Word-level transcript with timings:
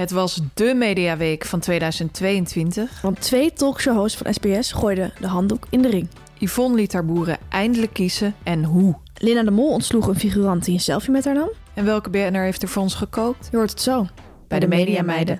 Het 0.00 0.10
was 0.10 0.40
de 0.54 0.74
mediaweek 0.74 1.44
van 1.44 1.60
2022. 1.60 3.00
Want 3.00 3.20
twee 3.20 3.52
talkshow-hosts 3.52 4.18
van 4.18 4.34
SBS 4.34 4.72
gooiden 4.72 5.12
de 5.20 5.26
handdoek 5.26 5.66
in 5.70 5.82
de 5.82 5.88
ring. 5.88 6.08
Yvonne 6.38 6.76
liet 6.76 6.92
haar 6.92 7.04
boeren 7.04 7.38
eindelijk 7.48 7.92
kiezen 7.92 8.34
en 8.42 8.64
hoe. 8.64 8.94
Linda 9.14 9.42
de 9.42 9.50
Mol 9.50 9.72
ontsloeg 9.72 10.06
een 10.06 10.18
figurant 10.18 10.64
die 10.64 10.74
een 10.74 10.80
selfie 10.80 11.10
met 11.10 11.24
haar 11.24 11.34
nam. 11.34 11.50
En 11.74 11.84
welke 11.84 12.10
BNR 12.10 12.42
heeft 12.42 12.62
er 12.62 12.68
voor 12.68 12.82
ons 12.82 12.94
gekookt? 12.94 13.48
Je 13.50 13.56
hoort 13.56 13.70
het 13.70 13.80
zo. 13.80 14.06
Bij 14.48 14.58
de 14.58 14.68
Mediameiden. 14.68 15.38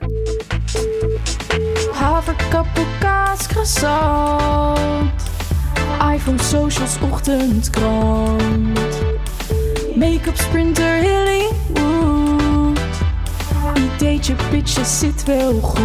Haverkappel, 1.92 2.84
kaas, 2.98 3.46
croissant. 3.46 5.10
iPhone, 6.14 6.42
socials, 6.42 6.98
ochtendkrant. 7.10 8.78
Make-up, 9.94 10.36
sprinter, 10.36 11.02
Hollywood. 11.02 11.59
Ideetje, 13.80 14.34
pitches, 14.50 14.98
zit 14.98 15.24
wel 15.24 15.60
goed. 15.60 15.78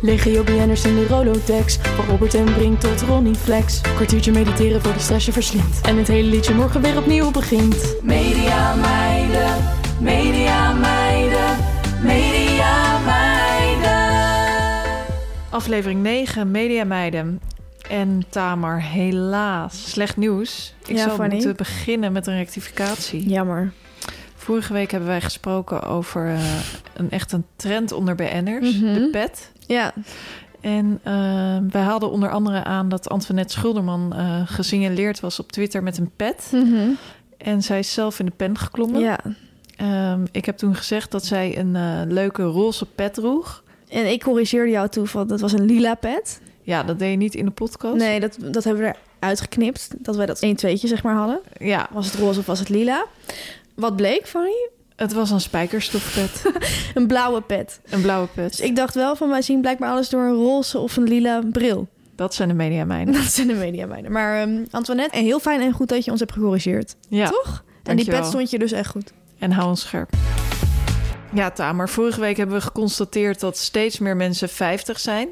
Legio 0.00 0.42
BN'ers 0.42 0.84
in 0.84 0.94
de 0.94 1.06
Rolodex. 1.06 1.76
Van 1.76 2.04
Robert 2.04 2.34
en 2.34 2.44
Brink 2.44 2.80
tot 2.80 3.00
Ronnie 3.02 3.34
Flex. 3.34 3.80
Kwartiertje 3.80 4.32
mediteren 4.32 4.82
voor 4.82 4.92
de 4.92 4.98
stress 4.98 5.26
je 5.26 5.32
verslindt. 5.32 5.80
En 5.80 5.96
het 5.96 6.08
hele 6.08 6.28
liedje 6.28 6.54
morgen 6.54 6.80
weer 6.82 6.96
opnieuw 6.98 7.30
begint. 7.30 7.96
Media 8.02 8.74
meiden, 8.74 9.56
media 10.00 10.72
meiden, 10.72 11.56
media 12.02 12.98
meiden. 12.98 14.06
Aflevering 15.50 16.02
9, 16.02 16.50
Mediameiden. 16.50 17.40
En 17.88 18.22
Tamar, 18.28 18.80
helaas. 18.82 19.90
Slecht 19.90 20.16
nieuws. 20.16 20.74
Ik 20.86 20.96
Ja, 20.96 21.16
zal 21.16 21.26
moeten 21.28 21.56
beginnen 21.56 22.12
met 22.12 22.26
een 22.26 22.36
rectificatie. 22.36 23.28
Jammer. 23.28 23.72
Vorige 24.48 24.72
week 24.72 24.90
hebben 24.90 25.08
wij 25.08 25.20
gesproken 25.20 25.82
over 25.82 26.26
eh, 26.28 26.60
een 26.94 27.10
echt 27.10 27.32
een 27.32 27.44
trend 27.56 27.92
onder 27.92 28.14
BN'ers. 28.14 28.78
Mhm. 28.78 28.94
De 28.94 29.08
pet. 29.10 29.50
Ja, 29.66 29.92
En 30.60 31.00
eh, 31.02 31.12
wij 31.70 31.82
haalden 31.82 32.10
onder 32.10 32.30
andere 32.30 32.64
aan 32.64 32.88
dat 32.88 33.08
Antoinette 33.08 33.52
Schulderman 33.52 34.14
eh 34.14 34.40
gesignaleerd 34.44 35.20
was 35.20 35.38
op 35.40 35.52
Twitter 35.52 35.82
met 35.82 35.98
een 35.98 36.10
pet. 36.16 36.52
En 37.38 37.62
zij 37.62 37.78
is 37.78 37.92
zelf 37.92 38.18
in 38.18 38.24
de 38.26 38.32
pen 38.36 38.58
geklommen. 38.58 39.00
ja. 39.00 39.18
Ehm, 39.76 40.24
ik 40.32 40.44
heb 40.44 40.56
toen 40.56 40.74
gezegd 40.74 41.10
dat 41.10 41.24
zij 41.24 41.58
een 41.58 41.76
eh, 41.76 42.00
leuke 42.06 42.42
roze 42.42 42.86
pet 42.86 43.14
droeg. 43.14 43.62
En 43.88 44.10
ik 44.10 44.22
corrigeerde 44.22 44.70
jou 44.70 44.88
toe 44.88 45.06
van 45.06 45.26
dat 45.26 45.40
was 45.40 45.52
een 45.52 45.64
lila 45.64 45.94
pet. 45.94 46.40
Ja, 46.62 46.82
dat 46.82 46.98
deed 46.98 47.10
je 47.10 47.16
niet 47.16 47.34
in 47.34 47.44
de 47.44 47.50
podcast. 47.50 47.96
Nee, 47.96 48.20
dat, 48.20 48.36
dat 48.40 48.64
hebben 48.64 48.82
we 48.84 48.94
eruit 49.20 49.40
geknipt. 49.40 49.88
Dat 49.98 50.16
wij 50.16 50.26
dat 50.26 50.40
1 50.40 50.56
tweetje 50.56 50.88
zeg 50.88 51.02
maar 51.02 51.14
hadden. 51.14 51.40
Ja, 51.58 51.88
Was 51.92 52.06
het 52.06 52.14
roze 52.14 52.38
of 52.40 52.46
was 52.46 52.58
het 52.58 52.68
lila? 52.68 53.06
Wat 53.78 53.96
bleek, 53.96 54.26
Fanny? 54.26 54.68
het 54.96 55.12
was 55.12 55.30
een 55.30 55.40
spijkerstofpet. 55.40 56.42
Een 56.94 57.06
blauwe 57.06 57.40
pet. 57.40 57.80
een 57.90 58.00
blauwe 58.00 58.28
pet. 58.34 58.50
Dus 58.50 58.60
ik 58.60 58.76
dacht 58.76 58.94
wel 58.94 59.16
van 59.16 59.28
wij 59.28 59.42
zien 59.42 59.60
blijkbaar 59.60 59.90
alles 59.90 60.08
door 60.08 60.22
een 60.22 60.34
roze 60.34 60.78
of 60.78 60.96
een 60.96 61.02
lila 61.08 61.42
bril. 61.52 61.88
Dat 62.14 62.34
zijn 62.34 62.48
de 62.48 62.54
mediamijnen. 62.54 63.14
Dat 63.22 63.22
zijn 63.22 63.46
de 63.46 63.54
mediamijnen. 63.54 64.12
Maar 64.12 64.40
ehm, 64.40 64.64
Antoinette, 64.70 65.16
en 65.16 65.24
heel 65.24 65.40
fijn 65.40 65.60
en 65.60 65.72
goed 65.72 65.88
dat 65.88 66.04
je 66.04 66.10
ons 66.10 66.20
hebt 66.20 66.32
gecorrigeerd. 66.32 66.94
Ja, 67.08 67.28
Toch? 67.28 67.64
En 67.82 67.96
die 67.96 68.04
pet 68.04 68.26
stond 68.26 68.50
je 68.50 68.58
dus 68.58 68.72
echt 68.72 68.90
goed. 68.90 69.12
en 69.38 69.52
hou 69.52 69.68
ons 69.68 69.80
scherp. 69.80 70.10
Ja, 71.32 71.50
Tamer, 71.50 71.88
vorige 71.88 72.20
week 72.20 72.36
hebben 72.36 72.56
we 72.56 72.62
geconstateerd 72.62 73.40
dat 73.40 73.56
steeds 73.56 73.98
meer 73.98 74.16
mensen 74.16 74.48
50 74.48 75.00
zijn. 75.00 75.28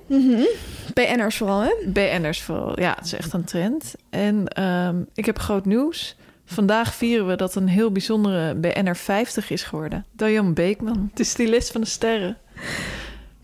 PN'ers 0.95 1.37
vooral, 1.37 1.61
hè? 1.61 1.73
BN'ers 1.87 2.43
vooral. 2.43 2.81
Ja, 2.81 2.95
het 2.97 3.05
is 3.05 3.13
echt 3.13 3.33
een 3.33 3.45
trend. 3.45 3.95
En 4.11 4.49
ehm, 4.49 4.97
ik 5.15 5.27
heb 5.27 5.39
groot 5.39 5.65
nieuws. 5.65 6.17
Vandaag 6.49 6.95
vieren 6.95 7.27
we 7.27 7.37
dat 7.37 7.55
een 7.55 7.69
heel 7.69 7.93
bijzondere 7.93 8.55
BN'er 8.55 8.97
50 8.97 9.51
is 9.51 9.63
geworden. 9.63 10.05
Diane 10.13 10.53
Beekman, 10.53 11.11
de 11.15 11.25
stylist 11.25 11.73
van 11.73 11.81
de 11.81 11.87
sterren. 11.87 12.37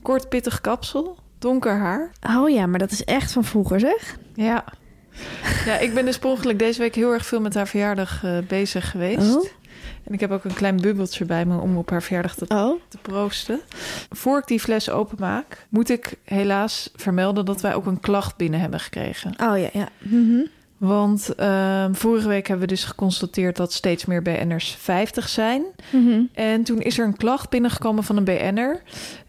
Kort 0.02 0.28
pittig 0.28 0.60
kapsel, 0.60 1.18
donker 1.38 1.76
haar. 1.78 2.10
Oh 2.36 2.50
ja, 2.50 2.66
maar 2.66 2.78
dat 2.78 2.90
is 2.90 3.04
echt 3.04 3.32
van 3.32 3.44
vroeger, 3.44 3.80
zeg. 3.80 4.16
Ja. 4.34 4.64
Ja, 5.64 5.78
ik 5.78 5.94
ben 5.94 6.04
dus 6.04 6.18
per 6.18 6.30
ongeluk 6.30 6.58
deze 6.58 6.78
week 6.78 6.94
heel 6.94 7.12
erg 7.12 7.26
veel 7.26 7.40
met 7.40 7.54
haar 7.54 7.68
verjaardag 7.68 8.24
eh, 8.24 8.38
bezig 8.48 8.90
geweest. 8.90 9.36
Oh. 9.36 9.44
En 10.04 10.12
ik 10.14 10.20
heb 10.20 10.30
ook 10.30 10.44
een 10.44 10.54
klein 10.54 10.80
bubbeltje 10.80 11.24
bij 11.24 11.44
me 11.44 11.58
om 11.60 11.76
op 11.76 11.90
haar 11.90 12.02
verjaardag 12.02 12.34
te, 12.34 12.44
Oh. 12.48 12.80
te 12.88 12.98
proosten. 13.02 13.60
Voor 14.10 14.38
ik 14.38 14.46
die 14.46 14.60
fles 14.60 14.90
openmaak, 14.90 15.66
moet 15.68 15.88
ik 15.90 16.14
helaas 16.24 16.90
vermelden 16.96 17.44
dat 17.44 17.60
wij 17.60 17.74
ook 17.74 17.86
een 17.86 18.00
klacht 18.00 18.36
binnen 18.36 18.60
hebben 18.60 18.80
gekregen. 18.80 19.34
Oh 19.40 19.58
ja, 19.58 19.68
ja. 19.72 19.88
Mhm. 19.98 20.40
Want 20.82 21.34
ehm, 21.34 21.92
vorige 21.94 22.28
week 22.28 22.46
hebben 22.46 22.66
we 22.66 22.72
dus 22.74 22.84
geconstateerd 22.84 23.56
dat 23.56 23.72
steeds 23.72 24.04
meer 24.04 24.22
BN'ers 24.22 24.76
50 24.78 25.28
zijn. 25.28 25.62
Mhm. 25.90 26.22
En 26.32 26.62
toen 26.62 26.80
is 26.80 26.98
er 26.98 27.04
een 27.04 27.16
klacht 27.16 27.50
binnengekomen 27.50 28.04
van 28.04 28.16
een 28.16 28.24
BN'er 28.24 28.82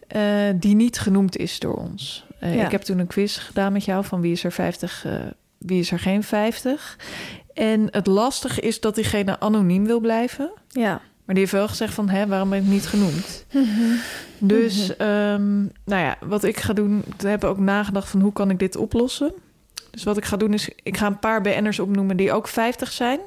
eh, 0.08 0.22
die 0.54 0.74
niet 0.74 0.98
genoemd 0.98 1.36
is 1.36 1.58
door 1.58 1.74
ons. 1.74 2.26
Eh, 2.40 2.54
Ja. 2.54 2.64
Ik 2.64 2.70
heb 2.70 2.82
toen 2.82 2.98
een 2.98 3.06
quiz 3.06 3.38
gedaan 3.38 3.72
met 3.72 3.84
jou 3.84 4.04
van 4.04 4.20
wie 4.20 4.32
is 4.32 4.44
er 4.44 4.52
50, 4.52 5.04
eh, 5.04 5.12
wie 5.58 5.80
is 5.80 5.90
er 5.90 5.98
geen 5.98 6.22
50. 6.22 6.98
En 7.52 7.88
het 7.90 8.06
lastige 8.06 8.60
is 8.60 8.80
dat 8.80 8.94
diegene 8.94 9.40
anoniem 9.40 9.86
wil 9.86 10.00
blijven. 10.00 10.50
Ja. 10.68 10.90
Maar 11.24 11.34
die 11.34 11.38
heeft 11.38 11.52
wel 11.52 11.68
gezegd 11.68 11.94
van, 11.94 12.08
hè, 12.08 12.26
waarom 12.26 12.50
ben 12.50 12.58
ik 12.58 12.66
niet 12.68 12.86
genoemd? 12.86 13.46
Dus, 14.38 14.96
ehm, 14.96 15.60
nou 15.62 16.02
ja, 16.02 16.16
wat 16.20 16.44
ik 16.44 16.60
ga 16.60 16.72
doen... 16.72 17.04
We 17.18 17.28
hebben 17.28 17.48
ook 17.48 17.58
nagedacht 17.58 18.08
van, 18.08 18.20
hoe 18.20 18.32
kan 18.32 18.50
ik 18.50 18.58
dit 18.58 18.76
oplossen? 18.76 19.32
Dus 19.94 20.04
wat 20.04 20.16
ik 20.16 20.24
ga 20.24 20.36
doen 20.36 20.52
is, 20.52 20.68
ik 20.82 20.96
ga 20.96 21.06
een 21.06 21.18
paar 21.18 21.40
BN'ers 21.40 21.78
opnoemen 21.78 22.16
die 22.16 22.32
ook 22.32 22.48
50 22.48 22.92
zijn. 22.92 23.20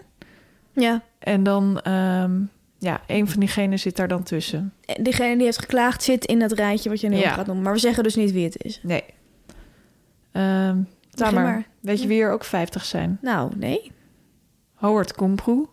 Ja. 0.74 1.02
En 1.20 1.44
dan, 1.44 1.80
ehm, 1.82 2.40
ja, 2.78 3.02
een 3.08 3.28
van 3.30 3.40
diegenen 3.40 3.80
zit 3.80 3.96
daar 3.96 4.08
dan 4.08 4.24
tussen. 4.24 4.74
En 4.86 5.04
Diegene 5.04 5.36
die 5.36 5.46
heeft 5.46 5.60
geklaagd 5.60 6.04
zit 6.04 6.26
in 6.26 6.40
dat 6.40 6.52
rijtje 6.52 6.90
wat 6.90 7.02
je 7.02 7.10
nu 7.10 7.16
Ja. 7.18 7.32
gaat 7.34 7.46
noemen. 7.46 7.64
Maar 7.64 7.74
we 7.74 7.80
zeggen 7.80 8.04
dus 8.04 8.16
niet 8.16 8.32
wie 8.32 8.44
het 8.44 8.64
is. 8.64 8.80
Nee. 8.84 9.04
Ehm 10.32 10.78
Tamer, 11.10 11.44
maar. 11.44 11.66
weet 11.80 12.02
je 12.02 12.08
wie 12.08 12.22
er 12.22 12.32
ook 12.32 12.44
50 12.44 12.86
zijn? 12.86 13.18
Nou, 13.22 13.52
nee. 13.56 13.92
Howard 14.74 15.14
Komproe, 15.14 15.68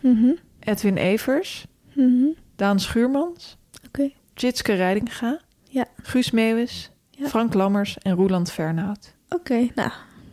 Mhm. 0.00 0.32
Edwin 0.60 0.96
Evers, 0.96 1.66
Mhm. 1.94 2.24
Daan 2.56 2.80
Schuurmans, 2.80 3.56
Oké. 3.86 4.10
Jitske 4.34 4.72
Reidinga, 4.72 5.40
Ja. 5.68 5.84
Guus 6.02 6.30
Meeuwis, 6.30 6.90
Ja. 7.10 7.28
Frank 7.28 7.54
Lammers 7.54 7.98
en 7.98 8.14
Roeland 8.14 8.50
Vernout. 8.52 9.14
Oké, 9.34 9.68
nou. 9.74 9.90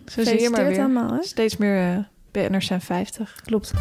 Zo 0.07 0.24
zie 0.24 0.42
je 0.42 0.50
maar 0.50 0.60
Gefeliciteerd 0.60 0.68
weer. 0.69 0.80
allemaal, 0.80 1.13
hè? 1.13 1.24
Steeds 1.24 1.57
meer 1.57 2.07
BN'ers 2.31 2.66
zijn 2.66 2.81
50. 2.81 3.36
Klopt. 3.46 3.74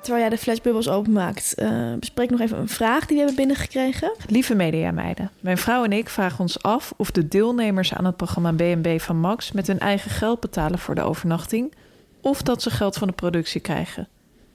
Terwijl 0.00 0.20
jij 0.20 0.30
de 0.36 0.42
flashbubbles 0.42 0.88
openmaakt, 0.88 1.54
eh 1.54 1.94
bespreek 1.98 2.30
nog 2.30 2.40
even 2.40 2.58
een 2.58 2.68
vraag 2.68 2.98
die 3.00 3.08
we 3.08 3.16
hebben 3.16 3.34
binnengekregen. 3.36 4.12
Lieve 4.26 4.54
mediameiden, 4.54 5.30
mijn 5.40 5.58
vrouw 5.58 5.84
en 5.84 5.92
ik 5.92 6.08
vragen 6.08 6.38
ons 6.40 6.62
af 6.62 6.92
of 6.96 7.10
de 7.10 7.28
deelnemers 7.28 7.94
aan 7.94 8.04
het 8.04 8.16
programma 8.16 8.52
B&B 8.52 9.00
van 9.00 9.16
Max 9.16 9.52
met 9.52 9.66
hun 9.66 9.78
eigen 9.78 10.10
geld 10.10 10.40
betalen 10.40 10.78
voor 10.78 10.94
de 10.94 11.02
overnachting 11.02 11.72
of 12.20 12.42
dat 12.42 12.62
ze 12.62 12.70
geld 12.70 12.96
van 12.96 13.08
de 13.08 13.14
productie 13.14 13.60
krijgen. 13.60 14.08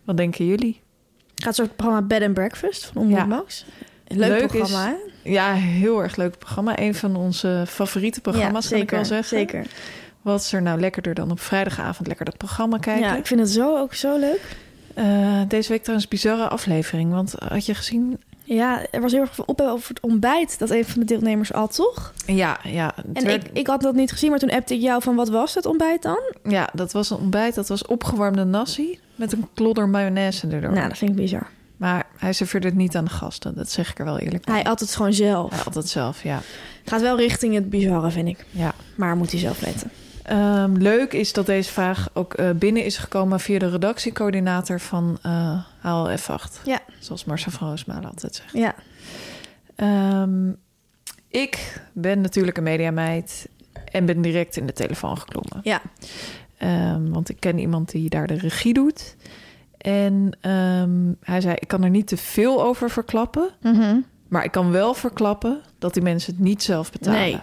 Wat 0.03 0.17
denken 0.17 0.45
jullie? 0.45 0.81
Gaat 1.35 1.55
zo'n 1.55 1.69
programma 1.75 2.01
Bed 2.07 2.21
and 2.21 2.33
Breakfast 2.33 2.85
van 2.85 3.01
Omroep 3.01 3.17
Ja. 3.17 3.25
Max. 3.25 3.65
Leuk, 4.07 4.29
Leuk 4.29 4.47
programma, 4.47 4.87
is- 4.87 4.93
hè? 4.93 5.11
Ja, 5.25 5.53
heel 5.53 6.01
erg 6.01 6.15
leuk 6.15 6.37
programma. 6.37 6.79
Een 6.79 6.95
van 6.95 7.15
onze 7.15 7.63
favoriete 7.67 8.21
programma's, 8.21 8.69
kan 8.69 8.79
ik 8.79 8.91
wel 8.91 9.05
zeggen. 9.05 9.37
Zeker. 9.37 9.65
Wat 10.21 10.41
is 10.41 10.53
er 10.53 10.61
nou 10.61 10.79
lekkerder 10.79 11.13
dan 11.13 11.31
op 11.31 11.39
vrijdagavond 11.39 12.07
lekker 12.07 12.25
dat 12.25 12.37
programma 12.37 12.77
kijken? 12.77 13.03
Ja, 13.07 13.15
ik 13.17 13.25
vind 13.27 13.39
het 13.39 13.49
zo 13.49 13.77
ook 13.77 13.93
zo 13.93 14.17
leuk. 14.19 14.41
Eh, 14.93 15.41
deze 15.47 15.69
week 15.69 15.79
trouwens 15.81 16.03
een 16.03 16.17
bizarre 16.19 16.47
aflevering. 16.47 17.11
Want 17.11 17.33
had 17.47 17.65
je 17.65 17.73
gezien, 17.75 18.21
Ja, 18.43 18.81
er 18.91 19.01
was 19.01 19.11
heel 19.11 19.21
erg 19.21 19.35
veel 19.35 19.43
ophef 19.47 19.67
over 19.67 19.89
het 19.89 19.99
ontbijt 19.99 20.59
dat 20.59 20.69
een 20.69 20.85
van 20.85 20.99
de 20.99 21.05
deelnemers 21.05 21.53
at, 21.53 21.75
toch? 21.75 22.13
Ja, 22.25 22.57
ja. 22.63 22.93
En 23.13 23.25
werd- 23.25 23.45
ik, 23.45 23.49
ik 23.53 23.67
had 23.67 23.81
dat 23.81 23.95
niet 23.95 24.11
gezien, 24.11 24.29
maar 24.29 24.39
toen 24.39 24.51
appte 24.51 24.73
ik 24.73 24.81
jou 24.81 25.01
van 25.01 25.15
wat 25.15 25.29
was 25.29 25.53
dat 25.53 25.65
ontbijt 25.65 26.01
dan? 26.01 26.19
ja, 26.43 26.69
dat 26.73 26.91
was 26.91 27.09
een 27.09 27.17
ontbijt. 27.17 27.55
Dat 27.55 27.67
was 27.67 27.85
opgewarmde 27.85 28.43
nasi 28.43 28.99
met 29.15 29.31
een 29.33 29.47
klodder 29.53 29.89
mayonaise 29.89 30.47
erdoor. 30.47 30.71
Nou, 30.73 30.87
dat 30.87 30.97
vind 30.97 31.11
ik 31.11 31.17
bizar. 31.17 31.47
Maar 31.77 32.05
hij 32.17 32.33
serveerde 32.33 32.67
het 32.67 32.75
niet 32.75 32.95
aan 32.95 33.05
de 33.05 33.09
gasten. 33.11 33.55
Dat 33.55 33.69
zeg 33.69 33.89
ik 33.91 33.99
er 33.99 34.05
wel 34.05 34.19
eerlijk 34.19 34.45
bij. 34.45 34.53
Hij 34.53 34.63
at 34.63 34.79
het 34.79 34.95
gewoon 34.95 35.13
zelf. 35.13 35.49
Hij 35.49 35.73
het 35.73 35.89
zelf, 35.89 36.23
ja. 36.23 36.41
Gaat 36.85 37.01
wel 37.01 37.17
richting 37.17 37.53
het 37.53 37.69
bizarre, 37.69 38.11
vind 38.11 38.27
ik. 38.27 38.45
ja. 38.51 38.73
Maar 38.95 39.17
moet 39.17 39.31
hij 39.31 39.39
zelf 39.39 39.59
weten. 39.59 39.91
Ehm, 40.23 40.73
leuk 40.73 41.13
is 41.13 41.33
dat 41.33 41.45
deze 41.45 41.71
vraag 41.71 42.09
ook 42.13 42.33
eh, 42.33 42.49
binnen 42.51 42.83
is 42.85 42.97
gekomen 42.97 43.39
via 43.39 43.59
de 43.59 43.69
redactiecoördinator 43.69 44.79
van 44.79 45.17
eh 45.21 45.63
HLF8. 45.81 46.61
Ja. 46.65 46.79
Zoals 46.99 47.25
Marcel 47.25 47.51
van 47.51 47.67
Roosmalen 47.67 48.09
altijd 48.09 48.35
zegt. 48.35 48.53
Ja. 48.53 48.75
Ehm, 49.75 50.49
ik 51.27 51.81
ben 51.93 52.21
natuurlijk 52.21 52.57
een 52.57 52.63
mediameid 52.63 53.47
en 53.91 54.05
ben 54.05 54.21
direct 54.21 54.57
in 54.57 54.65
de 54.65 54.73
telefoon 54.73 55.17
geklommen. 55.17 55.59
Ja. 55.63 55.81
Ehm, 56.57 57.09
want 57.09 57.29
ik 57.29 57.39
ken 57.39 57.59
iemand 57.59 57.91
die 57.91 58.09
daar 58.09 58.27
de 58.27 58.37
regie 58.37 58.73
doet. 58.73 59.15
En 59.85 60.37
ehm, 60.41 61.13
hij 61.21 61.41
zei, 61.41 61.55
ik 61.59 61.67
kan 61.67 61.83
er 61.83 61.89
niet 61.89 62.07
te 62.07 62.17
veel 62.17 62.63
over 62.63 62.89
verklappen. 62.89 63.49
Maar 64.27 64.43
ik 64.43 64.51
kan 64.51 64.71
wel 64.71 64.93
verklappen 64.93 65.61
dat 65.79 65.93
die 65.93 66.03
mensen 66.03 66.33
het 66.33 66.43
niet 66.43 66.63
zelf 66.63 66.91
betalen. 66.91 67.19
Nee. 67.19 67.39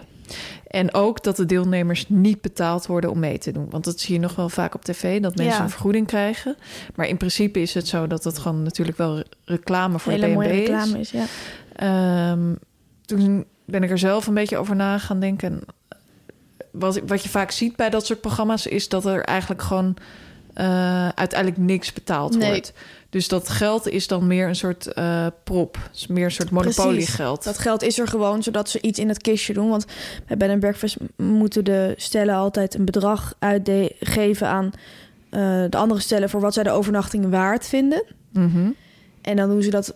En 0.67 0.93
ook 0.93 1.23
dat 1.23 1.35
de 1.35 1.45
deelnemers 1.45 2.09
niet 2.09 2.41
betaald 2.41 2.85
worden 2.85 3.09
om 3.11 3.19
mee 3.19 3.37
te 3.37 3.51
doen. 3.51 3.69
Want 3.69 3.83
dat 3.83 3.99
zie 3.99 4.13
je 4.13 4.19
nog 4.19 4.35
wel 4.35 4.49
vaak 4.49 4.75
op 4.75 4.83
tv, 4.85 5.21
dat 5.21 5.35
mensen 5.35 5.57
Ja. 5.57 5.63
een 5.63 5.69
vergoeding 5.69 6.07
krijgen. 6.07 6.55
Maar 6.95 7.07
in 7.07 7.17
principe 7.17 7.61
is 7.61 7.73
het 7.73 7.87
zo 7.87 8.07
dat 8.07 8.23
het 8.23 8.37
gewoon 8.37 8.63
natuurlijk 8.63 8.97
wel 8.97 9.15
re- 9.17 9.23
reclame 9.45 9.99
voor 9.99 10.11
Hele 10.11 10.25
de 10.27 10.33
BNB 10.33 10.41
is. 10.43 10.57
reclame 10.59 10.99
is, 10.99 11.11
ja. 11.11 11.23
Ehm, 11.75 12.53
toen 13.05 13.45
ben 13.65 13.83
ik 13.83 13.89
er 13.89 13.97
zelf 13.97 14.27
een 14.27 14.33
beetje 14.33 14.57
over 14.57 14.75
na 14.75 14.97
gaan 14.97 15.19
denken. 15.19 15.51
En 15.51 15.61
Wat, 16.71 16.99
wat 17.07 17.23
je 17.23 17.29
vaak 17.29 17.51
ziet 17.51 17.75
bij 17.75 17.89
dat 17.89 18.05
soort 18.05 18.21
programma's 18.21 18.65
is 18.67 18.89
dat 18.89 19.05
er 19.05 19.23
eigenlijk 19.23 19.61
gewoon 19.61 19.95
eh, 20.53 21.07
uiteindelijk 21.09 21.61
niks 21.61 21.93
betaald 21.93 22.37
Nee. 22.37 22.49
wordt. 22.49 22.73
Dus 23.09 23.27
dat 23.27 23.49
geld 23.49 23.87
is 23.87 24.07
dan 24.07 24.27
meer 24.27 24.47
een 24.47 24.55
soort 24.55 24.87
eh, 24.87 25.27
prop. 25.43 25.77
Meer 26.07 26.25
een 26.25 26.31
soort 26.31 26.49
monopoliegeld. 26.49 27.43
Dat 27.43 27.57
geld 27.57 27.81
is 27.83 27.99
er 27.99 28.07
gewoon 28.07 28.43
zodat 28.43 28.69
ze 28.69 28.81
iets 28.81 28.99
in 28.99 29.07
het 29.07 29.21
kistje 29.21 29.53
doen. 29.53 29.69
Want 29.69 29.85
bij 30.27 30.37
Bed 30.37 30.59
Breakfast 30.59 30.97
moeten 31.17 31.65
de 31.65 31.93
stellen 31.97 32.35
altijd 32.35 32.73
een 32.73 32.85
bedrag 32.85 33.33
uitgeven 33.39 34.47
aan 34.47 34.71
eh, 35.29 35.63
de 35.69 35.77
andere 35.77 35.99
stellen 35.99 36.29
voor 36.29 36.41
wat 36.41 36.53
zij 36.53 36.63
de 36.63 36.71
overnachting 36.71 37.29
waard 37.29 37.67
vinden. 37.67 38.03
Mhm. 38.31 38.69
En 39.21 39.35
dan 39.35 39.49
doen 39.49 39.61
ze 39.63 39.69
dat 39.69 39.95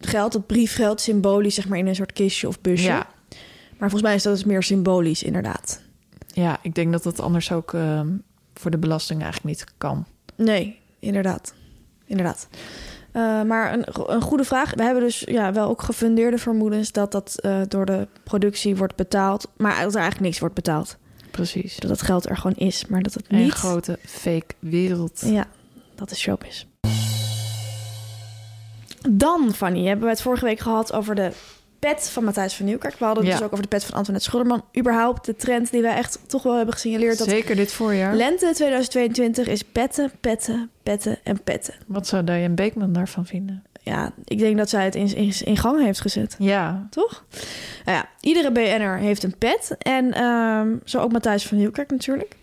geld, 0.00 0.32
dat 0.32 0.46
briefgeld, 0.46 1.00
symbolisch 1.00 1.54
zeg 1.54 1.68
maar 1.68 1.78
in 1.78 1.86
een 1.86 1.94
soort 1.94 2.12
kistje 2.12 2.48
of 2.48 2.60
busje. 2.60 2.86
Ja. 2.86 3.06
Maar 3.78 3.90
volgens 3.90 4.02
mij 4.02 4.14
is 4.14 4.22
dat 4.22 4.34
dus 4.34 4.44
meer 4.44 4.62
symbolisch, 4.62 5.22
inderdaad. 5.22 5.80
ja, 6.32 6.58
ik 6.62 6.74
denk 6.74 6.92
dat 6.92 7.02
dat 7.02 7.20
anders 7.20 7.52
ook 7.52 7.74
ehm, 7.74 8.08
voor 8.60 8.70
de 8.70 8.78
belasting 8.78 9.22
eigenlijk 9.22 9.56
niet 9.56 9.74
kan. 9.78 10.04
Nee, 10.36 10.78
inderdaad. 10.98 11.54
Inderdaad. 12.06 12.48
Eh, 13.12 13.42
maar 13.42 13.72
een, 13.72 13.84
een 14.06 14.20
goede 14.22 14.44
vraag. 14.44 14.74
We 14.74 14.82
hebben 14.82 15.02
dus 15.02 15.20
ja, 15.20 15.52
wel 15.52 15.68
ook 15.68 15.82
gefundeerde 15.82 16.38
vermoedens 16.38 16.92
dat 16.92 17.12
dat 17.12 17.36
eh, 17.40 17.60
door 17.68 17.86
de 17.86 18.08
productie 18.24 18.76
wordt 18.76 18.96
betaald. 18.96 19.50
Maar 19.56 19.70
dat 19.82 19.94
er 19.94 20.00
eigenlijk 20.00 20.20
niks 20.20 20.38
wordt 20.38 20.54
betaald. 20.54 20.96
Precies. 21.30 21.76
Dat 21.76 21.90
het 21.90 22.02
geld 22.02 22.28
er 22.28 22.36
gewoon 22.36 22.56
is, 22.56 22.86
maar 22.86 23.02
dat 23.02 23.14
het 23.14 23.24
Een 23.28 23.38
niet... 23.38 23.52
grote 23.52 23.98
fake 24.06 24.54
wereld. 24.58 25.22
Ja, 25.24 25.46
dat 25.94 26.10
is 26.10 26.18
showbiz. 26.18 26.64
Dan, 29.10 29.54
Fanny, 29.54 29.86
hebben 29.86 30.04
we 30.04 30.10
het 30.10 30.22
vorige 30.22 30.44
week 30.44 30.58
gehad 30.58 30.92
over 30.92 31.14
de 31.14 31.32
pet 31.80 32.08
van 32.12 32.24
Matthijs 32.24 32.54
van 32.54 32.66
Nieuwkerk. 32.66 32.98
We 32.98 33.04
hadden 33.04 33.24
het 33.24 33.32
Ja. 33.32 33.38
dus 33.38 33.46
ook 33.46 33.52
over 33.52 33.64
de 33.64 33.76
pet 33.76 33.84
van 33.84 33.94
Antoinette 33.94 34.28
Schilderman. 34.28 34.64
Überhaupt 34.78 35.26
de 35.26 35.36
trend 35.36 35.70
die 35.70 35.82
wij 35.82 35.94
echt 35.96 36.18
toch 36.26 36.42
wel 36.42 36.56
hebben 36.56 36.74
gesignaleerd. 36.74 37.18
Dat 37.18 37.28
Zeker 37.28 37.56
dit 37.56 37.72
voorjaar. 37.72 38.14
lente 38.14 38.50
2022 38.54 39.46
is 39.46 39.62
petten, 39.62 40.10
petten, 40.20 40.70
petten 40.82 41.18
en 41.22 41.42
petten. 41.42 41.74
Wat 41.86 42.06
zou 42.06 42.24
Diane 42.24 42.54
Beekman 42.54 42.92
daarvan 42.92 43.26
vinden? 43.26 43.62
Ja, 43.82 44.12
ik 44.24 44.38
denk 44.38 44.56
dat 44.56 44.68
zij 44.70 44.84
het 44.84 44.94
in, 44.94 45.14
in, 45.16 45.32
in 45.44 45.56
gang 45.56 45.82
heeft 45.82 46.00
gezet. 46.00 46.36
Ja, 46.38 46.86
Toch? 46.90 47.24
Nou 47.84 47.96
ja, 47.98 48.08
iedere 48.20 48.52
BN'er 48.52 48.96
heeft 48.96 49.22
een 49.22 49.34
pet. 49.38 49.74
En 49.78 50.12
ehm, 50.12 50.68
zo 50.84 50.98
ook 51.00 51.12
Matthijs 51.12 51.46
van 51.46 51.56
Nieuwkerk 51.56 51.90
natuurlijk. 51.90 52.36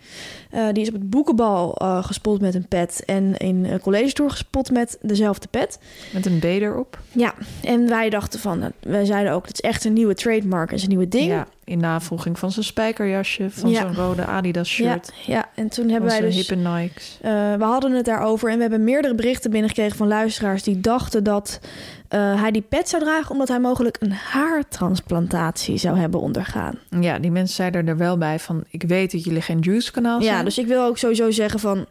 Eh, 0.52 0.68
die 0.72 0.82
is 0.82 0.88
op 0.88 0.94
het 0.94 1.10
boekenbal 1.10 1.76
eh, 1.76 2.04
gespot 2.04 2.42
met 2.42 2.56
een 2.56 2.68
pet. 2.68 3.04
En 3.06 3.38
in 3.38 3.66
een 3.66 3.80
college 3.80 4.14
tour 4.14 4.32
gespot 4.32 4.72
met 4.72 4.98
dezelfde 5.02 5.48
pet. 5.48 5.80
met 6.14 6.26
een 6.26 6.40
B 6.40 6.44
erop. 6.44 7.00
Ja, 7.12 7.34
en 7.64 7.88
wij 7.88 8.10
dachten 8.10 8.40
van... 8.40 8.62
eh, 8.64 8.70
wij 8.80 9.06
zeiden 9.06 9.34
ook, 9.34 9.48
het 9.48 9.54
is 9.54 9.70
echt 9.70 9.86
een 9.86 9.94
nieuwe 9.94 10.14
trademark. 10.14 10.72
en 10.72 10.82
een 10.82 10.88
nieuwe 10.88 11.08
ding. 11.08 11.28
Ja, 11.28 11.48
in 11.68 11.80
navolging 11.80 12.40
van 12.40 12.52
zijn 12.52 12.66
spijkerjasje, 12.66 13.50
van 13.50 13.70
Ja. 13.70 13.82
zo'n 13.82 13.96
rode 13.96 14.26
Adidas 14.26 14.78
ja, 14.78 14.92
shirt. 14.92 15.14
ja, 15.26 15.50
en 15.56 15.70
toen 15.70 15.90
hebben 15.90 16.10
wij 16.10 16.22
dus... 16.22 16.36
hippe 16.36 16.56
Nikes. 16.56 17.18
Eh, 17.22 17.32
we 17.32 17.64
hadden 17.64 17.92
het 17.92 18.06
daarover 18.06 18.50
en 18.50 18.56
we 18.56 18.62
hebben 18.62 18.84
meerdere 18.84 19.16
berichten 19.16 19.52
binnengekregen 19.52 19.98
van 19.98 20.08
luisteraars 20.08 20.64
die 20.64 20.80
dachten 20.80 21.24
dat 21.24 21.60
eh, 22.08 22.42
hij 22.42 22.52
die 22.52 22.62
pet 22.62 22.90
zou 22.90 23.04
dragen 23.04 23.32
omdat 23.32 23.48
hij 23.48 23.60
mogelijk 23.60 23.98
een 24.00 24.12
haartransplantatie 24.12 25.78
zou 25.78 25.98
hebben 25.98 26.20
ondergaan. 26.20 26.80
Ja, 27.00 27.20
die 27.20 27.32
mensen 27.32 27.56
zeiden 27.56 27.88
er 27.88 27.98
wel 27.98 28.18
bij 28.18 28.40
van... 28.40 28.64
ik 28.70 28.84
weet 28.84 29.12
dat 29.12 29.24
jullie 29.24 29.42
geen 29.42 29.60
juice 29.60 29.92
kanaal 29.92 30.22
zijn. 30.22 30.36
Ja, 30.36 30.44
dus 30.44 30.58
ik 30.58 30.68
wil 30.68 30.84
ook 30.84 30.98
sowieso 30.98 31.32
zeggen 31.32 31.60
van 31.60 31.86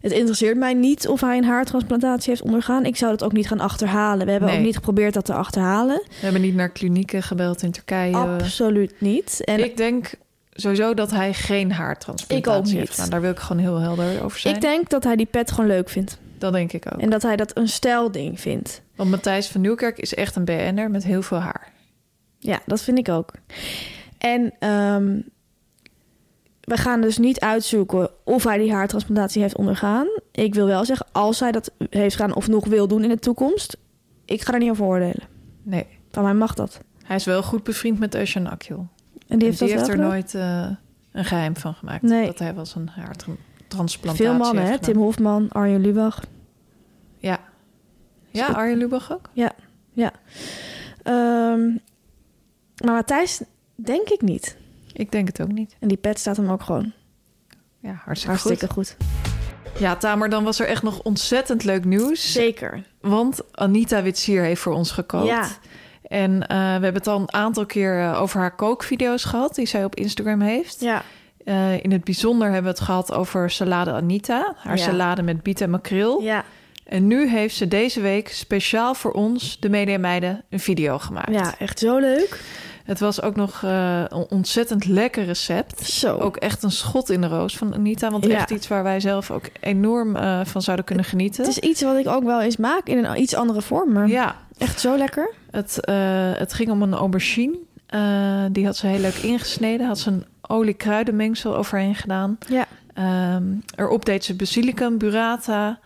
het 0.00 0.12
interesseert 0.12 0.56
mij 0.56 0.74
niet 0.74 1.08
of 1.08 1.20
hij 1.20 1.36
een 1.36 1.44
haartransplantatie 1.44 2.30
heeft 2.30 2.42
ondergaan. 2.42 2.84
Ik 2.84 2.96
zou 2.96 3.10
dat 3.10 3.24
ook 3.24 3.32
niet 3.32 3.46
gaan 3.48 3.60
achterhalen. 3.60 4.24
We 4.24 4.30
hebben 4.30 4.48
Nee. 4.48 4.58
ook 4.58 4.64
niet 4.64 4.74
geprobeerd 4.74 5.14
dat 5.14 5.24
te 5.24 5.32
achterhalen. 5.34 5.96
We 6.08 6.14
hebben 6.20 6.40
niet 6.40 6.54
naar 6.54 6.68
klinieken 6.70 7.22
gebeld 7.22 7.62
in 7.62 7.70
Turkije. 7.70 8.16
Absoluut 8.16 9.00
niet. 9.00 9.44
En 9.44 9.64
Ik 9.64 9.76
denk 9.76 10.10
sowieso 10.52 10.94
dat 10.94 11.10
hij 11.10 11.34
geen 11.34 11.72
haartransplantatie 11.72 12.78
heeft 12.78 12.90
gedaan. 12.94 13.10
Daar 13.10 13.20
wil 13.20 13.30
ik 13.30 13.38
gewoon 13.38 13.62
heel 13.62 13.78
helder 13.78 14.22
over 14.24 14.38
zijn. 14.38 14.54
ik 14.54 14.60
denk 14.60 14.88
dat 14.88 15.04
hij 15.04 15.16
die 15.16 15.26
pet 15.26 15.50
gewoon 15.50 15.66
leuk 15.70 15.88
vindt. 15.88 16.18
Dat 16.38 16.52
denk 16.52 16.72
ik 16.72 16.84
ook. 16.92 17.00
En 17.00 17.10
dat 17.10 17.22
hij 17.22 17.36
dat 17.36 17.56
een 17.56 17.68
stijlding 17.68 18.40
vindt. 18.40 18.82
Want 18.96 19.10
Matthijs 19.10 19.48
van 19.48 19.60
Nieuwkerk 19.60 19.98
is 19.98 20.14
echt 20.14 20.36
een 20.36 20.44
BN'er 20.44 20.90
met 20.90 21.04
heel 21.04 21.22
veel 21.22 21.38
haar. 21.38 21.72
Ja, 22.38 22.60
dat 22.66 22.82
vind 22.82 22.98
ik 22.98 23.08
ook. 23.08 23.30
En 24.18 24.52
ehm, 24.58 25.18
we 26.68 26.76
gaan 26.76 27.00
dus 27.00 27.18
niet 27.18 27.40
uitzoeken 27.40 28.10
of 28.24 28.44
hij 28.44 28.58
die 28.58 28.72
haartransplantatie 28.72 29.42
heeft 29.42 29.56
ondergaan. 29.56 30.06
Ik 30.32 30.54
wil 30.54 30.66
wel 30.66 30.84
zeggen, 30.84 31.06
als 31.12 31.40
hij 31.40 31.52
dat 31.52 31.70
heeft 31.90 32.16
gedaan 32.16 32.34
of 32.34 32.48
nog 32.48 32.66
wil 32.66 32.88
doen 32.88 33.02
in 33.02 33.08
de 33.08 33.18
toekomst, 33.18 33.76
ik 34.24 34.42
ga 34.42 34.52
er 34.52 34.58
niet 34.58 34.70
over 34.70 34.84
oordelen. 34.84 35.28
Nee, 35.62 35.86
Van 36.10 36.22
mij 36.22 36.34
mag 36.34 36.54
dat. 36.54 36.80
hij 37.02 37.16
is 37.16 37.24
wel 37.24 37.42
goed 37.42 37.62
bevriend 37.62 37.98
met 37.98 38.16
Özcan 38.16 38.46
Akil. 38.50 38.86
En 39.28 39.38
die 39.38 39.48
heeft, 39.48 39.58
die 39.58 39.68
dat 39.68 39.76
heeft 39.76 39.88
er 39.88 39.94
gedaan? 39.94 40.08
nooit 40.10 40.34
eh, 40.34 40.68
een 41.12 41.24
geheim 41.24 41.56
van 41.56 41.74
gemaakt. 41.74 42.02
Nee. 42.02 42.26
Dat 42.26 42.38
hij 42.38 42.50
wel 42.50 42.58
eens 42.58 42.74
een 42.74 42.88
haartransplantatie 42.88 44.26
Veel 44.26 44.34
mannen, 44.34 44.64
hè? 44.64 44.78
Tim 44.78 44.96
Hofman, 44.96 45.48
Arjen 45.48 45.80
Lubach. 45.80 46.22
Ja. 47.16 47.40
Ja. 48.30 48.46
Arjen 48.46 48.78
Lubach 48.78 49.12
ook? 49.12 49.30
Ehm, 51.02 51.66
maar 52.84 52.94
Matthijs, 52.94 53.42
denk 53.74 54.08
ik 54.08 54.22
niet. 54.22 54.56
Ik 54.98 55.12
denk 55.12 55.26
het 55.26 55.42
ook 55.42 55.52
niet. 55.52 55.76
En 55.80 55.88
die 55.88 55.96
pet 55.96 56.18
staat 56.18 56.36
hem 56.36 56.50
ook 56.50 56.62
gewoon 56.62 56.92
Ja, 57.80 58.00
hartstikke, 58.04 58.36
hartstikke 58.38 58.74
goed. 58.74 58.96
goed. 58.98 59.80
Ja, 59.80 59.96
Tamer, 59.96 60.28
dan 60.28 60.44
was 60.44 60.60
er 60.60 60.66
echt 60.66 60.82
nog 60.82 61.02
ontzettend 61.02 61.64
leuk 61.64 61.84
nieuws. 61.84 62.32
Zeker. 62.32 62.82
Want 63.00 63.40
Anita 63.54 64.02
Witsier 64.02 64.42
heeft 64.42 64.60
voor 64.60 64.72
ons 64.72 64.90
gekookt. 64.90 65.26
Ja. 65.26 65.48
En 66.02 66.46
eh, 66.46 66.56
we 66.56 66.62
hebben 66.62 66.94
het 66.94 67.06
al 67.06 67.20
een 67.20 67.32
aantal 67.32 67.66
keer 67.66 68.00
eh, 68.02 68.20
over 68.22 68.40
haar 68.40 68.54
kookvideo's 68.54 69.24
gehad... 69.24 69.54
die 69.54 69.66
zij 69.66 69.84
op 69.84 69.94
Instagram 69.94 70.40
heeft. 70.40 70.80
Ja. 70.80 71.02
Eh, 71.44 71.82
in 71.84 71.92
het 71.92 72.04
bijzonder 72.04 72.46
hebben 72.46 72.62
we 72.72 72.78
het 72.78 72.86
gehad 72.86 73.12
over 73.12 73.50
salade 73.50 73.92
Anita. 73.92 74.54
Haar 74.56 74.76
Ja. 74.76 74.82
salade 74.84 75.22
met 75.22 75.42
biet 75.42 75.60
en 75.60 75.70
makreel. 75.70 76.22
Ja. 76.22 76.44
En 76.84 77.06
nu 77.06 77.28
heeft 77.28 77.54
ze 77.56 77.68
deze 77.68 78.00
week 78.00 78.28
speciaal 78.28 78.94
voor 78.94 79.10
ons, 79.12 79.60
de 79.60 79.68
Media 79.68 79.98
Meiden, 79.98 80.44
een 80.50 80.60
video 80.60 80.98
gemaakt. 80.98 81.32
ja, 81.32 81.58
echt 81.58 81.78
zo 81.78 81.98
leuk. 81.98 82.40
Het 82.88 83.00
was 83.00 83.22
ook 83.22 83.36
nog 83.36 83.62
eh, 83.64 84.02
een 84.08 84.26
ontzettend 84.30 84.84
lekker 84.86 85.24
recept. 85.24 85.80
Zo. 85.80 86.16
Ook 86.18 86.36
echt 86.36 86.62
een 86.62 86.70
schot 86.70 87.10
in 87.10 87.20
de 87.20 87.26
roos 87.26 87.56
van 87.56 87.74
Anita. 87.74 88.10
Want 88.10 88.26
Ja. 88.26 88.34
echt 88.36 88.50
iets 88.50 88.68
waar 88.68 88.82
wij 88.82 89.00
zelf 89.00 89.30
ook 89.30 89.44
enorm 89.60 90.16
eh, 90.16 90.40
van 90.44 90.62
zouden 90.62 90.84
kunnen 90.84 91.04
genieten. 91.04 91.44
Het 91.44 91.56
is 91.62 91.68
iets 91.70 91.82
wat 91.82 91.96
ik 91.96 92.06
ook 92.08 92.24
wel 92.24 92.40
eens 92.40 92.56
maak 92.56 92.86
in 92.86 93.04
een 93.04 93.20
iets 93.20 93.34
andere 93.34 93.62
vorm. 93.62 93.92
Maar 93.92 94.08
Ja, 94.08 94.36
echt 94.58 94.80
zo 94.80 94.96
lekker. 94.96 95.30
het, 95.50 95.80
eh, 95.80 95.94
het 96.32 96.52
ging 96.52 96.70
om 96.70 96.82
een 96.82 96.94
aubergine. 96.94 97.56
Die 98.52 98.64
had 98.66 98.76
ze 98.76 98.86
heel 98.86 99.00
leuk 99.00 99.14
ingesneden. 99.14 99.86
Had 99.86 99.98
ze 99.98 100.10
een 100.10 100.24
olie-kruidenmengsel 100.42 101.56
overheen 101.56 101.94
gedaan. 101.94 102.38
Ja. 102.48 102.66
Ehm, 102.98 103.44
erop 103.76 104.04
deed 104.04 104.24
ze 104.24 104.34
basilicum, 104.34 104.98
burrata. 104.98 105.78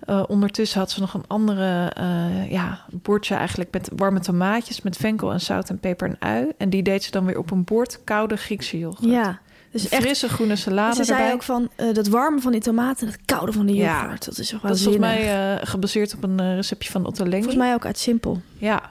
Eh, 0.00 0.22
ondertussen 0.26 0.78
had 0.78 0.90
ze 0.90 1.00
nog 1.00 1.14
een 1.14 1.24
andere 1.26 1.90
eh, 1.94 2.50
ja, 2.50 2.80
bordje 2.92 3.34
eigenlijk 3.34 3.72
met 3.72 3.90
warme 3.96 4.20
tomaatjes... 4.20 4.82
met 4.82 4.96
venkel 4.96 5.32
en 5.32 5.40
zout 5.40 5.68
en 5.70 5.78
peper 5.78 6.08
en 6.08 6.16
ui. 6.18 6.52
En 6.58 6.70
die 6.70 6.82
deed 6.82 7.04
ze 7.04 7.10
dan 7.10 7.24
weer 7.24 7.38
op 7.38 7.50
een 7.50 7.64
bord 7.64 8.04
koude 8.04 8.36
Griekse 8.36 8.78
yoghurt. 8.78 9.10
Ja. 9.12 9.38
Dus 9.72 9.88
echt, 9.88 10.02
Frisse 10.02 10.28
groene 10.28 10.56
salade 10.56 10.94
ze 10.96 11.04
zei 11.04 11.18
erbij. 11.18 11.34
ook 11.34 11.42
van 11.42 11.68
eh, 11.76 11.92
dat 11.94 12.06
warme 12.08 12.40
van 12.40 12.52
die 12.52 12.60
tomaten 12.60 13.06
en 13.06 13.12
het 13.12 13.22
koude 13.24 13.52
van 13.52 13.66
die 13.66 13.76
Ja. 13.76 14.00
yoghurt. 14.00 14.24
Dat 14.24 14.38
is 14.38 14.48
toch 14.48 14.60
wel 14.60 14.70
dat 14.70 14.78
is 14.80 14.86
volgens 14.86 15.04
mij 15.04 15.58
gebaseerd 15.66 16.14
op 16.14 16.22
een 16.24 16.54
receptje 16.54 16.90
van 16.90 17.06
Otto 17.06 17.24
Lengi. 17.24 17.42
Volgens 17.42 17.62
mij 17.64 17.74
ook 17.74 17.86
uit 17.86 17.98
Simpel. 17.98 18.40
Ja. 18.58 18.90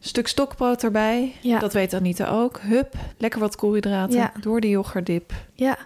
Stuk 0.00 0.28
stokbrood 0.28 0.82
erbij. 0.82 1.34
Ja. 1.40 1.58
Dat 1.58 1.72
weet 1.72 1.94
Anita 1.94 2.26
ook. 2.26 2.60
Hup, 2.60 2.94
lekker 3.18 3.40
wat 3.40 3.56
koolhydraten 3.56 4.16
Ja. 4.16 4.32
door 4.40 4.60
de 4.60 4.68
yoghurtdip. 4.68 5.32
Ja, 5.54 5.76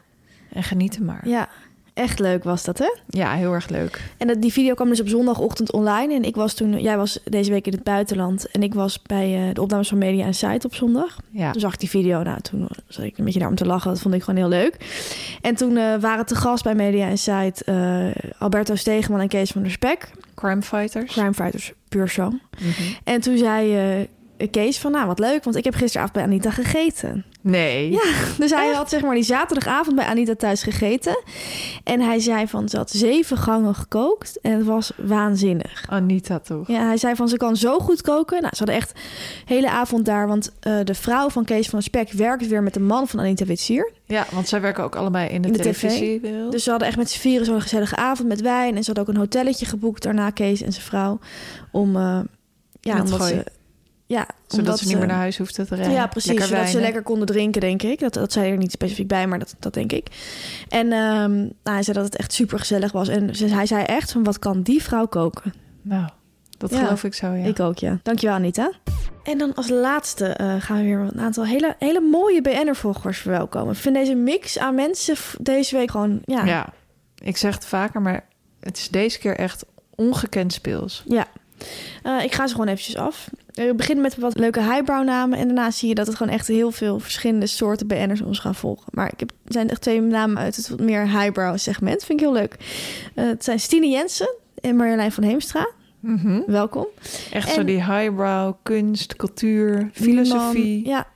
En 0.57 0.63
genieten 0.63 1.05
maar. 1.05 1.29
ja. 1.29 1.49
Echt 1.97 2.19
leuk 2.19 2.45
was 2.45 2.65
dat, 2.65 2.79
hè? 2.79 2.95
Ja, 3.09 3.33
heel 3.33 3.53
erg 3.53 3.69
leuk. 3.69 4.03
En 4.17 4.27
dat, 4.27 4.43
die 4.43 4.53
video 4.53 4.75
kwam 4.75 4.89
dus 4.89 5.01
op 5.01 5.09
zondagochtend 5.09 5.73
online. 5.73 6.15
En 6.15 6.23
ik 6.23 6.35
was 6.35 6.55
toen, 6.55 6.81
jij 6.81 6.97
was 6.97 7.19
deze 7.25 7.51
week 7.51 7.67
in 7.67 7.73
het 7.73 7.83
buitenland. 7.83 8.51
En 8.51 8.63
ik 8.63 8.75
was 8.75 9.03
bij 9.03 9.49
eh, 9.49 9.55
de 9.55 9.63
opnames 9.63 9.89
van 9.89 9.99
Media 9.99 10.25
en 10.25 10.35
Site 10.35 10.67
op 10.67 10.75
zondag. 10.75 11.17
Ja. 11.31 11.51
Toen 11.51 11.61
zag 11.61 11.73
ik 11.73 11.81
die 11.81 11.89
video. 11.89 12.23
Nou, 12.23 12.41
toen 12.41 12.69
zat 12.89 13.05
ik 13.05 13.19
een 13.19 13.25
beetje 13.25 13.39
daar 13.39 13.49
om 13.49 13.55
te 13.55 13.67
lachen. 13.67 13.91
Dat 13.91 14.01
vond 14.01 14.15
ik 14.15 14.23
gewoon 14.23 14.41
heel 14.41 14.49
leuk. 14.49 14.77
En 15.41 15.55
toen 15.55 15.77
eh, 15.77 15.95
waren 16.01 16.27
te 16.27 16.35
gast 16.35 16.65
bij 16.65 16.75
Media 16.75 17.09
en 17.09 17.19
Site 17.19 17.65
eh, 17.65 18.33
Alberto 18.39 18.75
Stegeman 18.75 19.21
en 19.21 19.29
Kees 19.29 19.51
van 19.51 19.63
der 19.63 19.71
Spek. 19.71 20.11
Crime 20.35 20.63
Fighters. 20.63 21.13
Crime 21.13 21.35
Fighters, 21.35 21.73
puur 21.89 22.09
zo. 22.09 22.29
Mhm. 22.29 22.83
En 23.05 23.21
toen 23.21 23.37
zei 23.37 24.09
Kees 24.51 24.79
van, 24.79 24.93
nou 24.93 25.07
wat 25.07 25.19
leuk, 25.19 25.45
want 25.45 25.57
ik 25.57 25.65
heb 25.65 25.75
gisteravond 25.75 26.13
bij 26.13 26.23
Anita 26.23 26.51
gegeten. 26.51 27.25
Nee. 27.41 27.91
Ja, 27.91 28.03
dus 28.39 28.51
hij 28.51 28.73
had 28.73 28.89
zeg 28.89 29.03
maar 29.03 29.15
die 29.15 29.23
zaterdagavond 29.23 29.97
bij 29.97 30.05
Anita 30.05 30.35
thuis 30.35 30.63
gegeten. 30.63 31.23
En 31.85 32.01
hij 32.01 32.19
zei 32.19 32.47
van, 32.47 32.69
ze 32.69 32.77
had 32.77 32.91
zeven 32.91 33.37
gangen 33.37 33.75
gekookt 33.75 34.41
en 34.41 34.53
het 34.53 34.65
was 34.65 34.93
waanzinnig. 34.97 35.85
Anita 35.89 36.39
toch? 36.39 36.69
Ja, 36.69 36.87
hij 36.87 36.97
zei 36.97 37.15
van, 37.15 37.29
ze 37.29 37.37
kan 37.37 37.57
zo 37.57 37.79
goed 37.79 38.03
koken. 38.03 38.41
Nou, 38.43 38.53
ze 38.53 38.59
hadden 38.59 38.77
echt 38.77 38.93
hele 39.45 39.71
avond 39.71 40.05
daar, 40.05 40.27
want 40.27 40.53
eh, 40.61 40.79
de 40.85 40.95
vrouw 40.95 41.29
van 41.29 41.45
Kees 41.45 41.69
van 41.69 41.83
Spek 41.83 42.13
werkt 42.13 42.47
weer 42.47 42.63
met 42.63 42.75
de 42.75 42.81
man 42.81 43.09
van 43.09 43.21
Anita 43.21 43.45
Witsier. 43.45 43.93
Ja, 44.05 44.27
want 44.33 44.49
zij 44.49 44.61
werken 44.61 44.85
ook 44.85 44.97
allebei 44.97 45.29
in 45.29 45.43
de, 45.43 45.49
In 45.49 45.55
de 45.55 45.61
tv. 45.63 46.21
Dus 46.51 46.65
ze 46.65 46.71
hadden 46.71 46.89
echt 46.89 46.97
met 46.97 47.11
z'n 47.11 47.19
vieren 47.19 47.47
zo'n 47.47 47.61
gezellige 47.61 47.97
avond 47.97 48.29
met 48.29 48.41
wijn. 48.41 48.77
En 48.77 48.85
ze 48.85 48.87
hadden 48.87 49.05
ook 49.05 49.15
een 49.15 49.21
hotelletje 49.21 49.67
geboekt 49.67 50.03
daarna, 50.03 50.31
Kees 50.31 50.63
en 50.63 50.73
zijn 50.73 50.85
vrouw. 50.85 51.19
Om, 51.73 51.97
eh, 51.97 52.21
ja, 52.81 53.01
omdat 53.01 53.21
gooi. 53.21 53.33
ze... 53.33 53.45
Ja, 54.09 54.27
Zodat 54.47 54.59
omdat 54.59 54.79
ze 54.79 54.87
niet 54.89 54.99
meer 54.99 55.07
naar 55.07 55.17
huis 55.17 55.39
hoefden 55.39 55.67
te 55.67 55.75
rijden. 55.75 55.95
Ja, 55.95 56.07
precies. 56.07 56.29
Lekker 56.31 56.47
zodat 56.47 56.69
ze 56.69 56.81
lekker 56.81 57.03
konden 57.03 57.27
drinken, 57.27 57.61
denk 57.61 57.83
ik. 57.83 57.99
Dat, 58.01 58.13
dat 58.15 58.33
zei 58.33 58.51
er 58.51 58.57
niet 58.57 58.73
specifiek 58.73 59.09
bij, 59.09 59.27
maar 59.27 59.39
dat, 59.39 59.55
dat 59.59 59.75
denk 59.75 59.93
ik. 59.93 60.07
En 60.69 60.93
ehm, 60.93 61.35
nou, 61.37 61.53
hij 61.63 61.83
zei 61.83 61.97
dat 61.97 62.05
het 62.05 62.17
echt 62.17 62.33
super 62.33 62.59
gezellig 62.59 62.93
was. 62.93 63.09
En 63.09 63.37
ze- 63.37 63.47
hij 63.55 63.67
zei 63.67 63.85
echt 63.85 64.13
van, 64.13 64.25
wat 64.25 64.39
kan 64.39 64.63
die 64.63 64.83
vrouw 64.83 65.07
koken? 65.07 65.55
Nou, 65.83 66.09
dat 66.59 66.71
Ja. 66.71 66.79
geloof 66.85 67.05
ik 67.05 67.15
zo, 67.15 67.33
ja. 67.33 67.45
Ik 67.45 67.61
ook, 67.61 67.79
ja. 67.79 67.99
Dankjewel, 68.03 68.35
Anita. 68.37 68.71
En 69.25 69.39
dan 69.39 69.55
als 69.55 69.69
laatste 69.69 70.27
eh, 70.27 70.55
gaan 70.59 70.77
we 70.77 70.83
weer 70.83 70.99
een 70.99 71.21
aantal 71.21 71.45
hele, 71.47 71.75
hele 71.79 72.01
mooie 72.01 72.43
BN'er-volgers 72.43 73.19
verwelkomen. 73.19 73.73
Ik 73.75 73.79
vind 73.81 73.95
deze 73.95 74.15
mix 74.15 74.59
aan 74.59 74.75
mensen 74.75 75.17
deze 75.41 75.77
week 75.77 75.91
gewoon, 75.91 76.21
ja, 76.25 76.39
ja. 76.39 76.45
Ja, 76.47 76.73
ik 77.25 77.37
zeg 77.37 77.55
het 77.55 77.67
vaker, 77.67 78.03
maar 78.03 78.25
het 78.61 78.77
is 78.77 78.89
deze 78.89 79.19
keer 79.19 79.37
echt 79.37 79.65
ongekend 79.95 80.53
speels. 80.53 81.05
Eh, 82.03 82.25
ik 82.25 82.33
ga 82.35 82.47
ze 82.47 82.53
gewoon 82.55 82.69
eventjes 82.69 82.97
af. 82.97 83.29
Eh, 83.55 83.67
We 83.67 83.75
beginnen 83.75 84.03
met 84.05 84.17
wat 84.17 84.39
leuke 84.39 84.61
highbrow 84.61 85.05
namen. 85.05 85.39
En 85.39 85.47
daarna 85.47 85.71
zie 85.71 85.89
je 85.89 85.95
dat 85.95 86.07
het 86.07 86.17
gewoon 86.17 86.33
echt 86.33 86.47
heel 86.47 86.71
veel 86.71 86.99
verschillende 87.01 87.47
soorten 87.47 87.87
BN'ers 87.87 88.21
ons 88.21 88.39
gaan 88.39 88.55
volgen. 88.55 88.87
Maar 88.91 89.13
ik 89.13 89.21
heb, 89.21 89.31
er 89.31 89.53
zijn 89.53 89.71
echt 89.71 89.81
twee 89.81 90.01
namen 90.01 90.39
uit 90.39 90.57
het 90.57 90.69
wat 90.69 90.81
meer 90.81 91.09
highbrow 91.09 91.59
segment. 91.59 92.05
Vind 92.05 92.21
ik 92.21 92.27
heel 92.27 92.35
leuk. 92.35 92.57
Eh, 93.15 93.25
het 93.27 93.45
zijn 93.45 93.61
Stine 93.61 93.89
Jensen 93.89 94.35
en 94.61 94.77
Marjolein 94.77 95.13
van 95.13 95.25
Heemstra. 95.25 95.69
Mhm. 96.01 96.41
Welkom. 96.47 96.87
Echt 97.33 97.49
En- 97.49 97.55
zo 97.55 97.65
die 97.65 97.85
highbrow, 97.85 98.53
kunst, 98.63 99.17
cultuur, 99.17 99.91
filosofie. 99.93 100.83
Man, 100.83 100.93
ja. 100.95 101.07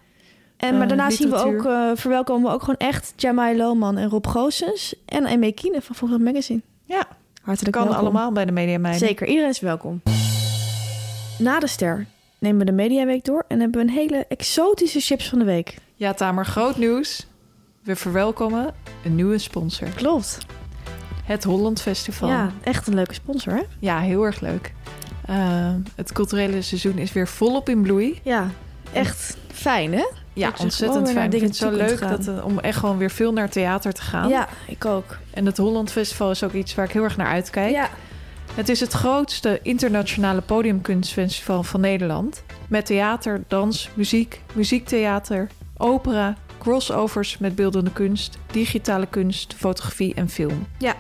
En, 0.56 0.78
maar 0.78 0.88
daarna 0.88 1.10
zien 1.10 1.30
we 1.30 1.36
ook, 1.36 1.64
eh, 1.64 1.90
verwelkomen 1.94 2.48
we 2.48 2.54
ook 2.54 2.60
gewoon 2.60 2.76
echt 2.76 3.12
Jamai 3.16 3.56
Lohman 3.56 3.98
en 3.98 4.08
Rob 4.08 4.26
Goossens. 4.26 4.94
En 5.06 5.24
Emme 5.26 5.52
Kiene 5.52 5.82
van 5.82 5.94
Volgens 5.96 6.22
Magazine. 6.22 6.60
Ja, 6.84 7.06
Hartelijk 7.42 7.76
kan 7.76 7.84
welkom. 7.86 8.02
allemaal 8.04 8.32
bij 8.32 8.44
de 8.44 8.52
Media 8.52 8.78
Meiden. 8.78 9.06
Zeker, 9.08 9.26
iedereen 9.26 9.50
is 9.50 9.60
welkom. 9.60 10.00
Na 11.40 11.58
de 11.58 11.66
ster 11.66 12.06
nemen 12.38 12.58
we 12.58 12.64
de 12.64 12.72
Mediaweek 12.72 13.24
door 13.24 13.44
en 13.48 13.60
hebben 13.60 13.80
we 13.80 13.86
een 13.86 13.94
hele 13.94 14.26
exotische 14.28 15.00
chips 15.00 15.28
van 15.28 15.38
de 15.38 15.44
week. 15.44 15.76
Ja, 15.94 16.12
Tamer, 16.12 16.46
groot 16.46 16.76
nieuws. 16.76 17.26
We 17.82 17.96
verwelkomen 17.96 18.74
een 19.04 19.14
nieuwe 19.14 19.38
sponsor. 19.38 19.88
Klopt. 19.88 20.38
Het 21.24 21.44
Holland 21.44 21.80
Festival. 21.80 22.28
Ja, 22.28 22.52
echt 22.62 22.86
een 22.86 22.94
leuke 22.94 23.14
sponsor, 23.14 23.52
hè? 23.52 23.62
Ja, 23.78 24.00
heel 24.00 24.24
erg 24.24 24.40
leuk. 24.40 24.72
Eh, 25.26 25.74
het 25.94 26.12
culturele 26.12 26.62
seizoen 26.62 26.98
is 26.98 27.12
weer 27.12 27.28
volop 27.28 27.68
in 27.68 27.82
bloei. 27.82 28.20
Ja, 28.22 28.50
echt 28.92 29.36
fijn, 29.52 29.92
hè? 29.92 30.06
Ja, 30.32 30.52
ontzettend 30.60 31.10
fijn. 31.10 31.32
Ik 31.32 31.38
vind 31.38 31.50
het 31.50 31.56
zo 31.56 31.70
leuk 31.70 32.00
dat, 32.00 32.42
om 32.42 32.58
echt 32.58 32.78
gewoon 32.78 32.98
weer 32.98 33.10
veel 33.10 33.32
naar 33.32 33.50
theater 33.50 33.92
te 33.92 34.02
gaan. 34.02 34.28
Ja, 34.28 34.48
ik 34.66 34.84
ook. 34.84 35.18
En 35.30 35.46
het 35.46 35.56
Holland 35.56 35.92
Festival 35.92 36.30
is 36.30 36.42
ook 36.42 36.52
iets 36.52 36.74
waar 36.74 36.84
ik 36.84 36.92
heel 36.92 37.02
erg 37.02 37.16
naar 37.16 37.26
uitkijk. 37.26 37.70
Ja, 37.70 37.90
Het 38.54 38.68
is 38.68 38.80
het 38.80 38.92
grootste 38.92 39.60
internationale 39.62 40.40
podiumkunstfestival 40.40 41.62
van 41.62 41.80
Nederland. 41.80 42.42
Met 42.68 42.86
theater, 42.86 43.42
dans, 43.48 43.90
muziek, 43.94 44.40
muziektheater, 44.52 45.48
opera, 45.76 46.36
crossovers 46.58 47.38
met 47.38 47.54
beeldende 47.54 47.92
kunst, 47.92 48.38
digitale 48.52 49.06
kunst, 49.06 49.54
fotografie 49.54 50.14
en 50.14 50.28
film. 50.28 50.66
Ja. 50.78 50.94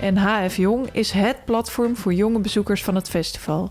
En 0.00 0.16
HF 0.16 0.56
Jong 0.56 0.88
is 0.92 1.10
het 1.10 1.44
platform 1.44 1.96
voor 1.96 2.14
jonge 2.14 2.38
bezoekers 2.38 2.84
van 2.84 2.94
het 2.94 3.08
festival. 3.08 3.70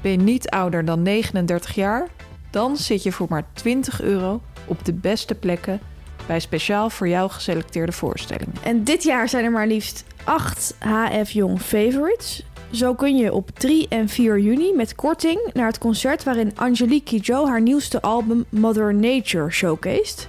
Ben 0.00 0.10
je 0.10 0.18
niet 0.18 0.48
ouder 0.48 0.84
dan 0.84 1.02
39 1.02 1.74
jaar? 1.74 2.08
Dan 2.50 2.76
zit 2.76 3.02
je 3.02 3.12
voor 3.12 3.26
maar 3.28 3.46
20 3.52 4.02
euro 4.02 4.40
op 4.64 4.84
de 4.84 4.92
beste 4.92 5.34
plekken 5.34 5.80
bij 6.26 6.40
speciaal 6.40 6.90
voor 6.90 7.08
jou 7.08 7.30
geselecteerde 7.30 7.92
voorstellingen. 7.92 8.54
En 8.62 8.84
dit 8.84 9.02
jaar 9.02 9.28
zijn 9.28 9.44
er 9.44 9.50
maar 9.50 9.66
liefst 9.66 10.04
8 10.24 10.74
HF 10.78 11.30
Jong 11.30 11.60
Favorites. 11.60 12.44
Zo 12.70 12.94
kun 12.94 13.16
je 13.16 13.32
op 13.32 13.50
3 13.50 13.88
en 13.88 14.08
4 14.08 14.38
juni 14.38 14.72
met 14.74 14.94
korting 14.94 15.50
naar 15.52 15.66
het 15.66 15.78
concert 15.78 16.24
waarin 16.24 16.52
Angelique 16.56 17.04
Kidjo 17.04 17.46
haar 17.46 17.60
nieuwste 17.60 18.00
album 18.00 18.44
Mother 18.48 18.94
Nature 18.94 19.50
showcased. 19.50 20.28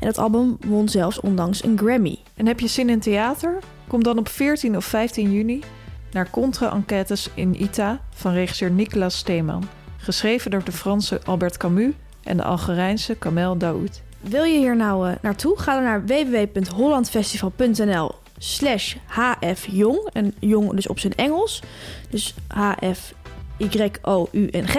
En 0.00 0.06
dat 0.06 0.18
album 0.18 0.56
won 0.66 0.88
zelfs 0.88 1.20
ondanks 1.20 1.64
een 1.64 1.78
Grammy. 1.78 2.18
En 2.34 2.46
heb 2.46 2.60
je 2.60 2.66
zin 2.66 2.88
in 2.88 3.00
theater? 3.00 3.58
Kom 3.86 4.02
dan 4.02 4.18
op 4.18 4.28
14 4.28 4.76
of 4.76 4.84
15 4.84 5.32
juni 5.32 5.62
naar 6.10 6.30
Contra-enquêtes 6.30 7.28
in 7.34 7.62
ITA 7.62 8.00
van 8.14 8.32
regisseur 8.32 8.70
Nicolas 8.70 9.16
Steeman. 9.16 9.64
Geschreven 9.96 10.50
door 10.50 10.64
de 10.64 10.72
Franse 10.72 11.20
Albert 11.24 11.56
Camus 11.56 11.92
en 12.22 12.36
de 12.36 12.42
Algerijnse 12.42 13.14
Kamel 13.14 13.58
Daoud. 13.58 14.02
Wil 14.20 14.44
je 14.44 14.58
hier 14.58 14.76
nou 14.76 15.08
eh, 15.08 15.14
naartoe? 15.22 15.58
Ga 15.58 15.74
dan 15.74 15.82
naar 15.82 16.06
www.hollandfestival.nl 16.06 18.24
slash 18.38 18.94
hfjong. 19.06 20.10
En 20.12 20.34
jong 20.40 20.74
dus 20.74 20.88
op 20.88 20.98
zijn 20.98 21.14
Engels. 21.14 21.62
Dus 22.10 22.34
hf 22.48 23.14
Y-O-U-N-G. 23.58 24.76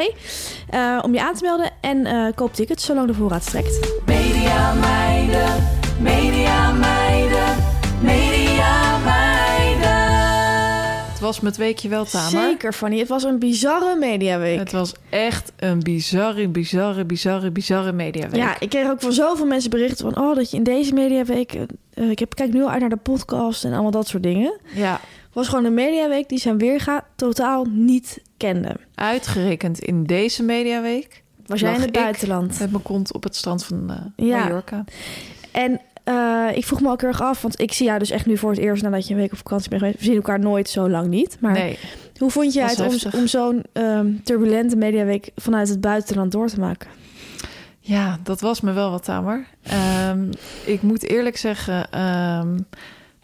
Eh, 0.69 0.99
om 1.01 1.13
je 1.13 1.21
aan 1.21 1.33
te 1.33 1.43
melden 1.43 1.71
en 1.81 2.05
eh, 2.05 2.27
koop 2.35 2.53
tickets 2.53 2.85
zolang 2.85 3.07
de 3.07 3.13
voorraad 3.13 3.43
strekt. 3.43 4.01
Media 4.05 4.73
meiden, 4.73 5.63
media 5.99 6.71
meiden, 6.71 7.55
media 8.01 8.26
was 11.27 11.39
met 11.39 11.57
weekje 11.57 11.89
wel 11.89 12.05
tamer. 12.05 12.29
Zeker, 12.29 12.73
Fanny. 12.73 12.99
Het 12.99 13.07
was 13.07 13.23
een 13.23 13.39
bizarre 13.39 13.95
mediaweek. 13.99 14.59
Het 14.59 14.71
was 14.71 14.93
echt 15.09 15.51
een 15.55 15.79
bizarre, 15.83 16.47
bizarre, 16.47 17.05
bizarre, 17.05 17.51
bizarre 17.51 17.91
mediaweek. 17.91 18.35
Ja, 18.35 18.59
ik 18.59 18.69
kreeg 18.69 18.89
ook 18.89 19.01
van 19.01 19.11
zoveel 19.13 19.45
mensen 19.45 19.69
berichten 19.69 20.11
van... 20.13 20.23
oh, 20.23 20.35
dat 20.35 20.51
je 20.51 20.57
in 20.57 20.63
deze 20.63 20.93
mediaweek... 20.93 21.53
eh, 21.93 22.09
ik 22.09 22.19
heb, 22.19 22.35
kijk 22.35 22.53
nu 22.53 22.61
al 22.63 22.69
uit 22.69 22.79
naar 22.79 22.89
de 22.89 22.95
podcast 22.95 23.63
en 23.63 23.73
allemaal 23.73 23.91
dat 23.91 24.07
soort 24.07 24.23
dingen. 24.23 24.59
ja, 24.73 24.91
Het 24.93 25.33
was 25.33 25.47
gewoon 25.47 25.65
een 25.65 25.73
mediaweek 25.73 26.29
die 26.29 26.39
zijn 26.39 26.57
weerga 26.57 27.05
totaal 27.15 27.65
niet 27.69 28.21
kende. 28.37 28.75
uitgerekend 28.95 29.79
in 29.79 30.03
deze 30.03 30.43
mediaweek. 30.43 31.23
Was 31.45 31.59
jij 31.59 31.73
in 31.75 31.81
het 31.81 31.91
buitenland? 31.91 32.59
Met 32.59 32.71
mijn 32.71 32.83
kont 32.83 33.13
op 33.13 33.23
het 33.23 33.35
strand 33.35 33.65
van 33.65 33.89
eh 33.89 34.27
Ja. 34.27 34.43
Mallorca. 34.43 34.83
En 35.51 35.81
eh, 36.07 36.57
ik 36.57 36.65
vroeg 36.65 36.81
me 36.81 36.89
ook 36.89 37.01
heel 37.01 37.09
erg 37.09 37.21
af, 37.21 37.41
want 37.41 37.61
ik 37.61 37.73
zie 37.73 37.85
jou 37.85 37.99
dus 37.99 38.09
echt 38.09 38.25
nu 38.25 38.37
voor 38.37 38.49
het 38.49 38.59
eerst 38.59 38.83
nadat 38.83 39.07
je 39.07 39.13
een 39.13 39.19
week 39.19 39.31
op 39.31 39.37
vakantie 39.37 39.69
bent 39.69 39.81
geweest. 39.81 39.99
We 39.99 40.05
zien 40.05 40.15
elkaar 40.15 40.39
nooit 40.39 40.69
zo 40.69 40.89
lang 40.89 41.07
niet. 41.07 41.37
Maar 41.39 41.51
Nee, 41.51 41.79
hoe 42.17 42.31
vond 42.31 42.53
je 42.53 42.61
was 42.61 42.77
het 42.77 43.13
om, 43.13 43.19
om 43.19 43.27
zo'n 43.27 43.63
ehm, 43.73 44.13
turbulente 44.23 44.75
mediaweek 44.75 45.29
vanuit 45.35 45.69
het 45.69 45.81
buitenland 45.81 46.31
door 46.31 46.47
te 46.47 46.59
maken? 46.59 46.89
Ja, 47.79 48.19
dat 48.23 48.41
was 48.41 48.61
me 48.61 48.71
wel 48.71 48.91
wat 48.91 49.03
tamer. 49.03 49.47
Ehm, 49.63 50.31
ik 50.65 50.81
moet 50.81 51.03
eerlijk 51.03 51.37
zeggen 51.37 51.91
ehm, 51.91 52.59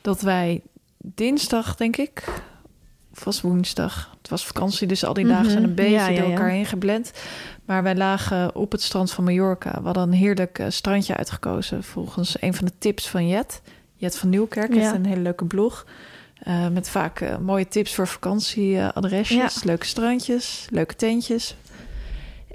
dat 0.02 0.22
wij 0.22 0.62
dinsdag, 0.98 1.76
denk 1.76 1.98
ik, 1.98 2.24
of 3.14 3.24
was 3.24 3.42
woensdag. 3.42 4.16
Het 4.22 4.30
was 4.30 4.46
vakantie, 4.46 4.88
dus 4.88 5.04
al 5.06 5.14
die 5.14 5.26
dagen 5.28 5.44
Mhm. 5.44 5.52
zijn 5.52 5.64
een 5.64 5.76
beetje 5.76 5.92
Ja, 5.94 6.08
ja, 6.08 6.22
door 6.22 6.30
elkaar 6.30 6.50
heen 6.50 6.66
geblend. 6.66 7.12
Maar 7.66 7.84
wij 7.84 7.96
lagen 7.96 8.56
op 8.56 8.72
het 8.72 8.82
strand 8.82 9.12
van 9.12 9.24
Mallorca. 9.24 9.72
We 9.80 9.86
hadden 9.86 10.04
een 10.04 10.12
heerlijk 10.14 10.60
eh, 10.60 10.66
strandje 10.70 11.18
uitgekozen 11.18 11.84
volgens 11.84 12.42
een 12.42 12.54
van 12.54 12.66
de 12.66 12.72
tips 12.78 13.10
van 13.10 13.28
Jet. 13.28 13.62
Jet 13.96 14.18
van 14.18 14.30
Nieuwkerk 14.30 14.74
heeft 14.74 14.86
Ja. 14.86 14.94
een 14.96 15.06
hele 15.06 15.22
leuke 15.22 15.46
blog. 15.46 15.86
eh, 16.44 16.68
met 16.68 16.90
vaak 16.90 17.20
eh, 17.22 17.38
mooie 17.38 17.68
tips 17.68 17.96
voor 17.96 18.08
vakantieadresjes, 18.08 19.64
leuke 19.64 19.86
strandjes, 19.86 20.68
leuke 20.70 20.96
tentjes. 20.96 21.56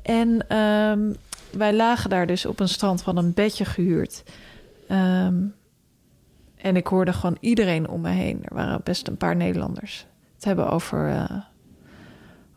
En 0.03 0.49
ehm, 0.49 1.13
wij 1.51 1.73
lagen 1.75 2.11
daar 2.11 2.27
dus 2.27 2.47
op 2.47 2.61
een 2.61 2.69
strand, 2.69 3.03
hadden 3.03 3.25
een 3.25 3.35
bedje 3.35 3.65
gehuurd. 3.65 4.23
Ehm, 4.89 5.35
en 6.57 6.77
ik 6.77 6.87
hoorde 6.87 7.13
gewoon 7.13 7.37
iedereen 7.41 7.89
om 7.89 8.01
me 8.01 8.11
heen. 8.11 8.39
Er 8.45 8.55
waren 8.55 8.81
best 8.85 9.09
een 9.09 9.17
paar 9.17 9.37
Nederlanders. 9.37 10.07
Het 10.39 10.47
hebben 10.47 10.71
over, 10.71 11.09
eh, 11.09 11.37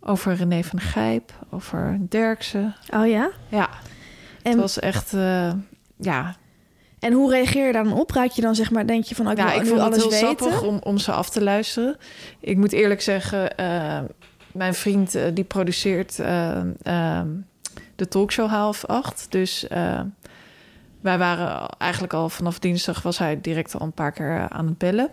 over 0.01 0.33
René 0.33 0.63
van 0.63 0.79
Gijp, 0.79 1.31
over 1.49 1.97
Derksen. 2.09 2.75
Oh 2.93 3.07
ja? 3.07 3.31
Ja, 3.47 3.69
En, 4.41 4.51
het 4.51 4.59
was 4.59 4.79
echt... 4.79 5.13
eh, 5.13 5.51
ja, 5.97 6.35
en 7.01 7.13
hoe 7.13 7.31
reageer 7.31 7.65
je 7.65 7.73
daar 7.73 7.83
dan 7.83 7.93
op? 7.93 8.11
Raak 8.11 8.31
je 8.31 8.41
dan 8.41 8.55
zeg 8.55 8.71
maar, 8.71 8.87
denk 8.87 9.03
je 9.03 9.15
van, 9.15 9.25
oh, 9.25 9.31
ik 9.31 9.37
ja, 9.37 9.53
ik 9.53 9.65
vond 9.65 9.69
het 9.69 9.79
alles 9.79 9.97
heel 9.97 10.09
weten? 10.09 10.27
sappig 10.27 10.61
om, 10.63 10.79
om 10.83 10.97
ze 10.97 11.11
af 11.11 11.29
te 11.29 11.43
luisteren. 11.43 11.97
Ik 12.39 12.57
moet 12.57 12.71
eerlijk 12.71 13.01
zeggen, 13.01 13.57
eh, 13.57 13.99
mijn 14.53 14.73
vriend 14.73 15.17
die 15.33 15.43
produceert 15.43 16.19
eh, 16.19 16.61
ehm, 16.81 17.27
de 17.95 18.07
talkshow 18.07 18.49
half 18.49 18.85
acht. 18.85 19.25
Dus 19.29 19.65
wij 21.01 21.17
waren 21.17 21.69
eigenlijk 21.77 22.13
al 22.13 22.29
vanaf 22.29 22.59
dinsdag 22.59 23.01
was 23.01 23.17
hij 23.17 23.41
direct 23.41 23.75
al 23.75 23.85
een 23.85 23.93
paar 23.93 24.11
keer 24.11 24.49
aan 24.49 24.65
het 24.65 24.77
bellen. 24.77 25.09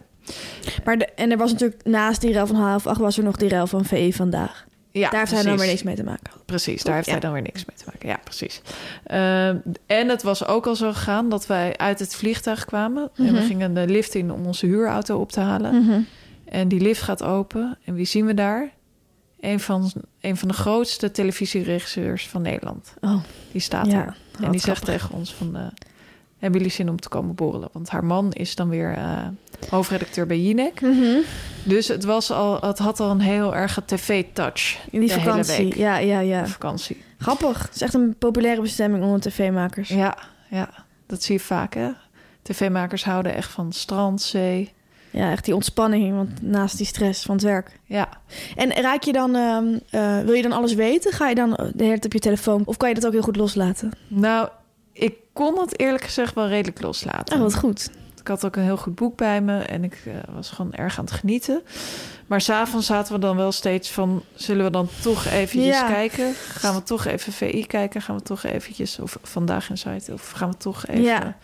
Maar 0.85 0.99
de, 0.99 1.05
en 1.05 1.31
er 1.31 1.37
was 1.37 1.53
natuurlijk 1.53 1.85
naast 1.85 2.21
die 2.21 2.33
rel 2.33 2.47
van 2.47 2.57
half 2.57 2.87
acht... 2.87 3.01
was 3.01 3.19
er 3.19 3.25
nog 3.25 3.37
die 3.37 3.49
rel 3.49 3.67
van 3.67 3.85
VE 3.85 4.11
vandaag. 4.13 4.67
Ja, 4.91 5.11
daar 5.11 5.21
heeft 5.21 5.33
hij 5.33 5.43
dan 5.43 5.57
weer 5.59 5.67
niks 5.67 5.83
mee 5.83 5.95
te 5.95 6.05
maken. 6.05 6.33
Precies, 6.45 6.83
daar 6.83 6.95
heeft 6.95 7.07
Ja. 7.07 7.13
hij 7.13 7.21
dan 7.21 7.33
weer 7.33 7.43
niks 7.43 7.65
mee 7.65 7.77
te 7.77 7.85
maken. 7.87 8.09
Ja, 8.09 8.19
precies. 8.25 8.63
Ehm, 9.05 9.57
en 9.87 10.09
het 10.09 10.23
was 10.23 10.47
ook 10.47 10.67
al 10.67 10.77
zo 10.77 10.93
gegaan 10.93 11.29
dat 11.29 11.47
wij 11.47 11.77
uit 11.77 11.99
het 11.99 12.15
vliegtuig 12.15 12.65
kwamen. 12.65 13.11
En 13.15 13.25
we 13.25 13.31
Mhm. 13.31 13.43
gingen 13.47 13.75
de 13.75 13.87
lift 13.89 14.15
in 14.15 14.33
om 14.33 14.47
onze 14.47 14.67
huurauto 14.67 15.19
op 15.19 15.33
te 15.33 15.41
halen. 15.41 16.07
En 16.45 16.69
die 16.69 16.81
lift 16.81 17.03
gaat 17.03 17.23
open. 17.23 17.79
En 17.85 17.95
wie 17.95 18.05
zien 18.07 18.27
we 18.27 18.35
daar? 18.35 18.71
Een 19.41 19.61
van, 19.61 19.93
een 20.21 20.37
van 20.37 20.49
de 20.49 20.55
grootste 20.55 21.11
televisieregisseurs 21.11 22.29
van 22.29 22.43
Nederland. 22.43 22.95
Oh, 23.01 23.23
Die 23.53 23.61
staat 23.61 23.87
Ja, 23.87 23.93
daar. 23.93 24.17
En 24.43 24.51
die 24.51 24.61
zegt 24.61 24.85
tegen 24.85 25.11
ons 25.15 25.35
van... 25.35 25.57
eh, 25.57 25.63
hebben 26.39 26.59
jullie 26.61 26.75
zin 26.75 26.89
om 26.89 27.01
te 27.01 27.09
komen 27.09 27.35
borrelen? 27.35 27.69
Want 27.73 27.89
haar 27.89 28.05
man 28.05 28.33
is 28.33 28.55
dan 28.55 28.69
weer 28.69 28.93
eh, 28.95 29.27
hoofdredacteur 29.71 30.27
bij 30.27 30.41
Jinek. 30.41 30.81
Mhm. 30.81 31.17
Dus 31.63 31.89
het, 31.89 32.05
was 32.05 32.31
al, 32.31 32.61
het 32.61 32.79
had 32.79 33.01
al 33.01 33.11
een 33.11 33.21
heel 33.21 33.55
erge 33.55 33.85
tv-touch. 33.85 34.79
In 34.91 35.01
die 35.01 35.13
vakantie. 35.13 35.79
Ja, 35.79 35.99
ja, 35.99 36.21
ja. 36.21 36.47
Vakantie. 36.47 37.03
Grappig. 37.19 37.63
Het 37.63 37.75
is 37.75 37.83
echt 37.83 37.95
een 37.95 38.15
populaire 38.19 38.61
bestemming 38.61 39.05
onder 39.05 39.21
tv-makers. 39.21 39.89
Ja, 39.89 40.19
ja, 40.51 40.69
dat 41.07 41.23
zie 41.23 41.35
je 41.35 41.41
vaak, 41.41 41.75
hè? 41.75 41.91
TV-makers 42.43 43.05
houden 43.05 43.35
echt 43.35 43.51
van 43.51 43.73
strand, 43.73 44.23
zee. 44.23 44.73
Ja, 45.11 45.31
echt 45.31 45.45
die 45.45 45.55
ontspanning, 45.55 46.15
want 46.15 46.43
naast 46.43 46.77
die 46.77 46.87
stress 46.87 47.25
van 47.25 47.35
het 47.35 47.45
werk. 47.45 47.79
Ja, 47.85 48.09
En 48.57 48.73
raak 48.73 49.03
je 49.03 49.13
dan, 49.13 49.35
ehm, 49.35 49.79
eh, 49.91 50.21
wil 50.21 50.35
je 50.35 50.43
dan 50.43 50.53
alles 50.53 50.75
weten? 50.75 51.13
Ga 51.13 51.29
je 51.29 51.35
dan 51.35 51.51
de 51.51 51.85
hele 51.85 51.89
tijd 51.89 52.05
op 52.05 52.13
je 52.13 52.19
telefoon? 52.19 52.63
Of 52.65 52.77
kan 52.77 52.89
je 52.89 52.95
dat 52.95 53.07
ook 53.07 53.13
heel 53.13 53.23
goed 53.23 53.37
loslaten? 53.37 53.91
nou, 54.09 54.49
ik 54.93 55.15
kon 55.33 55.59
het 55.61 55.81
eerlijk 55.81 56.05
gezegd 56.05 56.35
wel 56.35 56.49
redelijk 56.49 56.83
loslaten. 56.83 57.37
Oh, 57.37 57.43
wat 57.43 57.57
goed. 57.57 57.91
Ik 58.29 58.35
had 58.35 58.45
ook 58.45 58.57
een 58.57 58.63
heel 58.63 58.77
goed 58.77 58.95
boek 58.95 59.17
bij 59.17 59.41
me 59.41 59.59
en 59.59 59.85
ik 59.85 60.03
eh, 60.07 60.35
was 60.35 60.51
gewoon 60.51 60.75
erg 60.75 60.99
aan 60.99 61.05
het 61.05 61.15
genieten. 61.15 61.63
Maar 62.27 62.41
s'avonds 62.41 62.87
zaten 62.87 63.15
we 63.15 63.21
dan 63.21 63.37
wel 63.37 63.53
steeds 63.53 63.91
van... 63.91 64.23
zullen 64.35 64.65
we 64.65 64.71
dan 64.71 64.89
toch 65.03 65.27
eventjes 65.27 65.77
Ja. 65.77 65.89
kijken? 65.89 66.35
Gaan 66.35 66.75
we 66.75 66.83
toch 66.83 67.05
even 67.05 67.33
VI 67.33 67.67
kijken? 67.67 68.03
Gaan 68.03 68.17
we 68.17 68.23
toch 68.23 68.43
eventjes... 68.45 68.99
of 68.99 69.19
Vandaag 69.23 69.71
in 69.71 69.79
Site? 69.79 70.13
Of 70.13 70.31
gaan 70.31 70.51
we 70.51 70.57
toch 70.57 70.87
even... 70.87 71.03
Ja. 71.03 71.23
Het 71.25 71.37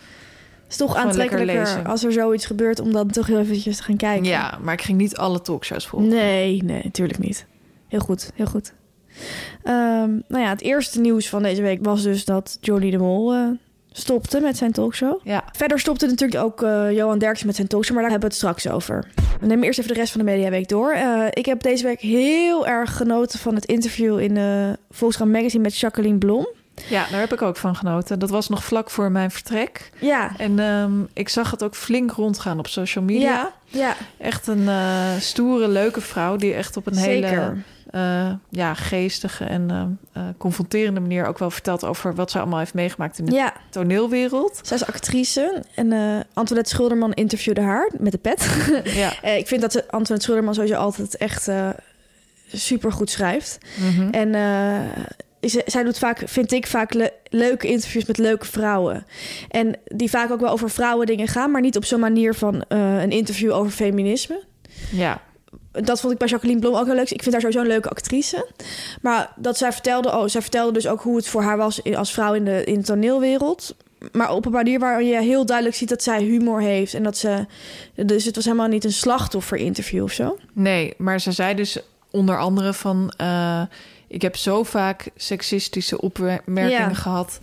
is 0.68 0.76
toch 0.76 0.96
aantrekkelijker 0.96 1.82
als 1.86 2.04
er 2.04 2.12
zoiets 2.12 2.46
gebeurt... 2.46 2.80
om 2.80 2.92
dan 2.92 3.10
toch 3.10 3.26
heel 3.26 3.38
eventjes 3.38 3.76
te 3.76 3.82
gaan 3.82 3.96
kijken. 3.96 4.24
Ja, 4.24 4.58
maar 4.62 4.74
ik 4.74 4.82
ging 4.82 4.98
niet 4.98 5.16
alle 5.16 5.40
talkshows 5.40 5.86
volgen. 5.86 6.08
Nee, 6.08 6.62
nee, 6.62 6.80
natuurlijk 6.84 7.18
niet. 7.18 7.46
Heel 7.88 8.00
goed, 8.00 8.30
heel 8.34 8.46
goed. 8.46 8.72
Ehm, 9.62 10.10
nou 10.28 10.42
ja, 10.42 10.48
het 10.48 10.62
eerste 10.62 11.00
nieuws 11.00 11.28
van 11.28 11.42
deze 11.42 11.62
week 11.62 11.84
was 11.84 12.02
dus 12.02 12.24
dat 12.24 12.58
Johnny 12.60 12.90
de 12.90 12.98
Mol 12.98 13.34
eh, 13.34 13.48
stopte 13.96 14.40
met 14.40 14.56
zijn 14.56 14.72
talkshow. 14.72 15.20
Ja, 15.22 15.44
Verder 15.52 15.78
stopte 15.78 16.06
natuurlijk 16.06 16.42
ook 16.44 16.62
eh, 16.62 16.92
Johan 16.92 17.18
Derksen 17.18 17.46
met 17.46 17.56
zijn 17.56 17.68
talkshow, 17.68 17.94
maar 17.94 18.02
daar 18.02 18.12
hebben 18.12 18.30
we 18.30 18.34
het 18.36 18.44
straks 18.44 18.74
over. 18.74 19.06
We 19.40 19.46
nemen 19.46 19.64
eerst 19.64 19.78
even 19.78 19.92
de 19.94 19.98
rest 20.00 20.12
van 20.12 20.20
de 20.24 20.30
Mediaweek 20.30 20.68
door. 20.68 20.92
Eh, 20.92 21.26
ik 21.30 21.46
heb 21.46 21.62
deze 21.62 21.84
week 21.84 22.00
heel 22.00 22.66
erg 22.66 22.96
genoten 22.96 23.38
van 23.38 23.54
het 23.54 23.64
interview 23.64 24.18
in 24.20 24.36
uh, 24.36 24.72
Volkskrant 24.90 25.32
Magazine 25.32 25.62
met 25.62 25.78
Jacqueline 25.78 26.18
Blom. 26.18 26.46
ja, 26.88 27.06
daar 27.10 27.20
heb 27.20 27.32
ik 27.32 27.42
ook 27.42 27.56
van 27.56 27.76
genoten. 27.76 28.18
Dat 28.18 28.30
was 28.30 28.48
nog 28.48 28.64
vlak 28.64 28.90
voor 28.90 29.10
mijn 29.10 29.30
vertrek. 29.30 29.90
Ja, 29.98 30.30
En 30.36 30.58
ehm, 30.58 30.92
ik 31.12 31.28
zag 31.28 31.50
het 31.50 31.62
ook 31.62 31.74
flink 31.74 32.10
rondgaan 32.10 32.58
op 32.58 32.66
social 32.66 33.04
media. 33.04 33.30
ja, 33.30 33.52
ja 33.66 33.96
Echt 34.18 34.46
een 34.46 34.68
eh, 34.68 35.16
stoere, 35.18 35.68
leuke 35.68 36.00
vrouw... 36.00 36.36
die 36.36 36.54
echt 36.54 36.76
op 36.76 36.86
een 36.86 36.96
hele 36.96 37.54
eh, 37.94 38.32
ja, 38.50 38.74
geestige 38.74 39.44
en 39.44 39.70
eh, 39.70 39.82
eh, 40.12 40.28
confronterende 40.38 41.00
manier... 41.00 41.26
ook 41.26 41.38
wel 41.38 41.50
vertelt 41.50 41.84
over 41.84 42.14
wat 42.14 42.30
ze 42.30 42.38
allemaal 42.38 42.58
heeft 42.58 42.74
meegemaakt 42.74 43.18
in 43.18 43.24
de 43.24 43.32
Ja, 43.32 43.52
toneelwereld. 43.70 44.60
zij 44.62 44.76
is 44.76 44.86
actrice 44.86 45.62
en 45.74 45.92
uh, 45.92 46.20
Antoinette 46.32 46.70
Schilderman 46.70 47.12
interviewde 47.12 47.60
haar 47.60 47.90
met 47.98 48.12
de 48.12 48.18
pet. 48.18 48.48
Ja. 48.84 49.22
ik 49.22 49.46
vind 49.46 49.60
dat 49.60 49.72
ze 49.72 49.80
Antoinette 49.80 50.20
Schilderman 50.20 50.54
sowieso 50.54 50.74
altijd 50.74 51.16
echt 51.16 51.50
super 52.52 52.92
goed 52.92 53.10
schrijft. 53.10 53.58
Mhm. 53.78 54.08
En 54.10 54.32
zij 55.66 55.82
doet 55.82 55.98
vaak, 55.98 56.22
vind 56.24 56.52
ik, 56.52 56.66
vaak 56.66 56.94
le 56.94 57.12
leuke 57.28 57.66
interviews 57.66 58.04
met 58.04 58.18
leuke 58.18 58.46
vrouwen. 58.46 59.06
En 59.48 59.76
die 59.84 60.10
vaak 60.10 60.30
ook 60.30 60.40
wel 60.40 60.52
over 60.52 60.70
vrouwen 60.70 61.06
dingen 61.06 61.28
gaan, 61.28 61.50
maar 61.50 61.60
niet 61.60 61.76
op 61.76 61.84
zo'n 61.84 62.00
manier 62.00 62.34
van 62.34 62.64
een 62.68 63.10
interview 63.10 63.52
over 63.52 63.72
feminisme. 63.72 64.42
Ja. 64.92 65.20
Dat 65.82 66.00
vond 66.00 66.12
ik 66.12 66.18
bij 66.18 66.28
Jacqueline 66.28 66.60
Blom 66.60 66.74
ook 66.74 66.86
heel 66.86 66.94
leuk. 66.94 67.10
Ik 67.10 67.22
vind 67.22 67.32
haar 67.32 67.40
sowieso 67.40 67.60
een 67.60 67.72
leuke 67.72 67.88
actrice. 67.88 68.46
Maar 69.02 69.32
dat 69.36 69.58
zij 69.58 69.72
vertelde, 69.72 70.12
oh, 70.12 70.26
zij 70.26 70.40
vertelde 70.40 70.72
dus 70.72 70.86
ook 70.86 71.02
hoe 71.02 71.16
het 71.16 71.28
voor 71.28 71.42
haar 71.42 71.56
was 71.56 71.94
als 71.94 72.12
vrouw 72.12 72.34
in 72.34 72.44
de, 72.44 72.64
in 72.64 72.78
de 72.78 72.84
toneelwereld. 72.84 73.76
Maar 74.12 74.32
op 74.32 74.46
een 74.46 74.52
manier 74.52 74.78
waar 74.78 75.02
je 75.02 75.22
heel 75.22 75.46
duidelijk 75.46 75.76
ziet 75.76 75.88
dat 75.88 76.02
zij 76.02 76.22
humor 76.22 76.60
heeft. 76.60 76.94
En 76.94 77.02
dat 77.02 77.16
ze. 77.16 77.46
Dus 77.94 78.24
het 78.24 78.34
was 78.34 78.44
helemaal 78.44 78.68
niet 78.68 78.84
een 78.84 78.92
slachtoffer 78.92 79.58
interview 79.58 80.02
of 80.02 80.12
zo. 80.12 80.38
Nee, 80.52 80.94
maar 80.98 81.20
ze 81.20 81.32
zei 81.32 81.54
dus 81.54 81.78
onder 82.10 82.38
andere 82.38 82.72
van. 82.72 83.12
Uh, 83.20 83.62
ik 84.08 84.22
heb 84.22 84.36
zo 84.36 84.62
vaak 84.62 85.10
seksistische 85.16 86.00
opmerkingen 86.00 86.70
ja. 86.70 86.94
gehad. 86.94 87.38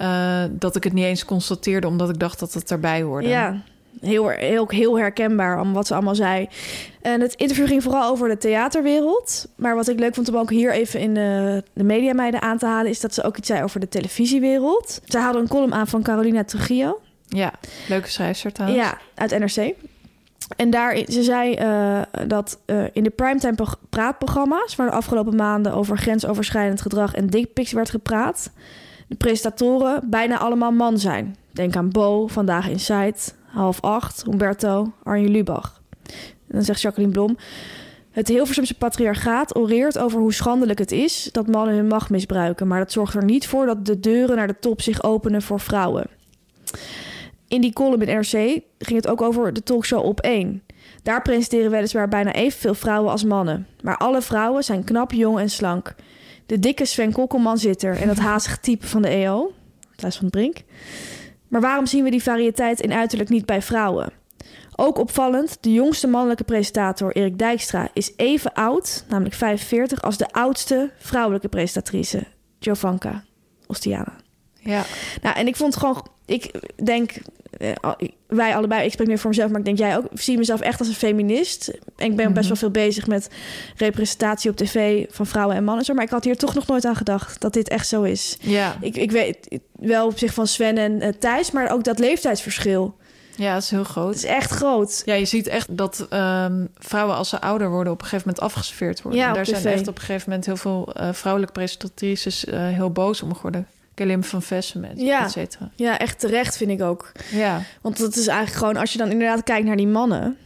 Uh, 0.00 0.44
dat 0.50 0.76
ik 0.76 0.84
het 0.84 0.92
niet 0.92 1.04
eens 1.04 1.24
constateerde, 1.24 1.86
omdat 1.86 2.10
ik 2.10 2.18
dacht 2.18 2.38
dat 2.38 2.52
het 2.52 2.70
erbij 2.70 3.02
hoorde. 3.02 3.28
Ja, 3.28 3.62
heel, 4.04 4.28
heel, 4.28 4.68
heel 4.68 4.98
herkenbaar 4.98 5.60
om 5.60 5.72
wat 5.72 5.86
ze 5.86 5.94
allemaal 5.94 6.14
zei. 6.14 6.48
En 7.02 7.20
het 7.20 7.34
interview 7.34 7.66
ging 7.66 7.82
vooral 7.82 8.10
over 8.10 8.28
de 8.28 8.36
theaterwereld. 8.36 9.48
Maar 9.56 9.74
wat 9.74 9.88
ik 9.88 9.98
leuk 9.98 10.14
vond 10.14 10.28
om 10.28 10.36
ook 10.36 10.50
hier 10.50 10.72
even 10.72 11.00
in 11.00 11.14
de, 11.14 11.62
de 11.72 11.84
mediameiden 11.84 12.42
aan 12.42 12.58
te 12.58 12.66
halen... 12.66 12.90
is 12.90 13.00
dat 13.00 13.14
ze 13.14 13.22
ook 13.22 13.36
iets 13.36 13.48
zei 13.48 13.62
over 13.62 13.80
de 13.80 13.88
televisiewereld. 13.88 15.00
Ze 15.04 15.18
haalde 15.18 15.38
een 15.38 15.48
column 15.48 15.74
aan 15.74 15.86
van 15.86 16.02
Carolina 16.02 16.44
Trujillo. 16.44 17.00
Ja, 17.28 17.52
leuke 17.88 18.10
schrijfster 18.10 18.52
trouwens. 18.52 18.82
Ja, 18.82 18.98
uit 19.14 19.38
NRC. 19.38 19.74
En 20.56 20.70
daar, 20.70 20.96
ze 21.08 21.22
zei 21.22 21.58
uh, 21.60 22.02
dat 22.26 22.58
uh, 22.66 22.84
in 22.92 23.02
de 23.02 23.10
primetime 23.10 23.54
praatprogramma's... 23.90 24.76
waar 24.76 24.90
de 24.90 24.96
afgelopen 24.96 25.36
maanden 25.36 25.72
over 25.72 25.98
grensoverschrijdend 25.98 26.80
gedrag 26.80 27.14
en 27.14 27.26
dickpics 27.26 27.72
werd 27.72 27.90
gepraat... 27.90 28.50
de 29.08 29.14
presentatoren 29.14 30.10
bijna 30.10 30.38
allemaal 30.38 30.72
man 30.72 30.98
zijn. 30.98 31.36
Denk 31.52 31.76
aan 31.76 31.90
Bo, 31.90 32.26
Vandaag 32.26 32.68
Inside, 32.68 33.14
half 33.54 33.80
acht, 33.80 34.24
Humberto, 34.24 34.92
Arjen 35.02 35.30
Lubach. 35.30 35.82
En 36.48 36.54
dan 36.54 36.62
zegt 36.62 36.80
Jacqueline 36.80 37.12
Blom... 37.12 37.36
Het 38.10 38.28
Hilversumse 38.28 38.74
patriarchaat 38.74 39.56
oreert 39.56 39.98
over 39.98 40.20
hoe 40.20 40.32
schandelijk 40.32 40.78
het 40.78 40.92
is... 40.92 41.28
dat 41.32 41.46
mannen 41.46 41.74
hun 41.74 41.86
macht 41.86 42.10
misbruiken... 42.10 42.66
maar 42.66 42.78
dat 42.78 42.92
zorgt 42.92 43.14
er 43.14 43.24
niet 43.24 43.46
voor 43.46 43.66
dat 43.66 43.86
de 43.86 44.00
deuren 44.00 44.36
naar 44.36 44.46
de 44.46 44.58
top 44.60 44.80
zich 44.80 45.02
openen 45.02 45.42
voor 45.42 45.60
vrouwen. 45.60 46.06
In 47.48 47.60
die 47.60 47.72
column 47.72 48.02
in 48.02 48.18
RC 48.18 48.62
ging 48.78 48.96
het 48.96 49.08
ook 49.08 49.22
over 49.22 49.52
de 49.52 49.62
talkshow 49.62 50.04
Op 50.04 50.20
1. 50.20 50.62
Daar 51.02 51.22
presenteren 51.22 51.70
weliswaar 51.70 52.08
bijna 52.08 52.32
evenveel 52.32 52.74
vrouwen 52.74 53.10
als 53.10 53.24
mannen. 53.24 53.66
Maar 53.82 53.96
alle 53.96 54.22
vrouwen 54.22 54.64
zijn 54.64 54.84
knap, 54.84 55.12
jong 55.12 55.38
en 55.38 55.50
slank. 55.50 55.94
De 56.46 56.58
dikke 56.58 56.84
Sven 56.84 57.12
Kokkelman 57.12 57.58
zit 57.58 57.82
er 57.82 57.96
en 58.00 58.06
dat 58.06 58.18
hazige 58.30 58.60
type 58.60 58.86
van 58.86 59.02
de 59.02 59.08
EO. 59.08 59.52
Thijs 59.96 60.16
van 60.16 60.30
Brink. 60.30 60.56
Maar 61.54 61.62
waarom 61.62 61.86
zien 61.86 62.04
we 62.04 62.10
die 62.10 62.22
variëteit 62.22 62.80
in 62.80 62.92
uiterlijk 62.92 63.30
niet 63.30 63.46
bij 63.46 63.62
vrouwen? 63.62 64.12
Ook 64.76 64.98
opvallend, 64.98 65.58
de 65.60 65.72
jongste 65.72 66.06
mannelijke 66.06 66.44
presentator 66.44 67.12
Erik 67.12 67.38
Dijkstra 67.38 67.88
is 67.92 68.12
even 68.16 68.52
oud, 68.52 69.04
namelijk 69.08 69.34
45, 69.34 70.02
als 70.02 70.16
de 70.16 70.32
oudste 70.32 70.90
vrouwelijke 70.98 71.48
presentatrice, 71.48 72.26
Jovanka 72.58 73.24
Ostiana. 73.66 74.23
Ja. 74.64 74.84
Nou, 75.22 75.36
en 75.36 75.46
ik 75.46 75.56
vond 75.56 75.76
gewoon, 75.76 76.06
ik 76.26 76.50
denk, 76.84 77.12
eh, 77.58 77.92
wij 78.26 78.56
allebei, 78.56 78.84
ik 78.84 78.92
spreek 78.92 79.06
nu 79.06 79.18
voor 79.18 79.30
mezelf, 79.30 79.50
maar 79.50 79.58
ik 79.58 79.64
denk 79.64 79.78
jij 79.78 79.96
ook, 79.96 80.06
zie 80.12 80.38
mezelf 80.38 80.60
echt 80.60 80.78
als 80.78 80.88
een 80.88 80.94
feminist. 80.94 81.68
En 81.96 82.10
ik 82.10 82.16
ben 82.16 82.32
best 82.32 82.48
wel 82.48 82.56
veel 82.56 82.70
bezig 82.70 83.06
met 83.06 83.28
representatie 83.76 84.50
op 84.50 84.56
tv 84.56 85.06
van 85.10 85.26
vrouwen 85.26 85.56
en 85.56 85.64
mannen. 85.64 85.94
Maar 85.94 86.04
ik 86.04 86.10
had 86.10 86.24
hier 86.24 86.36
toch 86.36 86.54
nog 86.54 86.66
nooit 86.66 86.84
aan 86.84 86.96
gedacht 86.96 87.40
dat 87.40 87.52
dit 87.52 87.68
echt 87.68 87.88
zo 87.88 88.02
is. 88.02 88.36
Ja. 88.40 88.76
Ik, 88.80 88.96
ik 88.96 89.10
weet 89.10 89.60
wel 89.72 90.06
op 90.06 90.18
zich 90.18 90.34
van 90.34 90.46
Sven 90.46 90.78
en 90.78 91.02
uh, 91.02 91.08
Thijs, 91.08 91.50
maar 91.50 91.70
ook 91.70 91.84
dat 91.84 91.98
leeftijdsverschil. 91.98 92.96
Ja, 93.36 93.54
dat 93.54 93.62
is 93.62 93.70
heel 93.70 93.84
groot. 93.84 94.14
Het 94.14 94.24
is 94.24 94.30
echt 94.30 94.50
groot. 94.50 95.02
Ja, 95.04 95.14
je 95.14 95.24
ziet 95.24 95.46
echt 95.46 95.76
dat 95.76 96.06
um, 96.10 96.68
vrouwen 96.78 97.16
als 97.16 97.28
ze 97.28 97.40
ouder 97.40 97.70
worden 97.70 97.92
op 97.92 98.00
een 98.00 98.06
gegeven 98.06 98.28
moment 98.28 98.44
afgeserveerd 98.44 99.02
worden. 99.02 99.20
Ja, 99.20 99.28
en 99.28 99.34
daar 99.34 99.46
zijn 99.46 99.64
echt 99.64 99.88
op 99.88 99.94
een 99.94 100.00
gegeven 100.00 100.28
moment 100.28 100.46
heel 100.46 100.56
veel 100.56 100.92
uh, 101.00 101.12
vrouwelijke 101.12 101.54
presentatrices 101.54 102.44
uh, 102.44 102.68
heel 102.68 102.90
boos 102.90 103.22
om 103.22 103.34
geworden. 103.34 103.66
Kelim 103.94 104.24
van 104.24 104.42
Vessen 104.42 104.80
met, 104.80 104.92
Ja. 104.96 105.24
et 105.24 105.30
cetera. 105.30 105.70
Ja, 105.74 105.98
echt 105.98 106.20
terecht 106.20 106.56
vind 106.56 106.70
ik 106.70 106.82
ook. 106.82 107.12
Ja, 107.30 107.62
Want 107.80 107.98
dat 107.98 108.16
is 108.16 108.26
eigenlijk 108.26 108.58
gewoon, 108.58 108.76
als 108.76 108.92
je 108.92 108.98
dan 108.98 109.10
inderdaad 109.10 109.42
kijkt 109.42 109.66
naar 109.66 109.76
die 109.76 109.86
mannen 109.86 110.36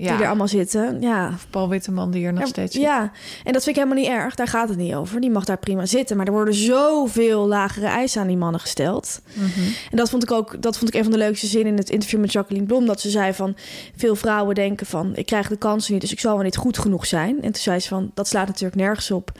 die 0.00 0.22
er 0.22 0.26
allemaal 0.26 0.48
zitten. 0.48 1.00
Ja, 1.00 1.34
Paul 1.50 1.68
Witteman 1.68 2.10
die 2.10 2.26
er 2.26 2.32
nog 2.32 2.42
Ja, 2.42 2.48
steeds 2.48 2.74
zit. 2.74 2.82
Ja, 2.82 3.12
en 3.44 3.52
dat 3.52 3.64
vind 3.64 3.76
ik 3.76 3.82
helemaal 3.82 4.04
niet 4.04 4.12
erg. 4.12 4.34
Daar 4.34 4.46
gaat 4.48 4.68
het 4.68 4.78
niet 4.78 4.94
over. 4.94 5.20
Die 5.20 5.30
mag 5.30 5.44
daar 5.44 5.58
prima 5.58 5.86
zitten. 5.86 6.16
Maar 6.16 6.26
er 6.26 6.32
worden 6.32 6.54
zoveel 6.54 7.46
lagere 7.46 7.86
eisen 7.86 8.20
aan 8.20 8.26
die 8.26 8.36
mannen 8.36 8.60
gesteld. 8.60 9.20
Mhm. 9.32 9.60
En 9.90 9.96
dat 9.96 10.10
vond 10.10 10.22
ik 10.22 10.30
ook 10.30 10.62
dat 10.62 10.78
vond 10.78 10.90
ik 10.90 10.96
een 10.96 11.02
van 11.02 11.12
de 11.12 11.18
leukste 11.18 11.46
zinnen 11.46 11.72
in 11.72 11.78
het 11.78 11.90
interview 11.90 12.20
met 12.20 12.32
Jacqueline 12.32 12.66
Blom. 12.66 12.86
Dat 12.86 13.00
ze 13.00 13.10
zei 13.10 13.32
van 13.34 13.56
veel 13.96 14.16
vrouwen 14.16 14.54
denken 14.54 14.86
van 14.86 15.16
ik 15.16 15.26
krijg 15.26 15.48
de 15.48 15.56
kansen 15.56 15.92
niet, 15.92 16.00
dus 16.02 16.12
ik 16.12 16.20
zal 16.20 16.34
wel 16.34 16.44
niet 16.44 16.56
goed 16.56 16.78
genoeg 16.78 17.06
zijn. 17.06 17.36
En 17.36 17.52
toen 17.52 17.62
zei 17.62 17.78
ze 17.80 17.88
van 17.88 18.10
dat 18.14 18.28
slaat 18.28 18.46
natuurlijk 18.46 18.80
nergens 18.80 19.10
op. 19.10 19.32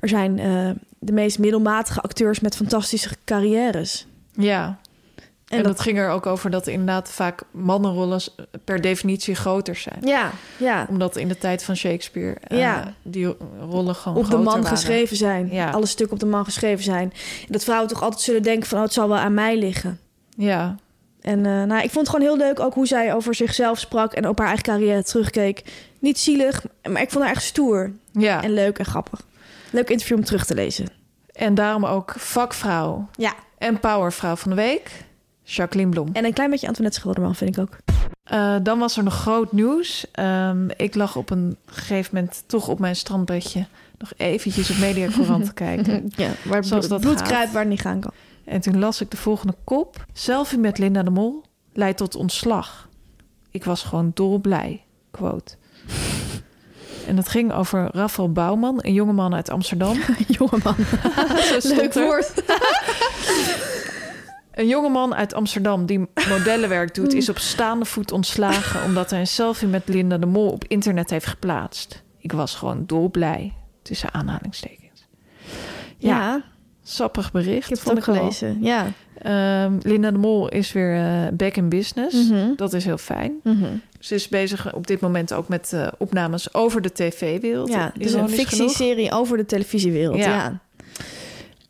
Er 0.00 0.08
zijn 0.08 0.38
eh, 0.38 0.70
de 0.98 1.12
meest 1.12 1.38
middelmatige 1.38 2.00
acteurs 2.00 2.40
met 2.40 2.56
fantastische 2.56 3.08
carrières. 3.24 4.06
Ja. 4.32 4.78
En, 5.48 5.56
En, 5.56 5.64
dat, 5.64 5.76
dat, 5.76 5.80
ging 5.80 5.98
er 5.98 6.10
ook 6.10 6.26
over 6.26 6.50
dat 6.50 6.66
inderdaad 6.66 7.10
vaak 7.10 7.42
mannenrollen 7.50 8.20
per 8.64 8.80
definitie 8.80 9.34
groter 9.34 9.76
zijn. 9.76 9.98
ja, 10.00 10.30
ja. 10.56 10.86
Omdat 10.88 11.16
in 11.16 11.28
de 11.28 11.38
tijd 11.38 11.62
van 11.64 11.76
Shakespeare 11.76 12.36
eh, 12.40 12.58
Ja. 12.58 12.94
die 13.02 13.34
rollen 13.60 13.94
gewoon 13.94 14.18
Op 14.18 14.30
de 14.30 14.36
man 14.36 14.44
waren. 14.44 14.66
geschreven 14.66 15.16
zijn. 15.16 15.48
Ja. 15.52 15.70
Alle 15.70 15.86
stukken 15.86 16.14
op 16.14 16.20
de 16.20 16.26
man 16.26 16.44
geschreven 16.44 16.84
zijn. 16.84 17.12
En 17.46 17.52
dat 17.52 17.64
vrouwen 17.64 17.88
toch 17.88 18.02
altijd 18.02 18.20
zullen 18.22 18.42
denken 18.42 18.68
van 18.68 18.78
oh, 18.78 18.84
het 18.84 18.92
zal 18.92 19.08
wel 19.08 19.18
aan 19.18 19.34
mij 19.34 19.58
liggen. 19.58 19.98
Ja, 20.36 20.76
En 21.20 21.46
eh, 21.46 21.62
nou, 21.62 21.82
ik 21.82 21.90
vond 21.90 22.06
het 22.06 22.08
gewoon 22.08 22.26
heel 22.26 22.36
leuk 22.46 22.60
ook 22.60 22.74
hoe 22.74 22.86
zij 22.86 23.14
over 23.14 23.34
zichzelf 23.34 23.78
sprak 23.78 24.12
en 24.12 24.28
op 24.28 24.38
haar 24.38 24.46
eigen 24.46 24.64
carrière 24.64 25.04
terugkeek. 25.04 25.62
Niet 25.98 26.18
zielig, 26.18 26.64
maar 26.88 27.02
ik 27.02 27.10
vond 27.10 27.24
haar 27.24 27.32
echt 27.32 27.42
stoer 27.44 27.92
ja. 28.12 28.42
en 28.42 28.50
leuk 28.52 28.78
en 28.78 28.84
grappig. 28.84 29.20
Leuk 29.70 29.90
interview 29.90 30.16
om 30.16 30.24
terug 30.24 30.44
te 30.44 30.54
lezen. 30.54 30.86
En 31.32 31.54
daarom 31.54 31.86
ook 31.86 32.14
vakvrouw 32.16 33.08
Ja. 33.16 33.34
en 33.58 33.80
powervrouw 33.80 34.36
van 34.36 34.50
de 34.50 34.56
week, 34.56 34.90
Jacqueline 35.44 35.90
Blom. 35.90 36.08
En 36.12 36.24
een 36.24 36.32
klein 36.32 36.50
beetje 36.50 36.66
Antoinette 36.66 36.98
Schilderman 36.98 37.34
vind 37.34 37.56
ik 37.56 37.62
ook. 37.62 37.76
Eh, 38.24 38.56
dan 38.62 38.78
was 38.78 38.96
er 38.96 39.02
nog 39.04 39.14
groot 39.14 39.52
nieuws. 39.52 40.06
Ehm, 40.12 40.68
ik 40.76 40.94
lag 40.94 41.16
op 41.16 41.30
een 41.30 41.56
gegeven 41.66 42.14
moment 42.14 42.42
toch 42.46 42.68
op 42.68 42.78
mijn 42.78 42.96
strandbedje 42.96 43.66
nog 43.98 44.12
eventjes 44.16 44.70
op 44.70 44.76
Mediacourant 44.78 45.44
te 45.44 45.52
kijken. 45.64 46.10
Ja, 46.16 46.30
waar 46.44 46.64
Zoals 46.64 46.88
dat 46.88 47.00
bloed 47.00 47.18
gaat. 47.18 47.28
kruipt 47.28 47.52
waar 47.52 47.60
het 47.62 47.70
niet 47.70 47.80
gaan 47.80 48.00
kan. 48.00 48.12
En 48.44 48.60
toen 48.60 48.78
las 48.78 49.00
ik 49.00 49.10
de 49.10 49.16
volgende 49.16 49.54
kop. 49.64 50.04
Selfie 50.12 50.58
met 50.58 50.78
Linda 50.78 51.02
de 51.02 51.10
Mol 51.10 51.42
leidt 51.72 51.98
tot 51.98 52.14
ontslag. 52.14 52.88
Ik 53.50 53.64
was 53.64 53.82
gewoon 53.82 54.10
dolblij. 54.14 54.82
Quote. 55.10 55.54
En 57.06 57.16
dat 57.16 57.28
ging 57.28 57.52
over 57.52 57.88
Rafael 57.92 58.32
Bouwman, 58.32 58.78
een 58.82 58.92
jongeman 58.92 59.34
uit 59.34 59.50
Amsterdam. 59.50 59.98
Jongeman. 60.38 60.76
Leuk 61.76 61.92
woord. 61.94 62.32
Een 64.54 64.66
jongeman 64.68 65.14
uit 65.14 65.34
Amsterdam 65.34 65.86
die 65.86 66.06
modellenwerk 66.28 66.94
doet... 66.94 67.14
is 67.14 67.28
op 67.28 67.38
staande 67.38 67.84
voet 67.84 68.12
ontslagen... 68.12 68.84
omdat 68.84 69.10
hij 69.10 69.20
een 69.20 69.26
selfie 69.26 69.68
met 69.68 69.88
Linda 69.88 70.18
de 70.18 70.26
Mol 70.26 70.48
op 70.50 70.64
internet 70.68 71.10
heeft 71.10 71.26
geplaatst. 71.26 72.02
Ik 72.18 72.32
was 72.32 72.54
gewoon 72.54 72.84
dolblij. 72.86 73.52
Tussen 73.82 74.12
aanhalingstekens. 74.14 75.06
Ja, 75.98 76.08
Ja, 76.18 76.42
sappig 76.82 77.32
bericht. 77.32 77.70
ik 77.70 77.76
heb 77.78 77.86
het 77.86 77.96
ook 77.96 78.04
gelezen. 78.04 78.58
Ja. 78.62 78.86
Ehm, 79.18 79.78
Linda 79.82 80.10
de 80.10 80.18
Mol 80.18 80.48
is 80.48 80.72
weer 80.72 80.96
eh, 80.96 81.32
back 81.32 81.56
in 81.56 81.68
business. 81.68 82.28
Mhm. 82.28 82.54
Dat 82.56 82.72
is 82.72 82.84
heel 82.84 82.98
fijn. 82.98 83.32
Mhm. 83.42 83.64
Ze 83.98 84.14
is 84.14 84.28
bezig 84.28 84.74
op 84.74 84.86
dit 84.86 85.00
moment 85.00 85.32
ook 85.32 85.48
met 85.48 85.72
eh, 85.72 85.86
opnames 85.98 86.54
over 86.54 86.82
de 86.82 86.92
tv-wereld. 86.92 87.68
Ja, 87.68 87.92
dus 87.98 88.12
een 88.12 88.28
fictieserie 88.28 89.12
over 89.12 89.36
de 89.36 89.46
televisiewereld. 89.46 90.16
Ja. 90.16 90.24
Ja. 90.24 90.60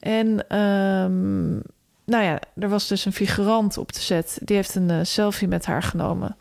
En 0.00 0.48
ehm, 0.48 1.60
nou 2.04 2.24
ja, 2.24 2.38
er 2.58 2.68
was 2.68 2.88
dus 2.88 3.04
een 3.04 3.12
figurant 3.12 3.78
op 3.78 3.92
de 3.92 4.00
set. 4.00 4.38
Die 4.42 4.56
heeft 4.56 4.74
een 4.74 4.90
eh, 4.90 4.98
selfie 5.02 5.48
met 5.48 5.66
haar 5.66 5.82
genomen. 5.82 6.36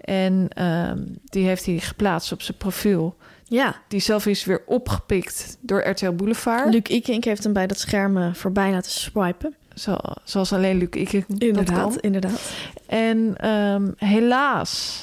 En 0.00 0.46
ehm, 0.48 0.98
die 1.24 1.46
heeft 1.46 1.66
hij 1.66 1.78
geplaatst 1.78 2.32
op 2.32 2.42
zijn 2.42 2.56
profiel. 2.56 3.16
ja. 3.44 3.74
Die 3.88 4.00
selfie 4.00 4.30
is 4.32 4.44
weer 4.44 4.62
opgepikt 4.66 5.56
door 5.60 5.88
RTL 5.88 6.10
Boulevard. 6.10 6.72
Luc 6.72 6.82
Ikink 6.82 7.24
heeft 7.24 7.44
hem 7.44 7.52
bij 7.52 7.66
dat 7.66 7.78
scherm 7.78 8.16
eh, 8.16 8.34
voorbij 8.34 8.70
laten 8.70 8.90
swipen. 8.90 9.54
Zo, 9.74 9.96
zoals 10.24 10.52
alleen 10.52 10.78
Luc 10.78 10.88
ik 10.90 11.12
dat 11.54 11.70
kan. 11.72 11.98
inderdaad. 12.00 12.52
En 12.86 13.34
ehm, 13.36 13.90
helaas 13.96 15.00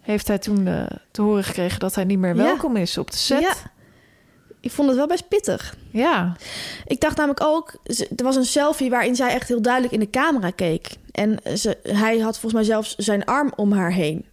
heeft 0.00 0.28
hij 0.28 0.38
toen 0.38 0.66
eh, 0.66 0.86
te 1.10 1.22
horen 1.22 1.44
gekregen 1.44 1.78
dat 1.80 1.94
hij 1.94 2.04
niet 2.04 2.18
meer 2.18 2.36
Ja. 2.36 2.42
welkom 2.42 2.76
is 2.76 2.98
op 2.98 3.10
de 3.10 3.16
set. 3.16 3.40
Ja. 3.40 3.54
Ik 4.60 4.70
vond 4.70 4.88
het 4.88 4.96
wel 4.96 5.06
best 5.06 5.28
pittig. 5.28 5.76
ja. 5.90 6.36
Ik 6.86 7.00
dacht 7.00 7.16
namelijk 7.16 7.42
ook, 7.42 7.74
er 8.16 8.24
was 8.24 8.36
een 8.36 8.44
selfie 8.44 8.90
waarin 8.90 9.16
zij 9.16 9.28
echt 9.30 9.48
heel 9.48 9.62
duidelijk 9.62 9.92
in 9.94 10.00
de 10.00 10.10
camera 10.10 10.50
keek. 10.50 10.88
En 11.12 11.38
ze, 11.58 11.78
hij 11.82 12.18
had 12.18 12.32
volgens 12.38 12.52
mij 12.52 12.64
zelfs 12.64 12.94
zijn 12.96 13.24
arm 13.24 13.52
om 13.56 13.72
haar 13.72 13.92
heen. 13.92 14.24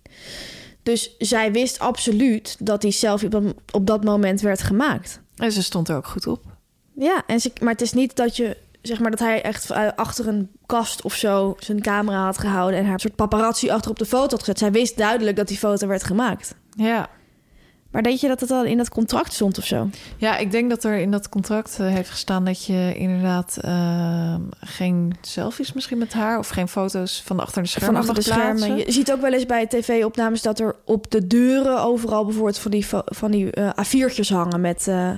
Dus 0.83 1.15
zij 1.17 1.51
wist 1.51 1.79
absoluut 1.79 2.55
dat 2.59 2.81
die 2.81 2.91
selfie 2.91 3.25
op, 3.25 3.31
dat- 3.31 3.53
op 3.71 3.87
dat 3.87 4.03
moment 4.03 4.41
werd 4.41 4.61
gemaakt. 4.63 5.19
En 5.35 5.51
ze 5.51 5.63
stond 5.63 5.89
er 5.89 5.95
ook 5.95 6.07
goed 6.07 6.27
op. 6.27 6.43
Ja, 6.95 7.23
en 7.27 7.39
ze, 7.39 7.51
maar 7.61 7.71
het 7.71 7.81
is 7.81 7.93
niet 7.93 8.15
dat 8.15 8.35
je 8.37 8.57
zeg 8.81 8.99
maar 8.99 9.11
dat 9.11 9.19
hij 9.19 9.41
echt 9.41 9.69
eh, 9.71 9.87
achter 9.95 10.27
een 10.27 10.49
kast 10.65 11.01
of 11.01 11.13
zo 11.15 11.55
zijn 11.59 11.81
camera 11.81 12.23
had 12.25 12.37
gehouden 12.37 12.79
en 12.79 12.85
haar 12.85 12.93
een 12.93 12.99
soort 12.99 13.15
paparazzi 13.15 13.69
achter 13.69 13.91
op 13.91 13.99
de 13.99 14.05
foto 14.05 14.29
had 14.29 14.39
gezet. 14.39 14.57
Zij 14.59 14.71
wist 14.71 14.97
duidelijk 14.97 15.37
dat 15.37 15.47
die 15.47 15.57
foto 15.57 15.87
werd 15.87 16.03
gemaakt. 16.03 16.55
Ja. 16.75 17.09
Maar 17.93 18.03
denk 18.03 18.17
je 18.17 18.27
dat 18.27 18.39
het 18.39 18.51
al 18.51 18.63
in 18.65 18.77
dat 18.77 18.89
contract 18.89 19.33
stond 19.33 19.57
of 19.57 19.65
zo? 19.65 19.89
Ja, 20.17 20.37
ik 20.37 20.51
denk 20.51 20.69
dat 20.69 20.83
er 20.83 20.97
in 20.97 21.11
dat 21.11 21.29
contract 21.29 21.77
eh, 21.79 21.87
heeft 21.87 22.09
gestaan 22.09 22.45
dat 22.45 22.65
je 22.65 22.93
inderdaad 22.95 23.57
ehm, 23.61 24.41
geen 24.59 25.15
selfies 25.21 25.73
misschien 25.73 25.97
met 25.97 26.13
haar 26.13 26.39
of 26.39 26.49
geen 26.49 26.67
foto's 26.67 27.21
van 27.25 27.39
achter 27.39 27.61
de 27.61 27.67
schermen 27.67 28.03
Van 28.03 28.09
achter 28.09 28.15
de 28.15 28.31
schermen. 28.31 28.77
Je 28.77 28.91
ziet 28.91 29.11
ook 29.11 29.21
wel 29.21 29.33
eens 29.33 29.45
bij 29.45 29.67
tv-opnames 29.67 30.41
dat 30.41 30.59
er 30.59 30.75
op 30.85 31.11
de 31.11 31.27
deuren 31.27 31.81
overal 31.81 32.25
bijvoorbeeld 32.25 32.59
van 32.59 32.71
die, 32.71 32.85
van 33.05 33.31
die 33.31 33.51
eh, 33.51 33.69
A4'tjes 33.69 34.27
hangen 34.27 34.61
met 34.61 34.87
eh, 34.87 35.11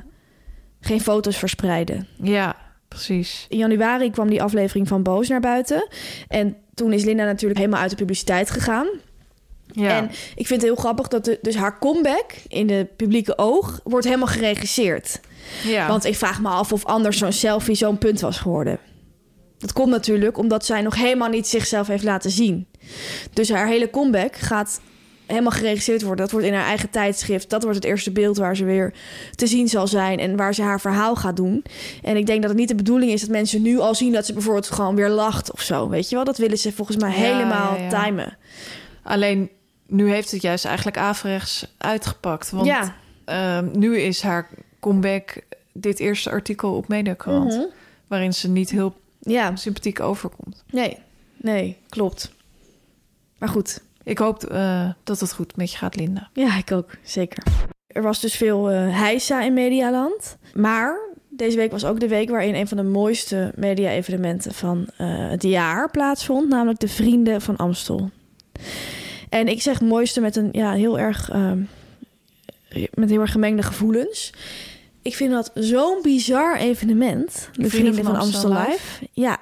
geen 0.80 1.02
foto's 1.02 1.38
verspreiden. 1.38 2.08
Ja, 2.22 2.56
precies. 2.88 3.46
In 3.50 3.58
januari 3.58 4.12
kwam 4.12 4.30
die 4.30 4.44
aflevering 4.44 4.88
van 4.88 5.04
Boos 5.04 5.28
naar 5.28 5.40
buiten. 5.40 5.88
En 6.28 6.58
toen 6.74 6.94
is 6.94 7.04
Linda 7.04 7.24
natuurlijk 7.24 7.60
helemaal 7.60 7.82
uit 7.82 7.90
de 7.90 7.96
publiciteit 7.96 8.50
gegaan. 8.50 8.88
Ja. 9.76 9.98
En 9.98 10.06
ik 10.36 10.48
vind 10.48 10.62
het 10.62 10.70
heel 10.70 10.76
grappig 10.76 11.08
dat 11.08 11.26
de, 11.26 11.40
dus 11.42 11.56
haar 11.56 11.80
comeback 11.80 12.34
in 12.48 12.68
de 12.68 12.88
publieke 12.96 13.38
oog 13.38 13.80
wordt 13.84 14.06
helemaal 14.06 14.28
geregisseerd. 14.28 15.20
ja. 15.64 15.88
Want 15.88 16.06
ik 16.06 16.16
vraag 16.16 16.42
me 16.42 16.50
af 16.50 16.74
of 16.74 16.86
anders 16.86 17.18
zo'n 17.18 17.32
selfie 17.32 17.76
zo'n 17.76 17.98
punt 17.98 18.22
was 18.22 18.38
geworden. 18.38 18.80
Dat 19.58 19.74
komt 19.74 19.90
natuurlijk 19.90 20.38
omdat 20.38 20.66
zij 20.66 20.82
nog 20.82 20.96
helemaal 20.96 21.30
niet 21.30 21.48
zichzelf 21.48 21.88
heeft 21.88 22.04
laten 22.04 22.32
zien. 22.32 22.68
Dus 23.34 23.50
haar 23.50 23.68
hele 23.68 23.90
comeback 23.90 24.36
gaat 24.36 24.82
helemaal 25.26 25.52
geregisseerd 25.52 26.02
worden. 26.02 26.20
Dat 26.26 26.32
wordt 26.32 26.48
in 26.48 26.54
haar 26.54 26.66
eigen 26.66 26.90
tijdschrift. 26.90 27.50
Dat 27.50 27.62
wordt 27.64 27.78
het 27.78 27.86
eerste 27.86 28.12
beeld 28.12 28.38
waar 28.38 28.56
ze 28.56 28.66
weer 28.66 28.94
te 29.36 29.48
zien 29.48 29.68
zal 29.68 29.88
zijn 29.88 30.20
en 30.20 30.36
waar 30.36 30.54
ze 30.54 30.62
haar 30.62 30.82
verhaal 30.82 31.16
gaat 31.16 31.36
doen. 31.36 31.64
En 32.02 32.18
ik 32.18 32.26
denk 32.26 32.42
dat 32.42 32.50
het 32.50 32.60
niet 32.60 32.68
de 32.68 32.76
bedoeling 32.76 33.12
is 33.12 33.22
dat 33.22 33.30
mensen 33.30 33.62
nu 33.62 33.80
al 33.80 33.96
zien 33.96 34.14
dat 34.14 34.26
ze 34.26 34.34
bijvoorbeeld 34.34 34.70
gewoon 34.70 34.96
weer 34.96 35.10
lacht 35.10 35.52
of 35.52 35.62
zo. 35.62 35.90
Weet 35.90 36.10
je 36.10 36.16
wel? 36.16 36.26
Dat 36.26 36.38
willen 36.38 36.58
ze 36.58 36.72
volgens 36.72 36.98
mij 36.98 37.10
Ja, 37.10 37.16
helemaal 37.16 37.78
ja, 37.78 38.04
timen. 38.04 38.38
Alleen 39.04 39.50
nu 39.88 40.10
heeft 40.10 40.32
het 40.32 40.42
juist 40.42 40.66
eigenlijk 40.66 40.98
averechts 40.98 41.74
uitgepakt. 41.78 42.50
Want 42.50 42.66
ja. 42.66 42.96
ehm, 43.26 43.68
nu 43.80 43.98
is 44.00 44.22
haar 44.22 44.50
comeback 44.80 45.36
dit 45.74 46.00
eerste 46.00 46.30
artikel 46.30 46.74
op 46.76 46.88
Mediakrant. 46.88 47.52
Mhm. 47.54 47.66
Waarin 48.08 48.34
ze 48.34 48.50
niet 48.50 48.70
heel 48.70 48.96
Ja, 49.20 49.56
sympathiek 49.56 50.00
overkomt. 50.00 50.64
nee, 50.72 50.98
nee, 51.38 51.78
klopt. 51.90 52.34
Maar 53.38 53.50
goed, 53.50 53.82
Ik 54.04 54.18
hoop 54.18 54.44
eh, 54.44 54.90
dat 55.04 55.20
het 55.20 55.34
goed 55.34 55.56
met 55.56 55.72
je 55.72 55.78
gaat, 55.78 55.96
Linda. 55.96 56.30
Ja, 56.34 56.58
ik 56.58 56.72
ook, 56.72 56.90
zeker. 57.04 57.44
Er 57.88 58.02
was 58.02 58.20
dus 58.22 58.36
veel 58.36 58.72
eh 58.72 58.98
heisa 59.00 59.42
in 59.42 59.54
Medialand. 59.54 60.38
Maar 60.54 60.98
deze 61.30 61.58
week 61.58 61.72
was 61.72 61.86
ook 61.86 62.00
de 62.00 62.08
week 62.08 62.30
waarin 62.30 62.56
een 62.56 62.68
van 62.68 62.78
de 62.78 62.84
mooiste 62.84 63.52
media-evenementen 63.56 64.54
van 64.54 64.90
eh, 64.98 65.30
het 65.30 65.44
jaar 65.44 65.92
plaatsvond. 65.92 66.50
Namelijk 66.50 66.80
de 66.80 66.88
Vrienden 66.88 67.42
van 67.42 67.56
Amstel. 67.56 68.10
En 69.36 69.48
ik 69.48 69.62
zeg 69.62 69.82
mooiste 69.82 70.22
met 70.22 70.36
een 70.36 70.50
ja, 70.52 70.74
heel 70.74 71.00
erg, 71.00 71.30
ehm, 71.30 71.60
met 72.94 73.10
heel 73.10 73.22
erg 73.22 73.32
gemengde 73.32 73.64
gevoelens. 73.64 74.34
Ik 75.02 75.16
vind 75.16 75.32
dat 75.32 75.52
zo'n 75.54 76.00
bizar 76.02 76.58
evenement. 76.58 77.50
De 77.54 77.70
Vrienden, 77.70 78.04
van, 78.04 78.16
Amstel, 78.16 78.50
Live. 78.50 79.08
Ja. 79.12 79.38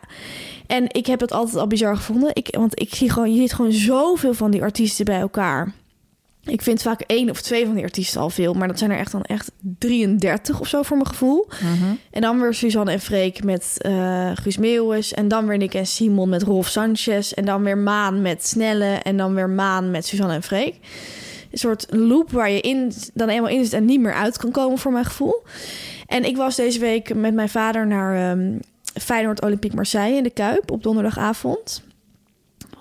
En 0.68 0.86
ik 0.92 1.06
heb 1.06 1.20
het 1.20 1.32
altijd 1.32 1.58
al 1.58 1.68
bizar 1.68 1.96
gevonden. 1.96 2.30
Ik, 2.34 2.48
want 2.56 2.82
ik 2.82 2.96
zie 2.96 3.10
gewoon, 3.10 3.34
je 3.34 3.40
ziet 3.40 3.54
gewoon 3.54 3.72
zoveel 3.72 4.34
van 4.34 4.52
die 4.52 4.62
artiesten 4.62 5.06
bij 5.06 5.20
elkaar. 5.20 5.74
Ik 6.46 6.62
vind 6.62 6.82
vaak 6.82 7.02
één 7.02 7.30
of 7.30 7.42
twee 7.42 7.66
van 7.66 7.76
die 7.76 7.84
artiesten 7.84 8.22
al 8.22 8.30
veel. 8.30 8.54
Maar 8.54 8.68
dat 8.68 8.80
zijn 8.80 8.92
er 8.92 8.98
echt 8.98 9.12
dan 9.12 9.24
echt 9.24 9.52
33 9.62 10.60
of 10.60 10.68
zo 10.68 10.82
voor 10.82 10.98
mijn 10.98 11.10
gevoel. 11.10 11.48
En 12.12 12.22
dan 12.22 12.40
weer 12.40 12.54
Suzanne 12.54 12.92
en 12.92 13.00
Freek 13.00 13.44
met 13.44 13.76
eh 13.78 14.32
Guus 14.34 14.58
Meeuwis. 14.58 15.14
En 15.14 15.28
dan 15.28 15.48
weer 15.48 15.58
Nick 15.58 15.74
en 15.74 15.86
Simon 15.86 16.30
met 16.30 16.44
Rolf 16.44 16.68
Sanchez. 16.68 17.32
En 17.32 17.46
dan 17.46 17.64
weer 17.64 17.78
Maan 17.78 18.22
met 18.22 18.46
Snelle. 18.46 18.86
En 18.86 19.18
dan 19.18 19.34
weer 19.34 19.50
Maan 19.50 19.92
met 19.92 20.06
Suzanne 20.06 20.34
en 20.34 20.44
Freek. 20.44 20.76
Een 21.52 21.58
soort 21.58 21.86
loop 21.90 22.32
waar 22.32 22.52
je 22.52 22.62
in, 22.62 22.92
dan 23.14 23.30
eenmaal 23.30 23.50
in 23.50 23.64
zit 23.64 23.74
en 23.74 23.86
niet 23.86 24.00
meer 24.00 24.14
uit 24.14 24.38
kan 24.38 24.52
komen 24.52 24.78
voor 24.78 24.92
mijn 24.92 25.06
gevoel. 25.06 25.44
En 26.08 26.24
ik 26.24 26.38
was 26.38 26.56
deze 26.56 26.80
week 26.80 27.16
met 27.16 27.34
mijn 27.34 27.50
vader 27.50 27.88
naar 27.88 28.32
ehm, 28.32 28.58
Feyenoord 29.02 29.42
Olympique 29.42 29.76
Marseille 29.76 30.18
in 30.18 30.24
de 30.24 30.30
Kuip 30.30 30.72
op 30.72 30.84
donderdagavond. 30.84 31.84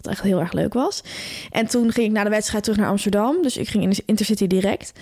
Wat 0.03 0.13
echt 0.13 0.23
heel 0.23 0.41
erg 0.41 0.53
leuk 0.53 0.73
was. 0.75 1.03
En 1.51 1.67
toen 1.67 1.93
ging 1.93 2.07
ik 2.07 2.13
na 2.13 2.25
de 2.25 2.31
wedstrijd 2.31 2.63
terug 2.65 2.79
naar 2.79 2.89
Amsterdam. 2.89 3.43
Dus 3.43 3.57
ik 3.57 3.69
ging 3.69 3.83
in 3.85 3.91
de 3.91 4.03
Intercity 4.07 4.47
direct. 4.47 4.93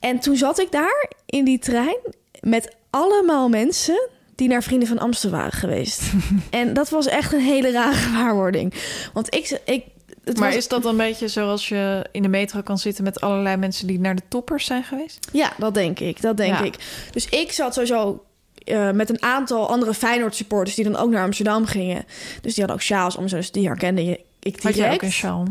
En 0.00 0.18
toen 0.20 0.36
zat 0.36 0.58
ik 0.60 0.70
daar 0.72 1.10
in 1.26 1.44
die 1.44 1.58
trein 1.58 1.96
met 2.40 2.74
allemaal 2.90 3.48
mensen 3.48 4.08
die 4.34 4.48
naar 4.48 4.62
Vrienden 4.62 4.88
van 4.88 4.98
Amsterdam 4.98 5.38
waren 5.38 5.58
geweest. 5.58 6.02
en 6.50 6.72
dat 6.74 6.88
was 6.88 7.06
echt 7.06 7.32
een 7.32 7.40
hele 7.40 7.70
rare 7.70 7.94
gewaarwording. 7.94 8.74
Want 9.12 9.34
ik... 9.34 9.60
ik 9.64 9.84
het 10.24 10.38
maar 10.38 10.48
was- 10.48 10.56
is 10.56 10.68
dat 10.68 10.84
een 10.84 10.96
beetje 10.96 11.28
zoals 11.28 11.68
je 11.68 12.06
in 12.12 12.22
de 12.22 12.28
metro 12.28 12.60
kan 12.62 12.78
zitten 12.78 13.04
met 13.04 13.20
allerlei 13.20 13.56
mensen 13.56 13.86
die 13.86 14.00
naar 14.00 14.14
de 14.14 14.22
toppers 14.28 14.64
zijn 14.66 14.84
geweest? 14.84 15.28
Ja, 15.32 15.52
dat 15.58 15.74
denk 15.74 16.00
ik. 16.00 16.20
Dat 16.22 16.36
denk 16.36 16.54
Ja. 16.58 16.62
ik. 16.64 16.74
Dus 17.12 17.28
ik 17.28 17.52
zat 17.52 17.74
sowieso 17.74 18.24
eh, 18.64 18.90
met 18.90 19.08
een 19.10 19.22
aantal 19.22 19.68
andere 19.70 19.94
Feyenoord 19.94 20.34
supporters 20.34 20.76
die 20.76 20.84
dan 20.84 20.96
ook 20.96 21.10
naar 21.10 21.24
Amsterdam 21.24 21.66
gingen. 21.66 22.04
Dus 22.40 22.54
die 22.54 22.64
hadden 22.64 22.74
ook 22.74 22.82
sjaals 22.82 23.16
om, 23.16 23.26
dus 23.26 23.50
die 23.52 23.66
herkende 23.66 24.04
je. 24.04 24.20
Ik 24.40 24.62
Had 24.62 24.74
jij 24.74 24.84
ook 24.84 24.90
direct. 24.90 25.02
een 25.02 25.12
sjaal? 25.12 25.44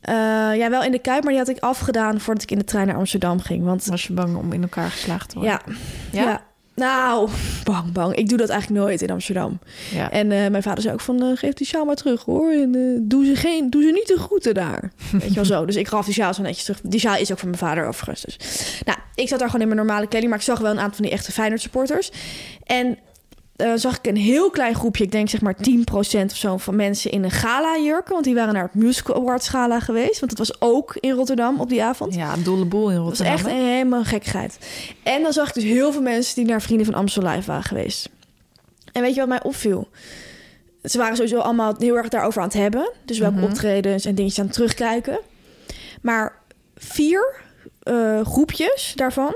Eh, 0.00 0.14
ja, 0.58 0.70
wel 0.70 0.82
in 0.82 0.90
de 0.92 0.98
Kuip, 0.98 1.22
maar 1.22 1.32
die 1.32 1.40
had 1.42 1.48
ik 1.48 1.58
afgedaan 1.58 2.20
voordat 2.20 2.42
ik 2.42 2.50
in 2.50 2.58
de 2.58 2.64
trein 2.64 2.86
naar 2.86 2.96
Amsterdam 2.96 3.40
ging. 3.40 3.64
Want 3.64 3.84
Was 3.86 4.06
je 4.06 4.12
bang 4.12 4.36
om 4.36 4.52
in 4.52 4.62
elkaar 4.62 4.90
geslagen 4.90 5.28
te 5.28 5.34
worden? 5.38 5.60
ja, 6.12 6.22
ja? 6.22 6.46
Nou, 6.78 7.28
bang, 7.64 7.92
bang. 7.92 8.14
Ik 8.14 8.28
doe 8.28 8.38
dat 8.38 8.48
eigenlijk 8.48 8.80
nooit 8.80 9.02
in 9.02 9.10
Amsterdam. 9.10 9.58
Ja. 9.92 10.10
En 10.10 10.32
eh, 10.32 10.50
mijn 10.50 10.62
vader 10.62 10.82
zei 10.82 10.94
ook 10.94 11.00
van, 11.00 11.22
eh, 11.22 11.28
geef 11.34 11.52
die 11.54 11.66
sjaal 11.66 11.84
maar 11.84 11.96
terug 11.96 12.24
hoor. 12.24 12.52
En 12.52 12.74
eh, 12.74 13.00
doe, 13.00 13.24
ze 13.24 13.36
geen, 13.36 13.70
doe 13.70 13.82
ze 13.82 13.90
niet 13.90 14.06
de 14.06 14.18
groeten 14.18 14.54
daar. 14.54 14.92
Weet 15.12 15.28
je 15.28 15.34
wel 15.34 15.44
zo. 15.44 15.64
Dus 15.64 15.76
ik 15.76 15.88
gaf 15.88 16.04
die 16.04 16.14
sjaal 16.14 16.34
zo 16.34 16.42
netjes 16.42 16.64
terug. 16.64 16.80
Die 16.82 17.00
sjaal 17.00 17.16
is 17.16 17.32
ook 17.32 17.38
van 17.38 17.48
mijn 17.48 17.60
vader 17.60 17.86
overigens. 17.86 18.22
Dus. 18.22 18.36
Nou, 18.84 18.98
ik 19.14 19.28
zat 19.28 19.38
daar 19.38 19.48
gewoon 19.50 19.62
in 19.62 19.74
mijn 19.74 19.86
normale 19.86 20.06
kleding. 20.06 20.30
Maar 20.30 20.40
ik 20.40 20.44
zag 20.44 20.58
wel 20.58 20.70
een 20.70 20.78
aantal 20.78 20.94
van 20.94 21.04
die 21.04 21.14
echte 21.14 21.32
Feyenoord 21.32 21.60
supporters. 21.60 22.10
En 22.64 22.98
eh, 23.58 23.72
zag 23.74 23.98
ik 23.98 24.06
een 24.06 24.16
heel 24.16 24.50
klein 24.50 24.74
groepje, 24.74 25.04
ik 25.04 25.10
denk 25.12 25.28
zeg 25.28 25.40
maar 25.40 25.54
10% 25.54 26.30
of 26.30 26.36
zo 26.36 26.56
van 26.56 26.76
mensen 26.76 27.10
in 27.10 27.24
een 27.24 27.30
gala 27.30 27.78
jurken. 27.78 28.12
Want 28.12 28.24
die 28.24 28.34
waren 28.34 28.54
naar 28.54 28.62
het 28.62 28.74
Musical 28.74 29.16
Awards 29.16 29.48
gala 29.48 29.80
geweest. 29.80 30.20
Want 30.20 30.30
het 30.38 30.38
was 30.48 30.60
ook 30.60 30.96
in 31.00 31.10
Rotterdam 31.12 31.60
op 31.60 31.68
die 31.68 31.82
avond. 31.82 32.14
Ja, 32.14 32.32
een 32.32 32.42
dolle 32.42 32.64
boel 32.64 32.88
in 32.90 32.94
Dat 32.96 33.04
was 33.04 33.18
Rotterdam. 33.18 33.34
echt 33.46 33.46
een, 33.56 33.66
helemaal 33.68 34.04
gekkigheid. 34.04 34.58
En 35.02 35.22
dan 35.22 35.32
zag 35.32 35.48
ik 35.48 35.54
dus 35.54 35.62
heel 35.64 35.92
veel 35.92 36.02
mensen 36.02 36.34
die 36.34 36.44
naar 36.44 36.62
Vrienden 36.62 36.86
van 36.86 36.94
Amstel 36.94 37.22
Live 37.22 37.46
waren 37.46 37.62
geweest. 37.64 38.08
En 38.92 39.02
weet 39.02 39.14
je 39.14 39.20
wat 39.20 39.28
mij 39.28 39.42
opviel? 39.42 39.88
Ze 40.82 40.98
waren 40.98 41.16
sowieso 41.16 41.38
allemaal 41.38 41.74
heel 41.78 41.96
erg 41.96 42.08
daarover 42.08 42.40
aan 42.40 42.48
het 42.48 42.56
hebben. 42.56 42.90
Dus 43.04 43.18
welke 43.18 43.36
Mhm. 43.36 43.44
optredens 43.44 44.04
en 44.04 44.14
dingetjes 44.14 44.38
aan 44.40 44.44
het 44.46 44.54
terugkijken. 44.54 45.18
Maar 46.02 46.38
vier 46.76 47.34
eh, 47.82 48.20
groepjes 48.26 48.92
daarvan 48.96 49.34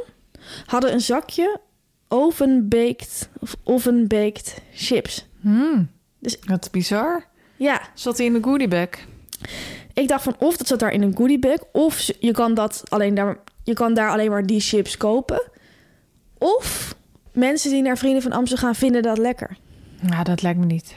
hadden 0.66 0.92
een 0.92 1.00
zakje 1.00 1.58
oven-baked 2.12 3.29
of 3.40 3.57
oven-baked 3.64 4.55
chips. 4.75 5.27
Hmm. 5.40 5.90
Dus- 6.18 6.38
Wat 6.46 6.68
bizar. 6.70 7.25
Ja, 7.57 7.81
Zat 7.94 8.16
hij 8.16 8.27
in 8.27 8.33
de 8.33 8.42
goodiebag? 8.42 8.88
ik 9.92 10.09
dacht 10.09 10.22
van 10.22 10.37
of 10.38 10.57
dat 10.57 10.66
zat 10.66 10.79
daar 10.79 10.92
in 10.92 11.03
een 11.03 11.16
goodiebag... 11.16 11.59
of 11.72 11.94
ze- 11.98 12.16
je 12.20 12.31
kan, 12.33 12.55
dat 12.55 12.83
alleen 12.88 13.14
daar, 13.14 13.38
je 13.64 13.72
kan 13.72 13.94
daar 13.94 14.11
alleen 14.11 14.31
maar 14.31 14.46
die 14.46 14.61
chips 14.61 14.96
kopen. 14.96 15.42
Of 16.38 16.94
mensen 17.33 17.70
die 17.70 17.83
naar 17.83 17.98
Vrienden 17.98 18.22
van 18.22 18.33
Amsterdam 18.33 18.64
gaan 18.66 18.75
vinden 18.75 19.03
dat 19.03 19.18
lekker. 19.18 19.57
Nou, 20.01 20.25
dat 20.25 20.42
lijkt 20.42 20.59
me 20.59 20.64
niet. 20.66 20.94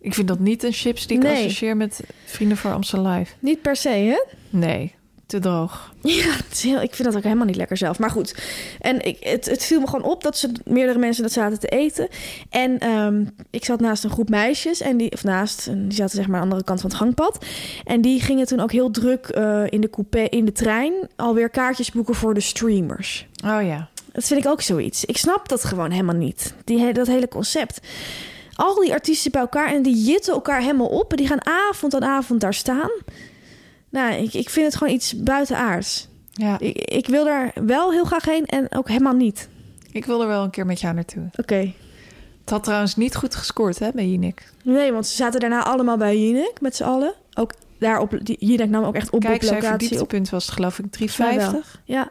Ik 0.00 0.14
vind 0.14 0.28
dat 0.28 0.38
niet 0.38 0.62
een 0.62 0.72
chips 0.72 1.06
die 1.06 1.16
ik 1.16 1.22
Nee. 1.22 1.32
associeer 1.44 1.76
met 1.76 2.00
Vrienden 2.24 2.56
voor 2.56 2.72
Amstel 2.72 3.06
Live. 3.06 3.32
Niet 3.38 3.62
per 3.62 3.76
se, 3.76 3.88
hè? 3.88 4.24
Nee, 4.50 4.94
te 5.26 5.38
droog. 5.38 5.94
Ja, 6.06 6.36
heel, 6.60 6.82
ik 6.82 6.94
vind 6.94 7.08
dat 7.08 7.16
ook 7.16 7.22
helemaal 7.22 7.46
niet 7.46 7.56
lekker 7.56 7.76
zelf. 7.76 7.98
Maar 7.98 8.10
goed, 8.10 8.34
en 8.80 9.04
ik, 9.04 9.16
het, 9.20 9.46
het 9.46 9.64
viel 9.64 9.80
me 9.80 9.86
gewoon 9.86 10.10
op 10.10 10.22
dat 10.22 10.36
ze 10.36 10.52
meerdere 10.64 10.98
mensen 10.98 11.22
dat 11.22 11.32
zaten 11.32 11.58
te 11.58 11.68
eten. 11.68 12.08
En 12.50 12.78
ehm, 12.78 13.24
ik 13.50 13.64
zat 13.64 13.80
naast 13.80 14.04
een 14.04 14.10
groep 14.10 14.28
meisjes, 14.28 14.80
en 14.80 14.96
die, 14.96 15.12
of 15.12 15.24
naast, 15.24 15.66
en 15.66 15.88
die 15.88 15.96
zaten 15.96 16.16
zeg 16.16 16.26
maar 16.26 16.40
aan 16.40 16.48
de 16.48 16.48
andere 16.48 16.64
kant 16.64 16.80
van 16.80 16.90
het 16.90 16.98
gangpad. 16.98 17.44
En 17.84 18.00
die 18.00 18.20
gingen 18.20 18.46
toen 18.46 18.60
ook 18.60 18.72
heel 18.72 18.90
druk 18.90 19.26
eh, 19.26 19.62
in 19.68 19.80
de 19.80 19.90
coupé, 19.90 20.20
in 20.20 20.44
de 20.44 20.52
trein, 20.52 20.92
alweer 21.16 21.50
kaartjes 21.50 21.90
boeken 21.90 22.14
voor 22.14 22.34
de 22.34 22.40
streamers. 22.40 23.26
Oh 23.44 23.62
ja. 23.62 23.88
Dat 24.12 24.24
vind 24.24 24.44
ik 24.44 24.50
ook 24.50 24.62
zoiets. 24.62 25.04
Ik 25.04 25.16
snap 25.16 25.48
dat 25.48 25.64
gewoon 25.64 25.90
helemaal 25.90 26.14
niet. 26.14 26.54
Die, 26.64 26.92
dat 26.92 27.06
hele 27.06 27.28
concept. 27.28 27.80
Al 28.54 28.74
die 28.74 28.92
artiesten 28.92 29.30
bij 29.30 29.40
elkaar 29.40 29.72
en 29.72 29.82
die 29.82 30.04
jitten 30.04 30.32
elkaar 30.32 30.60
helemaal 30.60 30.86
op. 30.86 31.10
En 31.10 31.16
die 31.16 31.26
gaan 31.26 31.46
avond 31.46 31.94
aan 31.94 32.04
avond 32.04 32.40
daar 32.40 32.54
staan. 32.54 32.90
Nou, 33.96 34.12
ik, 34.14 34.34
ik 34.34 34.50
vind 34.50 34.66
het 34.66 34.76
gewoon 34.76 34.92
iets 34.94 35.22
buitenaards. 35.22 36.08
ja. 36.32 36.58
Ik, 36.58 36.76
ik 36.78 37.06
wil 37.06 37.24
daar 37.24 37.52
wel 37.66 37.92
heel 37.92 38.04
graag 38.04 38.24
heen 38.24 38.46
en 38.46 38.66
ook 38.74 38.88
helemaal 38.88 39.12
niet. 39.14 39.48
Ik 39.92 40.04
wil 40.04 40.20
er 40.22 40.28
wel 40.28 40.42
een 40.42 40.50
keer 40.50 40.66
met 40.66 40.80
jou 40.80 40.94
naartoe. 40.94 41.28
Oké. 41.36 41.72
Het 42.40 42.50
had 42.50 42.64
trouwens 42.64 42.96
niet 42.96 43.14
goed 43.16 43.34
gescoord, 43.34 43.78
hè, 43.78 43.88
bij 43.94 44.06
Jinek. 44.08 44.52
Nee, 44.62 44.92
want 44.92 45.06
ze 45.06 45.14
zaten 45.16 45.40
daarna 45.40 45.64
allemaal 45.64 45.96
bij 45.96 46.18
Jinek 46.20 46.60
met 46.60 46.76
z'n 46.76 46.82
allen. 46.84 47.14
Ook 47.34 47.52
daar 47.78 47.98
op... 48.00 48.18
die- 48.22 48.36
Jinek 48.46 48.68
nam 48.68 48.84
ook 48.84 48.94
echt 48.94 49.10
op 49.10 49.20
Kijk, 49.20 49.34
op 49.34 49.42
zijn 49.42 49.54
locatie 49.54 49.74
op. 49.74 49.80
verdieptepunt 49.80 50.30
was 50.30 50.48
geloof 50.48 50.78
ik 50.78 50.84
Volgens 50.90 51.16
mij 51.18 51.38
wel. 51.38 51.52
3,50. 51.62 51.84
Ja, 51.84 52.10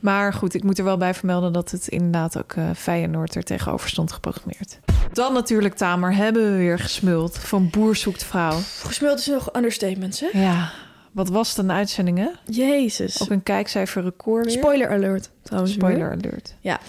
Maar 0.00 0.32
goed, 0.32 0.54
ik 0.54 0.62
moet 0.64 0.78
er 0.78 0.84
wel 0.84 0.96
bij 0.96 1.14
vermelden 1.14 1.52
dat 1.52 1.70
het 1.70 1.88
inderdaad 1.88 2.38
ook 2.38 2.52
eh 2.52 2.64
Feyenoord 2.76 3.34
er 3.34 3.42
tegenover 3.42 3.88
stond 3.88 4.12
geprogrammeerd. 4.12 4.78
Dan 5.12 5.32
natuurlijk, 5.32 5.74
Tamer, 5.74 6.14
hebben 6.14 6.50
we 6.52 6.56
weer 6.58 6.78
gesmuld 6.78 7.38
van 7.38 7.70
Boer 7.70 7.96
zoekt 7.96 8.24
vrouw. 8.24 8.58
gesmuld 8.82 9.18
is 9.18 9.26
nog 9.26 9.54
understatements, 9.56 10.20
hè? 10.20 10.28
Ja, 10.40 10.70
wat 11.18 11.28
was 11.28 11.48
het 11.48 11.58
een 11.58 11.70
uitzending, 11.72 12.18
hè? 12.18 12.28
Jezus. 12.44 13.22
Ook 13.22 13.30
een 13.30 13.42
kijkcijferrecord 13.42 14.44
weer. 14.44 14.54
Spoiler 14.54 14.90
alert, 14.90 15.30
trouwens. 15.42 15.76
weer. 15.76 15.84
Spoiler 15.90 16.10
alert. 16.12 16.54
Ja. 16.60 16.80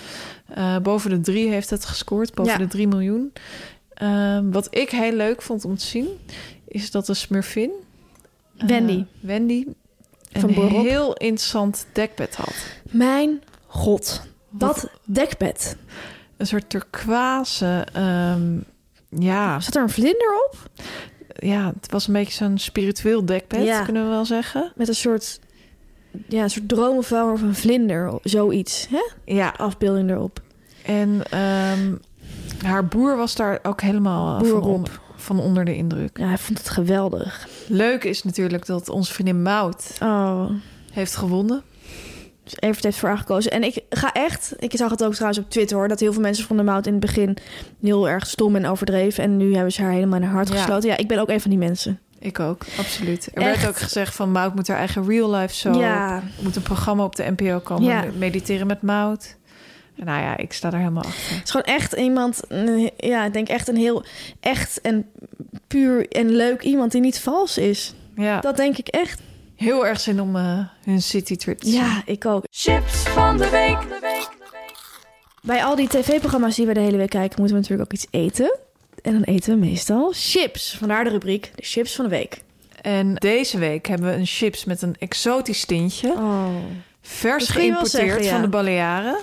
Eh, 0.53 0.77
boven 0.77 1.09
de 1.09 1.19
drie 1.19 1.49
heeft 1.49 1.69
het 1.69 1.85
gescoord, 1.85 2.33
boven 2.33 2.51
Ja. 2.51 2.57
de 2.57 2.67
3 2.67 2.87
miljoen. 2.87 3.33
Ehm, 3.93 4.49
wat 4.51 4.67
ik 4.75 4.89
heel 4.89 5.11
leuk 5.11 5.41
vond 5.41 5.65
om 5.65 5.77
te 5.77 5.85
zien, 5.85 6.07
is 6.67 6.91
dat 6.91 7.05
de 7.05 7.13
Smurfin... 7.13 7.71
eh, 8.57 8.67
Wendy. 8.67 9.05
Wendy 9.19 9.65
Van 10.31 10.49
een 10.49 10.55
Borop. 10.55 10.85
heel 10.85 11.13
interessant 11.13 11.85
dekbed 11.93 12.35
had. 12.35 12.53
Mijn 12.91 13.41
god. 13.67 14.21
Dat 14.49 14.89
dekbed. 15.05 15.75
Een 16.37 16.47
soort 16.47 16.69
turquoise... 16.69 17.85
ehm, 17.93 18.57
ja, 19.09 19.59
Zat 19.59 19.75
er 19.75 19.81
een 19.81 19.89
vlinder 19.89 20.45
op? 20.49 20.69
Ja, 21.39 21.73
het 21.81 21.91
was 21.91 22.07
een 22.07 22.13
beetje 22.13 22.33
zo'n 22.33 22.57
spiritueel 22.57 23.25
dekbed, 23.25 23.63
Ja. 23.63 23.83
kunnen 23.83 24.03
we 24.03 24.09
wel 24.09 24.25
zeggen. 24.25 24.71
Met 24.75 24.87
een 24.87 24.95
soort... 24.95 25.39
Ja, 26.27 26.43
een 26.43 26.49
soort 26.49 26.67
dromenvouwer 26.69 27.33
of 27.33 27.41
een 27.41 27.55
vlinder. 27.55 28.13
Zoiets, 28.23 28.87
hè? 28.89 29.33
Ja, 29.33 29.53
Afbeelding 29.57 30.09
erop. 30.09 30.41
en 30.85 31.21
ehm, 31.29 31.93
haar 32.65 32.85
boer 32.85 33.17
was 33.17 33.35
daar 33.35 33.59
ook 33.63 33.81
helemaal 33.81 34.41
eh, 34.43 34.49
van, 34.49 34.87
van 35.15 35.39
onder 35.39 35.65
de 35.65 35.75
indruk. 35.75 36.17
Ja, 36.17 36.27
hij 36.27 36.37
vond 36.37 36.57
het 36.57 36.69
geweldig. 36.69 37.47
Leuk 37.67 38.03
is 38.03 38.23
natuurlijk 38.23 38.65
dat 38.65 38.89
onze 38.89 39.13
vriendin 39.13 39.41
Mout 39.41 39.97
Oh, 40.03 40.49
heeft 40.91 41.15
gewonnen. 41.15 41.63
Evert 42.59 42.83
heeft 42.83 42.97
voor 42.97 43.09
haar 43.09 43.17
gekozen. 43.17 43.51
En 43.51 43.63
ik 43.63 43.79
ga 43.89 44.13
echt... 44.13 44.53
Ik 44.57 44.71
zag 44.75 44.89
het 44.91 45.03
ook 45.03 45.13
trouwens 45.13 45.39
op 45.39 45.49
Twitter, 45.49 45.77
hoor. 45.77 45.87
Dat 45.87 45.99
heel 45.99 46.13
veel 46.13 46.21
mensen 46.21 46.45
vonden 46.45 46.65
Mout 46.65 46.85
in 46.85 46.91
het 46.91 47.01
begin 47.01 47.37
heel 47.81 48.09
erg 48.09 48.27
stom 48.27 48.55
en 48.55 48.65
overdreven. 48.65 49.23
En 49.23 49.37
nu 49.37 49.53
hebben 49.53 49.71
ze 49.71 49.81
haar 49.81 49.91
helemaal 49.91 50.19
in 50.19 50.25
haar 50.25 50.33
hart 50.33 50.49
Ja. 50.49 50.55
gesloten. 50.55 50.89
Ja, 50.89 50.97
ik 50.97 51.07
ben 51.07 51.19
ook 51.19 51.29
een 51.29 51.41
van 51.41 51.49
die 51.49 51.59
mensen. 51.59 51.99
Ik 52.19 52.39
ook, 52.39 52.65
absoluut. 52.77 53.29
Er 53.33 53.41
Echt? 53.41 53.55
werd 53.61 53.67
ook 53.69 53.77
gezegd 53.81 54.15
van 54.15 54.31
Mout 54.31 54.55
moet 54.55 54.67
haar 54.67 54.77
eigen 54.77 55.07
real 55.07 55.31
life 55.35 55.55
zo. 55.55 55.73
Ja, 55.79 56.23
moet 56.39 56.55
een 56.55 56.61
programma 56.61 57.03
op 57.03 57.15
de 57.15 57.33
NPO 57.37 57.59
komen. 57.59 57.83
Ja. 57.83 58.05
Mediteren 58.17 58.67
met 58.67 58.81
Mout. 58.81 59.37
Nou 59.95 60.21
ja, 60.21 60.37
ik 60.37 60.53
sta 60.53 60.71
er 60.71 60.77
helemaal 60.77 61.03
achter. 61.03 61.35
Het 61.35 61.43
is 61.43 61.51
gewoon 61.51 61.65
echt 61.75 61.93
iemand, 61.93 62.41
ja, 62.97 63.25
ik 63.25 63.33
denk 63.33 63.47
echt 63.47 63.67
een 63.67 63.75
heel 63.75 64.03
echt 64.39 64.81
en 64.81 65.09
puur 65.67 66.07
en 66.07 66.29
leuk 66.29 66.61
iemand 66.61 66.91
die 66.91 67.01
niet 67.01 67.19
vals 67.19 67.57
is. 67.57 67.93
Ja, 68.15 68.39
Dat 68.39 68.57
denk 68.57 68.77
ik 68.77 68.87
echt. 68.87 69.21
Heel 69.59 69.85
erg 69.87 69.99
zin 69.99 70.21
om 70.21 70.35
eh, 70.35 70.59
hun 70.83 71.01
citytrip 71.01 71.59
te 71.59 71.65
zien. 71.69 71.79
Ja, 71.79 72.01
ik 72.05 72.25
ook. 72.25 72.43
Chips 72.51 72.93
van 73.03 73.37
de 73.37 73.49
week. 73.49 73.77
Bij 75.41 75.63
al 75.63 75.75
die 75.75 75.87
tv-programma's 75.87 76.55
die 76.55 76.65
we 76.65 76.73
de 76.73 76.79
hele 76.79 76.97
week 76.97 77.09
kijken, 77.09 77.39
moeten 77.39 77.55
we 77.55 77.61
natuurlijk 77.61 77.91
ook 77.91 77.97
iets 77.99 78.07
eten. 78.11 78.57
En 79.01 79.13
dan 79.13 79.21
eten 79.23 79.53
we 79.53 79.65
meestal 79.65 80.11
chips. 80.15 80.75
Vandaar 80.77 81.03
de 81.03 81.09
rubriek, 81.09 81.51
de 81.55 81.63
chips 81.63 81.95
van 81.95 82.05
de 82.05 82.11
week. 82.11 82.41
En 82.81 83.13
deze 83.15 83.57
week 83.57 83.87
hebben 83.87 84.07
we 84.09 84.15
een 84.15 84.25
chips 84.25 84.65
met 84.65 84.81
een 84.81 84.95
exotisch 84.99 85.65
tintje. 85.65 86.09
Oh. 86.11 86.45
Vers 87.01 87.47
Dat 87.47 87.55
geïmporteerd 87.55 87.91
zeggen, 88.03 88.23
ja. 88.23 88.29
van 88.31 88.41
de 88.41 88.47
Balearen. 88.47 89.17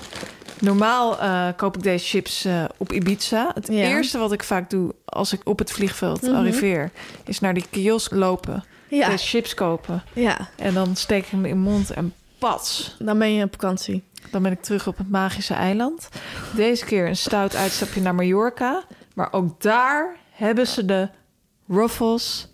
Normaal 0.61 1.18
eh, 1.20 1.49
koop 1.57 1.77
ik 1.77 1.83
deze 1.83 2.07
chips 2.07 2.44
eh, 2.44 2.64
op 2.77 2.92
Ibiza. 2.92 3.51
Het 3.55 3.66
Ja. 3.68 3.75
eerste 3.88 4.18
wat 4.18 4.33
ik 4.33 4.42
vaak 4.42 4.70
doe 4.70 4.94
als 5.05 5.33
ik 5.33 5.40
op 5.44 5.59
het 5.59 5.72
vliegveld 5.72 6.22
Mhm. 6.22 6.35
arriveer... 6.35 6.90
is 7.25 7.40
naar 7.40 7.55
die 7.55 7.64
kiosk 7.70 8.12
lopen, 8.12 8.64
Ja, 8.88 9.16
chips 9.16 9.55
kopen. 9.55 10.03
ja, 10.12 10.49
En 10.57 10.75
dan 10.75 10.96
steek 10.96 11.25
ik 11.25 11.31
hem 11.31 11.44
in 11.44 11.59
mond 11.59 11.90
en 11.90 12.14
pats. 12.38 12.96
dan 12.99 13.18
ben 13.18 13.33
je 13.33 13.44
op 13.44 13.53
vakantie. 13.53 14.03
Dan 14.31 14.42
ben 14.42 14.53
ik 14.53 14.62
terug 14.62 14.87
op 14.87 14.96
het 14.96 15.11
magische 15.11 15.55
eiland. 15.55 16.09
Deze 16.55 16.85
keer 16.85 17.07
een 17.09 17.16
stout 17.16 17.57
uitstapje 17.57 18.01
naar 18.01 18.14
Mallorca. 18.14 18.85
Maar 19.14 19.33
ook 19.33 19.62
daar 19.62 20.16
hebben 20.31 20.66
ze 20.66 20.85
de 20.85 21.09
ruffles. 21.68 22.49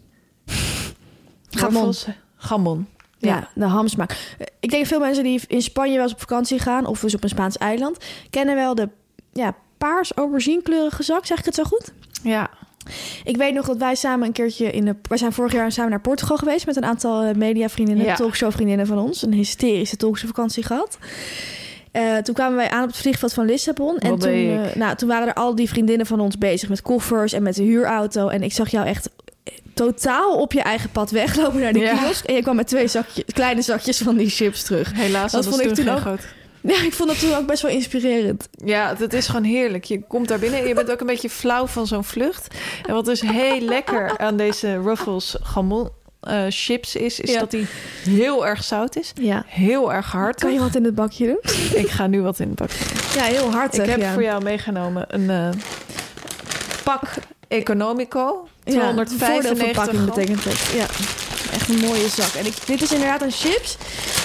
Gamon. 1.50 1.94
Gamon. 2.36 2.88
Ja, 3.18 3.48
de 3.54 3.64
hamsmaak. 3.64 4.36
Ik 4.60 4.70
denk 4.70 4.86
veel 4.86 5.00
mensen 5.00 5.24
die 5.24 5.40
in 5.46 5.62
Spanje 5.62 5.94
wel 5.94 6.02
eens 6.02 6.12
op 6.12 6.20
vakantie 6.20 6.58
gaan... 6.58 6.86
of 6.86 7.00
dus 7.00 7.14
op 7.14 7.22
een 7.22 7.28
Spaans 7.28 7.58
eiland... 7.58 8.04
kennen 8.30 8.54
wel 8.54 8.74
de 8.74 8.88
ja, 9.32 9.54
paars 9.78 10.12
auberginekleurige 10.12 11.02
zak. 11.02 11.26
Zeg 11.26 11.38
ik 11.38 11.44
het 11.44 11.54
zo 11.54 11.64
goed? 11.64 11.92
Ja. 12.22 12.50
Ik 13.24 13.36
weet 13.36 13.54
nog 13.54 13.66
dat 13.66 13.76
wij 13.76 13.94
samen 13.94 14.26
een 14.26 14.32
keertje 14.32 14.70
in 14.70 14.84
de... 14.84 14.94
Wij 15.08 15.18
zijn 15.18 15.32
vorig 15.32 15.52
jaar 15.52 15.72
samen 15.72 15.90
naar 15.90 16.00
Portugal 16.00 16.36
geweest... 16.36 16.66
met 16.66 16.76
een 16.76 16.84
aantal 16.84 17.22
eh, 17.22 17.34
mediavriendinnen, 17.34 18.04
Ja. 18.06 18.14
talkshowvriendinnen 18.14 18.86
van 18.86 18.98
ons. 18.98 19.22
Een 19.22 19.32
hysterische 19.32 19.96
talkshowvakantie 19.96 20.62
gehad. 20.62 20.98
Eh, 21.92 22.16
toen 22.16 22.34
kwamen 22.34 22.56
wij 22.56 22.70
aan 22.70 22.82
op 22.82 22.88
het 22.88 22.96
vliegveld 22.98 23.32
van 23.32 23.46
Lissabon. 23.46 23.98
En 23.98 24.18
toen, 24.18 24.30
eh, 24.30 24.74
nou, 24.74 24.96
toen 24.96 25.08
waren 25.08 25.28
er 25.28 25.34
al 25.34 25.54
die 25.54 25.68
vriendinnen 25.68 26.06
van 26.06 26.20
ons 26.20 26.38
bezig 26.38 26.68
met 26.68 26.82
koffers 26.82 27.32
en 27.32 27.42
met 27.42 27.54
de 27.54 27.62
huurauto. 27.62 28.28
En 28.28 28.42
ik 28.42 28.52
zag 28.52 28.68
jou 28.70 28.86
echt 28.86 29.10
totaal 29.74 30.34
op 30.36 30.52
je 30.52 30.62
eigen 30.62 30.90
pad 30.90 31.10
weglopen 31.10 31.60
naar 31.60 31.72
de 31.72 31.78
Ja. 31.78 31.96
kiosk. 31.96 32.24
En 32.24 32.34
je 32.34 32.42
kwam 32.42 32.56
met 32.56 32.66
twee 32.66 32.88
zakjes, 32.88 33.24
kleine 33.32 33.62
zakjes 33.62 33.98
van 33.98 34.16
die 34.16 34.28
chips 34.28 34.62
terug. 34.62 34.92
Helaas, 34.94 35.32
Dat 35.32 35.42
dat, 35.44 35.50
vond 35.52 35.66
ik 35.68 35.74
toen 35.74 35.84
toen 35.84 35.94
ook- 35.94 36.00
groot. 36.00 36.20
Ja, 36.72 36.82
ik 36.82 36.92
vond 36.92 37.08
dat 37.08 37.18
toen 37.18 37.34
ook 37.34 37.46
best 37.46 37.62
wel 37.62 37.70
inspirerend. 37.70 38.48
Ja, 38.64 38.94
het 38.98 39.12
is 39.12 39.26
gewoon 39.26 39.44
heerlijk. 39.44 39.84
Je 39.84 40.02
komt 40.08 40.28
daar 40.28 40.38
binnen 40.38 40.60
en 40.60 40.68
je 40.68 40.74
bent 40.74 40.90
ook 40.90 41.00
een 41.00 41.06
beetje 41.06 41.30
flauw 41.30 41.66
van 41.66 41.86
zo'n 41.86 42.04
vlucht. 42.04 42.54
En 42.86 42.94
wat 42.94 43.04
dus 43.04 43.20
heel 43.20 43.60
lekker 43.60 44.18
aan 44.18 44.36
deze 44.36 44.80
Ruffles 44.82 45.36
gamon 45.42 45.90
eh, 46.20 46.44
chips 46.48 46.96
is, 46.96 47.20
is 47.20 47.32
Ja. 47.32 47.40
dat 47.40 47.50
die 47.50 47.66
heel 48.02 48.46
erg 48.46 48.64
zout 48.64 48.96
is. 48.96 49.12
Ja. 49.20 49.44
Heel 49.46 49.92
erg 49.92 50.12
hard. 50.12 50.40
Kan 50.40 50.52
je 50.52 50.58
wat 50.58 50.74
in 50.74 50.84
het 50.84 50.94
bakje 50.94 51.26
doen? 51.26 51.52
Ik 51.74 51.88
ga 51.88 52.06
nu 52.06 52.22
wat 52.22 52.38
in 52.38 52.48
de 52.48 52.54
bak. 52.54 52.70
Ja, 53.14 53.22
heel 53.22 53.50
hard. 53.50 53.78
Ik 53.78 53.86
heb 53.86 54.00
ja. 54.00 54.12
voor 54.12 54.22
jou 54.22 54.42
meegenomen 54.42 55.04
een 55.08 55.30
eh, 55.30 55.48
pak 56.84 57.02
Economico. 57.48 58.48
Ja, 58.64 58.72
295 58.72 59.28
voordeelverpakking 59.28 59.96
gram. 60.02 60.14
betekent 60.14 60.44
het. 60.44 60.72
Ja, 60.80 60.86
echt 61.52 61.68
een 61.68 61.78
mooie 61.78 62.08
zak. 62.08 62.32
En 62.34 62.46
ik, 62.46 62.54
dit 62.66 62.82
is 62.82 62.92
inderdaad 62.92 63.22
een 63.22 63.30
chips. 63.30 63.76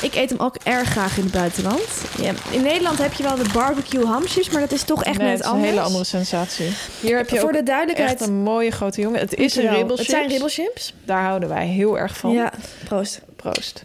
Ik 0.01 0.15
eet 0.15 0.29
hem 0.29 0.39
ook 0.39 0.55
erg 0.63 0.89
graag 0.89 1.17
in 1.17 1.23
het 1.23 1.31
buitenland. 1.31 1.81
Ja, 2.21 2.33
in 2.51 2.61
Nederland 2.61 2.97
heb 2.97 3.13
je 3.13 3.23
wel 3.23 3.35
de 3.35 3.49
barbecue 3.53 4.05
hamchips, 4.05 4.49
maar 4.49 4.61
dat 4.61 4.71
is 4.71 4.83
toch 4.83 5.03
echt 5.03 5.17
Nee, 5.17 5.27
net 5.27 5.37
het 5.37 5.45
is 5.47 5.51
een 5.51 5.59
hele 5.63 5.81
andere 5.81 6.03
sensatie. 6.03 6.69
Hier 6.99 7.17
heb 7.17 7.29
je 7.29 7.39
Voor 7.39 7.49
ook 7.49 7.55
de 7.55 7.63
duidelijkheid. 7.63 8.11
echt 8.11 8.21
een 8.29 8.35
mooie 8.35 8.71
grote 8.71 9.01
jongen. 9.01 9.19
Het 9.19 9.33
is 9.33 9.55
een 9.55 9.69
ribbelchips. 9.69 9.99
Het 9.99 10.09
zijn 10.09 10.27
ribbelchips. 10.29 10.93
Daar 11.05 11.23
houden 11.23 11.49
wij 11.49 11.67
heel 11.67 11.97
erg 11.99 12.17
van. 12.17 12.31
Ja, 12.31 12.53
proost. 12.85 13.21
Proost. 13.35 13.83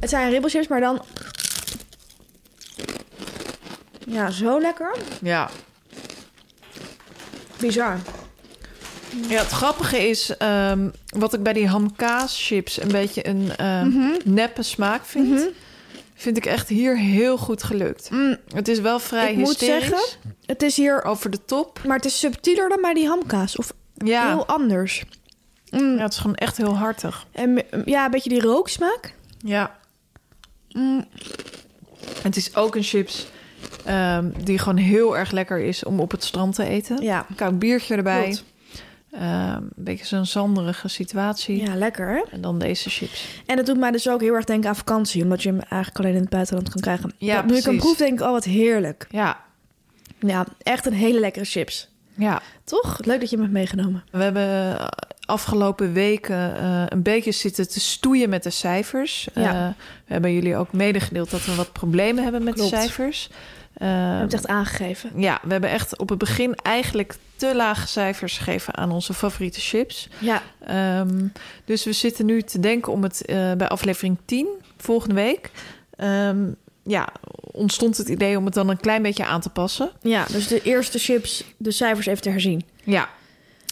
Het 0.00 0.10
zijn 0.10 0.30
ribbelchips, 0.30 0.68
maar 0.68 0.80
dan... 0.80 1.02
Ja, 4.06 4.30
zo 4.30 4.60
lekker. 4.60 4.96
Ja. 5.22 5.50
Bizar. 7.56 7.98
Ja, 9.28 9.38
het 9.40 9.50
grappige 9.50 10.08
is, 10.08 10.36
ehm, 10.36 10.88
wat 11.08 11.32
ik 11.34 11.42
bij 11.42 11.52
die 11.52 11.68
hamkaaschips 11.68 12.80
een 12.82 12.88
beetje 12.88 13.28
een 13.28 13.56
ehm, 13.56 13.88
Mhm. 13.88 14.08
neppe 14.24 14.62
smaak 14.62 15.04
vind, 15.04 15.48
vind 16.14 16.36
ik 16.36 16.46
echt 16.46 16.68
hier 16.68 16.98
heel 16.98 17.36
goed 17.38 17.62
gelukt. 17.62 18.10
Mm, 18.10 18.36
Het 18.54 18.68
is 18.68 18.80
wel 18.80 18.98
vrij 18.98 19.30
Ik 19.32 19.36
moet 19.36 19.58
zeggen- 19.58 20.04
het 20.46 20.62
is 20.62 20.76
hier... 20.76 21.04
over 21.04 21.30
de 21.30 21.44
top. 21.44 21.80
Maar 21.86 21.96
het 21.96 22.04
is 22.04 22.18
subtieler 22.18 22.68
dan 22.68 22.80
bij 22.80 22.94
die 22.94 23.06
hamkaas. 23.08 23.56
Of 23.56 23.72
Ja. 23.94 24.28
heel 24.28 24.46
anders. 24.46 25.04
Mm, 25.70 25.96
ja, 25.96 26.02
het 26.02 26.12
is 26.12 26.18
gewoon 26.18 26.36
echt 26.36 26.56
heel 26.56 26.76
hartig. 26.76 27.26
En 27.32 27.62
ja, 27.84 28.04
een 28.04 28.10
beetje 28.10 28.28
die 28.30 28.40
rooksmaak. 28.42 29.14
Ja. 29.38 29.76
Mm, 30.72 31.04
Het 32.22 32.36
is 32.36 32.56
ook 32.56 32.74
een 32.76 32.82
chips 32.82 33.26
ehm, 33.84 34.28
die 34.44 34.58
gewoon 34.58 34.76
heel 34.76 35.16
erg 35.16 35.30
lekker 35.30 35.58
is 35.60 35.84
om 35.84 36.00
op 36.00 36.10
het 36.10 36.24
strand 36.24 36.54
te 36.54 36.64
eten. 36.64 37.02
ja. 37.02 37.26
Een 37.28 37.34
koud 37.34 37.58
biertje 37.58 37.94
erbij. 37.96 38.22
Klopt. 38.22 38.44
Ehm, 39.14 39.54
een 39.56 39.70
beetje 39.74 40.06
zo'n 40.06 40.26
zanderige 40.26 40.88
situatie. 40.88 41.64
ja, 41.66 41.74
lekker 41.74 42.08
hè? 42.08 42.22
En 42.30 42.40
dan 42.40 42.58
deze 42.58 42.90
chips. 42.90 43.26
En 43.46 43.56
dat 43.56 43.66
doet 43.66 43.78
mij 43.78 43.90
dus 43.90 44.08
ook 44.08 44.20
heel 44.20 44.34
erg 44.34 44.44
denken 44.44 44.68
aan 44.68 44.76
vakantie. 44.76 45.22
Omdat 45.22 45.42
je 45.42 45.48
hem 45.48 45.60
eigenlijk 45.60 45.98
alleen 45.98 46.14
in 46.14 46.20
het 46.20 46.30
buitenland 46.30 46.68
kan 46.70 46.80
krijgen. 46.80 47.12
Ja, 47.18 47.34
Dat- 47.36 47.50
nu 47.50 47.56
ik 47.56 47.64
hem 47.64 47.76
proef, 47.76 47.96
denk 47.96 48.12
ik, 48.20 48.26
oh 48.26 48.30
wat 48.32 48.44
heerlijk. 48.44 49.06
Ja, 49.10 49.40
Ja, 50.18 50.46
echt 50.62 50.86
een 50.86 50.92
hele 50.92 51.20
lekkere 51.20 51.44
chips. 51.44 51.88
ja. 52.14 52.42
Toch? 52.64 52.98
Leuk 53.04 53.20
dat 53.20 53.30
je 53.30 53.34
hem 53.36 53.44
hebt 53.44 53.56
meegenomen. 53.56 54.04
We 54.10 54.22
hebben 54.22 54.78
eh, 54.78 54.86
afgelopen 55.26 55.92
weken 55.92 56.56
eh, 56.56 56.82
een 56.88 57.02
beetje 57.02 57.32
zitten 57.32 57.68
te 57.68 57.80
stoeien 57.80 58.28
met 58.28 58.42
de 58.42 58.50
cijfers. 58.50 59.28
Ja. 59.34 59.42
Eh, 59.66 59.68
we 60.06 60.12
hebben 60.12 60.32
jullie 60.32 60.56
ook 60.56 60.72
medegedeeld 60.72 61.30
dat 61.30 61.44
we 61.44 61.54
wat 61.54 61.72
problemen 61.72 62.22
hebben 62.22 62.44
met 62.44 62.54
Klopt. 62.54 62.70
de 62.70 62.76
cijfers. 62.76 63.30
Je 63.78 63.84
Eh, 63.84 63.88
hebt 64.18 64.32
het 64.32 64.32
echt 64.32 64.46
aangegeven. 64.46 65.10
ja, 65.16 65.40
we 65.42 65.52
hebben 65.52 65.70
echt 65.70 65.98
op 65.98 66.08
het 66.08 66.18
begin 66.18 66.54
eigenlijk 66.54 67.16
te 67.36 67.54
lage 67.56 67.86
cijfers 67.88 68.38
gegeven 68.38 68.74
aan 68.76 68.90
onze 68.90 69.14
favoriete 69.14 69.60
chips. 69.60 70.08
Ja, 70.18 70.42
Ehm, 70.66 71.26
dus 71.64 71.84
we 71.84 71.92
zitten 71.92 72.26
nu 72.26 72.42
te 72.42 72.60
denken 72.60 72.92
om 72.92 73.02
het 73.02 73.24
eh, 73.24 73.52
bij 73.52 73.68
aflevering 73.68 74.16
10, 74.24 74.46
volgende 74.76 75.14
week. 75.14 75.50
ehm, 75.96 76.44
ja, 76.86 77.08
ontstond 77.40 77.96
het 77.96 78.08
idee 78.08 78.38
om 78.38 78.44
het 78.44 78.54
dan 78.54 78.68
een 78.68 78.80
klein 78.80 79.02
beetje 79.02 79.24
aan 79.26 79.40
te 79.40 79.48
passen. 79.50 79.90
ja, 80.02 80.24
dus 80.32 80.48
de 80.48 80.62
eerste 80.62 80.98
chips, 80.98 81.44
de 81.56 81.70
cijfers 81.70 82.06
even 82.06 82.22
te 82.22 82.30
herzien. 82.30 82.64
Ja. 82.84 83.08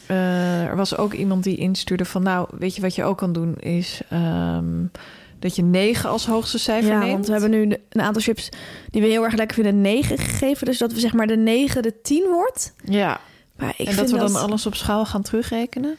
Eh, 0.06 0.62
er 0.64 0.76
was 0.76 0.96
ook 0.96 1.12
iemand 1.12 1.44
die 1.44 1.56
instuurde 1.56 2.04
van... 2.04 2.22
nou, 2.22 2.48
weet 2.58 2.74
je 2.76 2.80
wat 2.82 2.94
je 2.94 3.04
ook 3.04 3.18
kan 3.18 3.32
doen 3.32 3.56
is... 3.58 4.00
ehm, 4.08 4.84
dat 5.42 5.56
je 5.56 5.62
9 5.62 6.10
als 6.10 6.26
hoogste 6.26 6.58
cijfer 6.58 6.90
ja, 6.90 6.98
neemt. 6.98 7.12
want 7.12 7.26
we 7.26 7.32
hebben 7.32 7.50
nu 7.50 7.76
een 7.88 8.00
aantal 8.00 8.22
chips 8.22 8.48
die 8.90 9.02
we 9.02 9.08
heel 9.08 9.24
erg 9.24 9.34
lekker 9.34 9.54
vinden 9.54 9.80
9 9.80 10.18
gegeven. 10.18 10.66
Dus 10.66 10.78
dat 10.78 10.92
we 10.92 11.00
zeg 11.00 11.12
maar 11.12 11.26
de 11.26 11.36
9 11.36 11.82
de 11.82 12.00
10 12.02 12.24
wordt. 12.30 12.74
Ja, 12.84 13.20
Maar 13.56 13.74
ik 13.76 13.86
en 13.86 13.92
vind 13.92 13.96
dat 13.96 14.10
we 14.10 14.32
dan 14.32 14.36
alles 14.42 14.66
op 14.66 14.74
schaal 14.74 15.06
gaan 15.06 15.22
terugrekenen. 15.22 15.96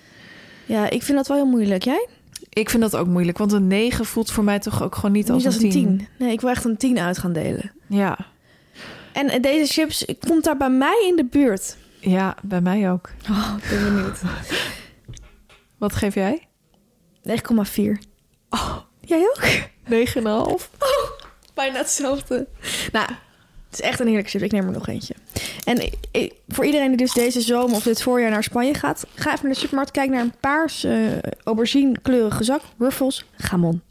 Ja, 0.65 0.89
ik 0.89 1.03
vind 1.03 1.17
dat 1.17 1.27
wel 1.27 1.37
heel 1.37 1.45
moeilijk. 1.45 1.83
Jij? 1.83 2.07
Ik 2.49 2.69
vind 2.69 2.81
dat 2.81 2.95
ook 2.95 3.07
moeilijk, 3.07 3.37
want 3.37 3.51
een 3.51 3.67
9 3.67 4.05
voelt 4.05 4.31
voor 4.31 4.43
mij 4.43 4.59
toch 4.59 4.83
ook 4.83 4.95
gewoon 4.95 5.11
niet, 5.11 5.27
Niet 5.27 5.45
als, 5.45 5.61
een 5.61 5.69
10. 5.69 6.07
Nee, 6.19 6.31
ik 6.31 6.41
wil 6.41 6.49
echt 6.49 6.65
een 6.65 6.77
10 6.77 6.99
uit 6.99 7.17
gaan 7.17 7.33
delen. 7.33 7.71
Ja. 7.87 8.17
En 9.13 9.41
deze 9.41 9.73
chips 9.73 10.05
komt 10.27 10.43
daar 10.43 10.57
bij 10.57 10.69
mij 10.69 11.05
in 11.09 11.15
de 11.15 11.25
buurt. 11.25 11.77
ja, 11.99 12.35
bij 12.41 12.61
mij 12.61 12.91
ook. 12.91 13.09
Oh, 13.29 13.53
ik 13.57 13.69
ben 13.69 13.83
benieuwd. 13.93 14.19
Wat 15.77 15.95
geef 15.95 16.13
jij? 16.15 16.47
9,4. 17.27 17.33
Oh, 18.49 18.77
jij 19.05 19.21
ook? 19.21 19.41
9,5. 19.89 20.23
Oh, 20.23 20.59
bijna 21.53 21.77
hetzelfde. 21.77 22.47
Nou, 22.91 23.07
het 23.69 23.81
is 23.81 23.81
echt 23.81 23.99
een 23.99 24.05
heerlijke 24.05 24.29
chip. 24.29 24.41
Ik 24.41 24.51
neem 24.51 24.65
er 24.65 24.71
nog 24.71 24.87
eentje. 24.87 25.15
En 25.63 25.89
voor 26.47 26.65
iedereen 26.65 26.87
die 26.87 26.97
dus 26.97 27.13
deze 27.13 27.41
zomer 27.41 27.75
of 27.75 27.83
dit 27.83 28.01
voorjaar 28.01 28.29
naar 28.29 28.43
Spanje 28.43 28.73
gaat... 28.73 29.05
ga 29.15 29.31
even 29.31 29.45
naar 29.45 29.53
de 29.53 29.59
supermarkt, 29.59 29.91
kijk 29.91 30.09
naar 30.09 30.21
een 30.21 30.33
paars 30.39 30.83
eh 30.83 31.17
aubergine 31.43 31.99
kleurige 32.01 32.43
zak. 32.43 32.61
Ruffles, 32.77 33.25
gamon. 33.37 33.81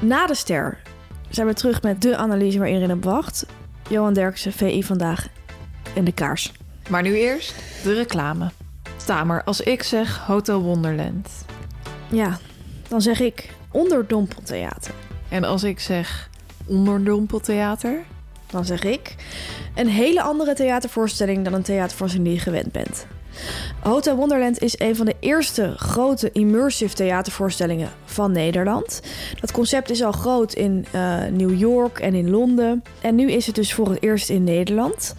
Na 0.00 0.26
de 0.26 0.34
ster 0.34 0.78
zijn 1.28 1.46
we 1.46 1.54
terug 1.54 1.82
met 1.82 2.02
de 2.02 2.16
analyse 2.16 2.58
waar 2.58 2.68
iedereen 2.68 2.96
op 2.96 3.04
wacht. 3.04 3.46
Johan 3.88 4.14
Derksen, 4.14 4.52
VI 4.52 4.82
Vandaag 4.82 5.28
en 5.94 6.04
de 6.04 6.12
kaars. 6.12 6.52
Maar 6.88 7.02
nu 7.02 7.14
eerst 7.14 7.54
de 7.82 7.94
reclame. 7.94 8.50
Tamer, 9.04 9.44
als 9.44 9.60
ik 9.60 9.82
zeg 9.82 10.18
Hotel 10.18 10.60
Wonderland... 10.60 11.28
Ja, 12.10 12.38
dan 12.88 13.02
zeg 13.02 13.20
ik 13.20 13.50
onderdompeltheater. 13.70 14.94
en 15.28 15.44
als 15.44 15.62
ik 15.62 15.80
zeg 15.80 16.30
Onderdompeltheater... 16.66 18.02
Dan 18.46 18.64
zeg 18.64 18.84
ik 18.84 19.14
een 19.74 19.88
hele 19.88 20.22
andere 20.22 20.54
theatervoorstelling 20.54 21.44
dan 21.44 21.52
een 21.52 21.62
theatervoorstelling 21.62 22.28
die 22.28 22.36
je 22.38 22.42
gewend 22.42 22.72
bent. 22.72 23.06
Hotel 23.80 24.16
Wonderland 24.16 24.58
is 24.62 24.78
een 24.80 24.96
van 24.96 25.06
de 25.06 25.16
eerste 25.20 25.74
grote 25.76 26.32
immersive 26.32 26.94
theatervoorstellingen 26.94 27.88
van 28.04 28.32
Nederland. 28.32 29.00
Dat 29.40 29.52
concept 29.52 29.90
is 29.90 30.02
al 30.02 30.12
groot 30.12 30.52
in 30.52 30.86
eh, 30.90 31.18
New 31.30 31.58
York 31.58 31.98
en 31.98 32.14
in 32.14 32.30
Londen. 32.30 32.82
En 33.00 33.14
nu 33.14 33.30
is 33.30 33.46
het 33.46 33.54
dus 33.54 33.74
voor 33.74 33.90
het 33.90 34.02
eerst 34.02 34.30
in 34.30 34.44
Nederland. 34.44 35.14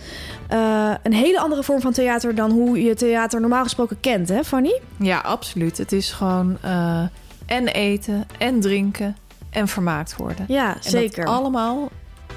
Eh, 0.47 0.91
een 1.03 1.13
hele 1.13 1.39
andere 1.39 1.63
vorm 1.63 1.81
van 1.81 1.93
theater 1.93 2.35
dan 2.35 2.51
hoe 2.51 2.83
je 2.83 2.95
theater 2.95 3.39
normaal 3.39 3.63
gesproken 3.63 3.99
kent, 3.99 4.29
hè 4.29 4.43
Fanny? 4.43 4.79
Ja, 4.99 5.17
absoluut. 5.19 5.77
Het 5.77 5.91
is 5.91 6.11
gewoon 6.11 6.57
eh, 6.61 7.01
en 7.45 7.67
eten 7.67 8.27
en 8.37 8.59
drinken 8.59 9.17
en 9.49 9.67
vermaakt 9.67 10.15
worden. 10.15 10.45
Ja, 10.47 10.75
En 10.75 10.89
zeker. 10.89 11.25
allemaal 11.25 11.89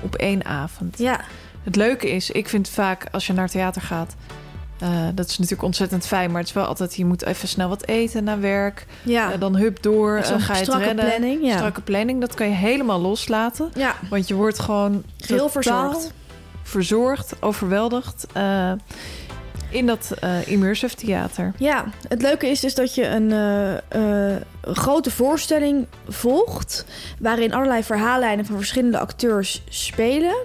op 0.03 0.15
één 0.15 0.45
avond. 0.45 0.99
Ja, 0.99 1.21
Het 1.62 1.77
leuke 1.77 2.11
is, 2.11 2.31
ik 2.31 2.49
vind 2.49 2.69
vaak 2.69 3.07
als 3.11 3.27
je 3.27 3.33
naar 3.33 3.49
theater 3.49 3.83
gaat... 3.83 4.15
eh, 4.79 5.07
dat 5.15 5.27
is 5.29 5.39
natuurlijk 5.39 5.62
ontzettend 5.62 6.07
fijn, 6.07 6.31
maar 6.31 6.41
het 6.41 6.49
is 6.49 6.55
wel 6.55 6.65
altijd... 6.65 6.95
je 6.95 7.05
moet 7.05 7.25
even 7.25 7.49
snel 7.49 7.69
wat 7.69 7.87
eten 7.87 8.25
na 8.25 8.39
werk. 8.39 8.87
ja. 9.03 9.33
Eh, 9.33 9.41
dan 9.41 9.57
hup 9.57 9.83
door, 9.83 10.21
zo'n 10.25 10.37
eh, 10.37 10.43
ga 10.43 10.53
je 10.53 10.59
het 10.59 10.69
strakke 10.69 10.87
redden. 10.87 11.07
planning, 11.07 11.45
ja. 11.45 11.57
Strakke 11.57 11.81
planning, 11.81 12.21
dat 12.21 12.35
kan 12.35 12.49
je 12.49 12.55
helemaal 12.55 13.01
loslaten. 13.01 13.71
ja, 13.75 13.95
Want 14.11 14.29
je 14.29 14.35
wordt 14.35 14.59
gewoon 14.59 15.05
totaal 15.16 15.49
verzorgd. 15.49 16.12
verzorgd, 16.62 17.33
overweldigd... 17.41 18.27
in 19.70 19.87
dat 19.87 20.14
immersive 20.45 20.95
theater. 20.95 21.53
Ja, 21.57 21.85
het 22.09 22.22
leuke 22.22 22.47
is 22.47 22.61
dus 22.61 22.74
dat 22.74 22.95
je 22.95 23.07
een 23.07 24.53
grote 24.74 25.11
voorstelling 25.11 25.87
volgt. 26.09 26.85
waarin 27.18 27.55
allerlei 27.55 27.83
verhaallijnen 27.83 28.45
van 28.45 28.57
verschillende 28.57 28.99
acteurs 28.99 29.62
spelen. 29.68 30.37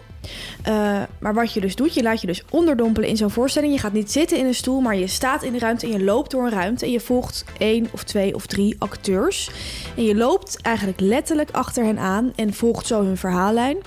Eh, 0.63 1.01
maar 1.19 1.33
wat 1.33 1.53
je 1.53 1.61
dus 1.61 1.75
doet, 1.75 1.93
je 1.93 2.03
laat 2.03 2.21
je 2.21 2.27
dus 2.27 2.43
onderdompelen 2.49 3.09
in 3.09 3.17
zo'n 3.17 3.29
voorstelling. 3.29 3.73
Je 3.73 3.79
gaat 3.79 3.93
niet 3.93 4.11
zitten 4.11 4.37
in 4.37 4.45
een 4.45 4.53
stoel, 4.55 4.81
maar 4.81 4.95
je 4.95 5.07
staat 5.07 5.43
in 5.43 5.51
de 5.51 5.59
ruimte 5.59 5.85
en 5.85 5.91
je 5.91 6.03
loopt 6.03 6.31
door 6.31 6.43
een 6.43 6.51
ruimte. 6.51 6.85
En 6.85 6.91
je 6.91 6.99
volgt 6.99 7.45
één 7.57 7.87
of 7.91 8.03
twee 8.03 8.35
of 8.35 8.45
drie 8.45 8.75
acteurs. 8.79 9.49
En 9.97 10.03
je 10.03 10.15
loopt 10.15 10.61
eigenlijk 10.61 10.99
letterlijk 10.99 11.51
achter 11.51 11.83
hen 11.83 11.99
aan 11.99 12.33
en 12.35 12.53
volgt 12.53 12.87
zo 12.87 13.03
hun 13.03 13.17
verhaallijn. 13.17 13.77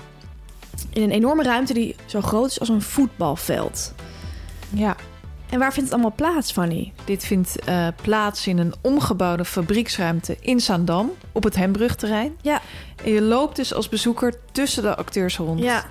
in 0.93 1.01
een 1.01 1.11
enorme 1.11 1.43
ruimte 1.43 1.73
die 1.73 1.95
zo 2.05 2.21
groot 2.21 2.49
is 2.49 2.59
als 2.59 2.69
een 2.69 2.81
voetbalveld. 2.81 3.93
Ja, 4.69 4.95
En 5.49 5.59
waar 5.59 5.73
vindt 5.73 5.89
het 5.89 5.99
allemaal 5.99 6.15
plaats, 6.15 6.51
Fanny? 6.51 6.93
dit 7.05 7.25
vindt 7.25 7.59
eh, 7.59 7.87
plaats 8.01 8.47
in 8.47 8.57
een 8.57 8.73
omgebouwde 8.81 9.45
fabrieksruimte 9.45 10.37
in 10.39 10.59
Zaandam 10.59 11.11
op 11.31 11.43
het 11.43 11.55
Hembrugterrein. 11.55 12.35
Ja. 12.41 12.61
En 13.03 13.11
je 13.11 13.21
loopt 13.21 13.55
dus 13.55 13.73
als 13.73 13.89
bezoeker 13.89 14.33
tussen 14.51 14.83
de 14.83 14.95
acteurs 14.95 15.37
rond. 15.37 15.59
Ja. 15.59 15.85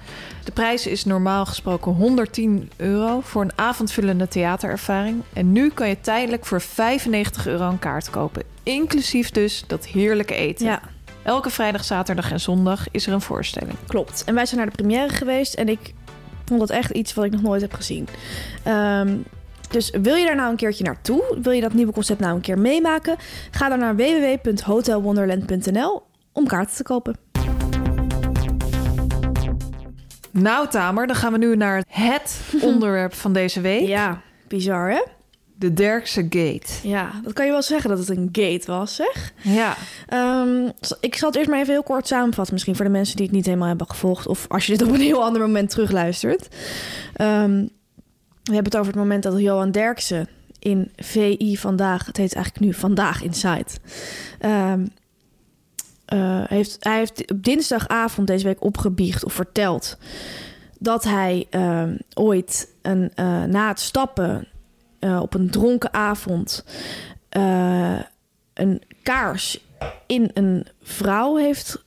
De 0.44 0.52
prijs 0.52 0.86
is 0.86 1.04
normaal 1.04 1.46
gesproken 1.46 1.92
110 1.92 2.70
euro 2.76 3.20
voor 3.20 3.42
een 3.42 3.52
avondvullende 3.58 4.28
theaterervaring. 4.28 5.22
En 5.32 5.52
nu 5.52 5.70
kan 5.70 5.88
je 5.88 6.00
tijdelijk 6.00 6.46
voor 6.46 6.60
95 6.60 7.46
euro 7.46 7.68
een 7.68 7.78
kaart 7.78 8.10
kopen. 8.10 8.42
Inclusief 8.62 9.30
dus 9.30 9.64
dat 9.66 9.86
heerlijke 9.86 10.34
eten. 10.34 10.66
Ja, 10.66 10.80
Elke 11.22 11.50
vrijdag, 11.50 11.84
zaterdag 11.84 12.30
en 12.32 12.40
zondag 12.40 12.86
is 12.90 13.06
er 13.06 13.12
een 13.12 13.20
voorstelling. 13.20 13.76
klopt. 13.86 14.22
En 14.24 14.34
wij 14.34 14.46
zijn 14.46 14.60
naar 14.60 14.70
de 14.70 14.76
première 14.76 15.08
geweest 15.08 15.54
en 15.54 15.68
ik 15.68 15.94
vond 16.44 16.60
dat 16.60 16.70
echt 16.70 16.90
iets 16.90 17.14
wat 17.14 17.24
ik 17.24 17.30
nog 17.32 17.42
nooit 17.42 17.60
heb 17.60 17.72
gezien. 17.72 18.08
Ehm, 18.62 19.16
dus 19.74 19.90
wil 20.02 20.14
je 20.14 20.24
daar 20.24 20.36
nou 20.36 20.50
een 20.50 20.56
keertje 20.56 20.84
naartoe? 20.84 21.38
Wil 21.42 21.52
je 21.52 21.60
dat 21.60 21.72
nieuwe 21.72 21.92
concept 21.92 22.20
nou 22.20 22.34
een 22.34 22.40
keer 22.40 22.58
meemaken? 22.58 23.16
Ga 23.50 23.68
dan 23.68 23.78
naar 23.78 23.96
www.hotelwonderland.nl 23.96 26.02
om 26.32 26.46
kaarten 26.46 26.76
te 26.76 26.82
kopen. 26.82 27.16
Nou, 30.30 30.68
Tamer, 30.68 31.06
dan 31.06 31.16
gaan 31.16 31.32
we 31.32 31.38
nu 31.38 31.56
naar 31.56 31.84
het 31.88 32.40
onderwerp 32.70 33.14
van 33.14 33.32
deze 33.32 33.60
week. 33.60 33.86
Ja, 33.86 34.20
bizar 34.48 34.90
hè? 34.90 35.02
De 35.56 35.72
Derkse 35.72 36.22
Gate. 36.22 36.66
Ja, 36.82 37.10
dat 37.22 37.32
kan 37.32 37.46
je 37.46 37.52
wel 37.52 37.62
zeggen 37.62 37.90
dat 37.90 37.98
het 37.98 38.08
een 38.08 38.28
gate 38.32 38.66
was, 38.66 38.94
zeg. 38.94 39.32
Ja, 39.42 39.76
Ehm, 40.06 40.70
ik 41.00 41.16
zal 41.16 41.28
het 41.28 41.38
eerst 41.38 41.50
maar 41.50 41.60
even 41.60 41.72
heel 41.72 41.82
kort 41.82 42.06
samenvatten. 42.06 42.52
Misschien 42.52 42.76
voor 42.76 42.84
de 42.84 42.90
mensen 42.90 43.16
die 43.16 43.26
het 43.26 43.34
niet 43.34 43.46
helemaal 43.46 43.68
hebben 43.68 43.88
gevolgd. 43.88 44.26
Of 44.26 44.44
als 44.48 44.66
je 44.66 44.76
dit 44.76 44.86
op 44.86 44.94
een 44.94 45.00
heel 45.00 45.24
ander 45.24 45.40
moment 45.40 45.70
terugluistert. 45.70 46.48
Ehm, 47.14 47.66
we 48.44 48.54
hebben 48.54 48.72
het 48.72 48.76
over 48.76 48.92
het 48.92 49.00
moment 49.00 49.22
dat 49.22 49.40
Johan 49.40 49.70
Derksen 49.70 50.28
in 50.58 50.92
VI 50.96 51.56
Vandaag... 51.56 52.06
Het 52.06 52.16
heet 52.16 52.34
eigenlijk 52.34 52.64
nu 52.64 52.74
Vandaag 52.74 53.22
Inside. 53.22 53.66
Ehm, 54.38 54.86
eh, 56.04 56.44
heeft, 56.44 56.76
hij 56.80 56.98
heeft 56.98 57.30
op 57.30 57.44
dinsdagavond 57.44 58.26
deze 58.26 58.44
week 58.44 58.62
opgebiecht 58.62 59.24
of 59.24 59.32
verteld... 59.32 59.98
dat 60.78 61.04
hij 61.04 61.46
ehm, 61.50 61.96
ooit 62.14 62.68
een, 62.82 63.10
eh, 63.14 63.42
na 63.42 63.68
het 63.68 63.80
stappen 63.80 64.48
eh, 64.98 65.20
op 65.22 65.34
een 65.34 65.50
dronken 65.50 65.92
avond... 65.92 66.64
een 68.54 68.82
kaars 69.02 69.64
in 70.06 70.30
een 70.34 70.66
vrouw 70.82 71.36
heeft 71.36 71.84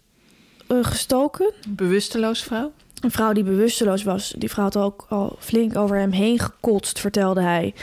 gestoken. 0.68 1.53
bewusteloos 1.68 2.43
vrouw. 2.43 2.72
Een 3.01 3.11
vrouw 3.11 3.33
die 3.33 3.43
bewusteloos 3.43 4.03
was. 4.03 4.33
Die 4.37 4.49
vrouw 4.49 4.63
had 4.63 4.77
ook 4.77 5.05
al 5.09 5.35
flink 5.39 5.77
over 5.77 5.97
hem 5.97 6.11
heen 6.11 6.39
gekotst, 6.39 6.99
vertelde 6.99 7.41
hij 7.41 7.73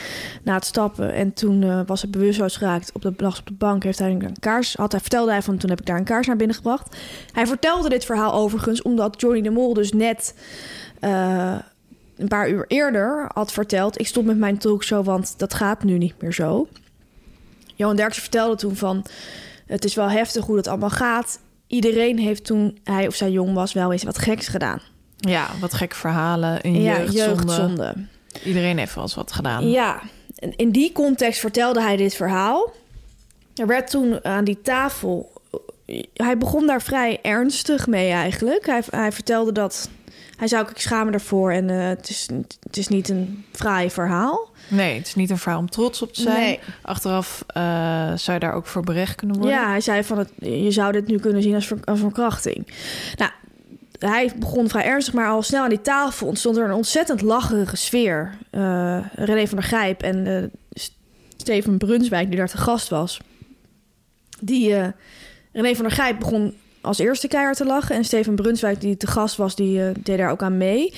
na 0.42 0.54
het 0.54 0.64
stappen. 0.64 1.12
En 1.12 1.32
toen 1.32 1.62
eh, 1.62 1.80
was 1.86 2.02
hij 2.02 2.10
bewusteloos 2.10 2.56
geraakt. 2.56 2.92
Op 2.92 3.02
de, 3.02 3.08
op 3.08 3.40
de 3.44 3.52
bank 3.52 3.82
heeft 3.82 3.98
hij 3.98 4.10
een 4.10 4.38
kaars. 4.40 4.74
Had 4.74 4.92
hij, 4.92 5.00
vertelde 5.00 5.30
hij 5.30 5.42
van 5.42 5.56
toen 5.56 5.70
heb 5.70 5.80
ik 5.80 5.86
daar 5.86 5.96
een 5.96 6.04
kaars 6.04 6.26
naar 6.26 6.36
binnen 6.36 6.56
gebracht. 6.56 6.96
Hij 7.32 7.46
vertelde 7.46 7.88
dit 7.88 8.04
verhaal 8.04 8.32
overigens 8.32 8.82
omdat 8.82 9.20
Johnny 9.20 9.42
de 9.42 9.50
Mol 9.50 9.74
dus 9.74 9.92
net 9.92 10.34
eh, 11.00 11.58
een 12.16 12.28
paar 12.28 12.50
uur 12.50 12.64
eerder 12.68 13.30
had 13.34 13.52
verteld. 13.52 14.00
Ik 14.00 14.06
stop 14.06 14.24
met 14.24 14.38
mijn 14.38 14.58
talkshow, 14.58 15.04
want 15.04 15.38
dat 15.38 15.54
gaat 15.54 15.84
nu 15.84 15.98
niet 15.98 16.22
meer 16.22 16.32
zo. 16.32 16.68
Johan 17.74 17.96
Derksen 17.96 18.22
vertelde 18.22 18.56
toen 18.56 18.76
van... 18.76 19.04
het 19.66 19.84
is 19.84 19.94
wel 19.94 20.10
heftig 20.10 20.44
hoe 20.44 20.56
het 20.56 20.66
allemaal 20.66 20.90
gaat. 20.90 21.40
Iedereen 21.66 22.18
heeft 22.18 22.44
toen 22.44 22.78
hij 22.84 23.06
of 23.06 23.14
zij 23.14 23.30
jong 23.30 23.54
was 23.54 23.72
wel 23.72 23.92
eens 23.92 24.02
wat 24.02 24.18
geks 24.18 24.48
gedaan. 24.48 24.80
Ja, 25.16 25.46
wat 25.60 25.74
gekke 25.74 25.96
verhalen. 25.96 26.58
Een 26.62 26.82
Ja, 26.82 26.98
jeugdzonde. 26.98 27.18
jeugdzonde. 27.18 27.94
Iedereen 28.44 28.78
heeft 28.78 28.94
wel 28.94 29.04
eens 29.04 29.14
wat 29.14 29.32
gedaan. 29.32 29.70
Ja, 29.70 30.00
en 30.38 30.56
in 30.56 30.70
die 30.70 30.92
context 30.92 31.40
vertelde 31.40 31.82
hij 31.82 31.96
dit 31.96 32.14
verhaal. 32.14 32.72
Er 33.54 33.66
werd 33.66 33.90
toen 33.90 34.24
aan 34.24 34.44
die 34.44 34.62
tafel... 34.62 35.32
Hij 36.14 36.38
begon 36.38 36.66
daar 36.66 36.82
vrij 36.82 37.18
ernstig 37.22 37.86
mee 37.86 38.10
eigenlijk. 38.10 38.66
Hij, 38.66 38.82
hij 38.90 39.12
vertelde 39.12 39.52
dat... 39.52 39.88
Hij 40.36 40.48
zou 40.48 40.62
ook, 40.62 40.70
ik 40.70 40.80
schaam 40.80 41.06
me 41.06 41.12
ervoor 41.12 41.52
en 41.52 41.70
eh, 41.70 41.88
het, 41.88 42.08
is, 42.08 42.28
het 42.60 42.76
is 42.76 42.88
niet 42.88 43.08
een 43.08 43.44
fraai 43.52 43.90
verhaal. 43.90 44.48
Nee, 44.68 44.96
het 44.96 45.06
is 45.06 45.14
niet 45.14 45.30
een 45.30 45.38
verhaal 45.38 45.58
om 45.58 45.70
trots 45.70 46.02
op 46.02 46.12
te 46.12 46.22
zijn. 46.22 46.36
Nee. 46.36 46.60
Achteraf 46.82 47.44
eh, 47.46 47.62
zou 48.14 48.32
je 48.32 48.38
daar 48.38 48.52
ook 48.54 48.66
voor 48.66 48.82
berecht 48.82 49.14
kunnen 49.14 49.36
worden. 49.36 49.54
Ja, 49.54 49.68
hij 49.68 49.80
zei 49.80 50.04
van 50.04 50.18
het, 50.18 50.30
je 50.38 50.70
zou 50.70 50.92
dit 50.92 51.06
nu 51.06 51.18
kunnen 51.18 51.42
zien 51.42 51.54
als, 51.54 51.66
ver, 51.66 51.78
als 51.84 52.00
verkrachting. 52.00 52.66
Nou, 53.16 53.30
hij 53.98 54.32
begon 54.38 54.68
vrij 54.68 54.84
ernstig, 54.84 55.14
maar 55.14 55.28
al 55.28 55.42
snel 55.42 55.62
aan 55.62 55.68
die 55.68 55.80
tafel 55.80 56.26
ontstond 56.26 56.56
er 56.56 56.64
een 56.64 56.72
ontzettend 56.72 57.20
lacherige 57.22 57.76
sfeer. 57.76 58.34
Eh 58.50 58.98
René 59.14 59.46
van 59.46 59.58
der 59.58 59.66
Gijp 59.68 60.02
en 60.02 60.50
S- 60.72 60.96
Steven 61.36 61.78
Brunswijk, 61.78 62.28
die 62.28 62.36
daar 62.36 62.48
te 62.48 62.56
gast 62.58 62.88
was. 62.88 63.20
Die 64.40 64.74
eh, 64.74 64.86
René 65.52 65.74
van 65.74 65.84
der 65.84 65.94
Gijp 65.94 66.18
begon 66.18 66.54
als 66.80 66.98
eerste 66.98 67.28
keihard 67.28 67.56
te 67.56 67.64
lachen. 67.64 67.96
En 67.96 68.04
Steven 68.04 68.34
Brunswijk, 68.34 68.80
die 68.80 68.96
te 68.96 69.06
gast 69.06 69.36
was, 69.36 69.54
die 69.56 69.80
deed 70.02 70.18
daar 70.18 70.30
ook 70.30 70.42
aan 70.42 70.56
mee. 70.56 70.94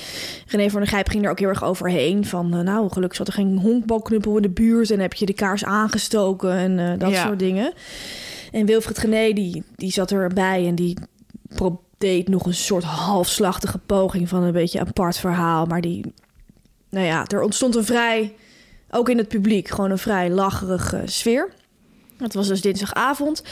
René 0.46 0.70
van 0.70 0.80
der 0.80 0.88
Gijp 0.90 1.08
ging 1.08 1.24
er 1.24 1.30
ook 1.30 1.38
heel 1.38 1.48
erg 1.48 1.64
overheen. 1.64 2.24
Van, 2.26 2.48
nou, 2.64 2.90
gelukkig 2.92 3.16
zat 3.18 3.26
er 3.26 3.32
geen 3.32 3.58
honkbalknuppel 3.58 4.36
in 4.36 4.42
de 4.42 4.50
buurt... 4.50 4.90
en 4.90 5.00
heb 5.00 5.12
je 5.14 5.26
de 5.26 5.32
kaars 5.34 5.64
aangestoken 5.64 6.52
en 6.52 6.98
dat 6.98 7.10
Ja. 7.10 7.26
soort 7.26 7.38
dingen. 7.38 7.72
En 8.52 8.66
Wilfred 8.66 8.98
Gené, 8.98 9.32
die, 9.32 9.62
die 9.76 9.90
zat 9.92 10.10
erbij 10.10 10.66
en 10.66 10.74
die 10.74 10.96
pro- 11.54 11.80
deed 11.98 12.28
nog 12.28 12.46
een 12.46 12.54
soort 12.54 12.84
halfslachtige 12.84 13.78
poging 13.78 14.28
van 14.28 14.42
een 14.42 14.52
beetje 14.52 14.80
apart 14.80 15.16
verhaal. 15.16 15.66
Maar 15.66 15.80
die, 15.80 16.12
nou 16.90 17.06
ja, 17.06 17.26
er 17.26 17.42
ontstond 17.42 17.74
een 17.74 17.84
vrij, 17.84 18.34
ook 18.90 19.08
in 19.08 19.18
het 19.18 19.28
publiek, 19.28 19.68
gewoon 19.68 19.90
een 19.90 19.98
vrij 19.98 20.30
lacherige 20.30 21.02
sfeer. 21.04 21.52
Het 22.18 22.34
was 22.34 22.48
dus 22.48 22.60
dinsdagavond. 22.60 23.42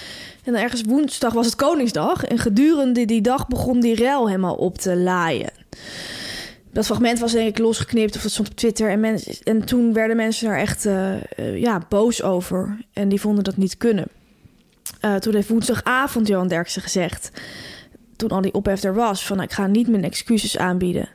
En 0.44 0.54
ergens 0.54 0.82
woensdag 0.82 1.32
was 1.32 1.46
het 1.46 1.56
Koningsdag. 1.56 2.24
En 2.24 2.38
gedurende 2.38 3.04
die 3.04 3.20
dag 3.20 3.48
begon 3.48 3.80
die 3.80 3.94
rel 3.94 4.26
helemaal 4.26 4.54
op 4.54 4.78
te 4.78 4.96
laaien. 4.96 5.50
Dat 6.72 6.86
fragment 6.86 7.18
was 7.18 7.32
denk 7.32 7.48
ik 7.48 7.58
losgeknipt 7.58 8.16
of 8.16 8.22
dat 8.22 8.30
stond 8.30 8.48
op 8.48 8.54
Twitter. 8.54 8.90
En, 8.90 9.00
mensen 9.00 9.34
en 9.42 9.64
toen 9.64 9.92
werden 9.92 10.16
mensen 10.16 10.48
daar 10.48 10.58
echt 10.58 10.86
eh, 10.86 11.14
eh, 11.14 11.60
ja, 11.60 11.82
boos 11.88 12.22
over. 12.22 12.78
En 12.92 13.08
die 13.08 13.20
vonden 13.20 13.44
dat 13.44 13.56
niet 13.56 13.76
kunnen. 13.76 14.06
Eh, 15.00 15.14
toen 15.14 15.34
heeft 15.34 15.48
woensdagavond 15.48 16.26
Johan 16.26 16.48
Derksen 16.48 16.82
gezegd... 16.82 17.30
toen 18.16 18.28
al 18.28 18.40
die 18.40 18.54
ophef 18.54 18.82
er 18.82 18.94
was... 18.94 19.26
van 19.26 19.40
ik 19.40 19.52
ga 19.52 19.66
niet 19.66 19.88
mijn 19.88 20.04
excuses 20.04 20.58
aanbieden. 20.58 21.08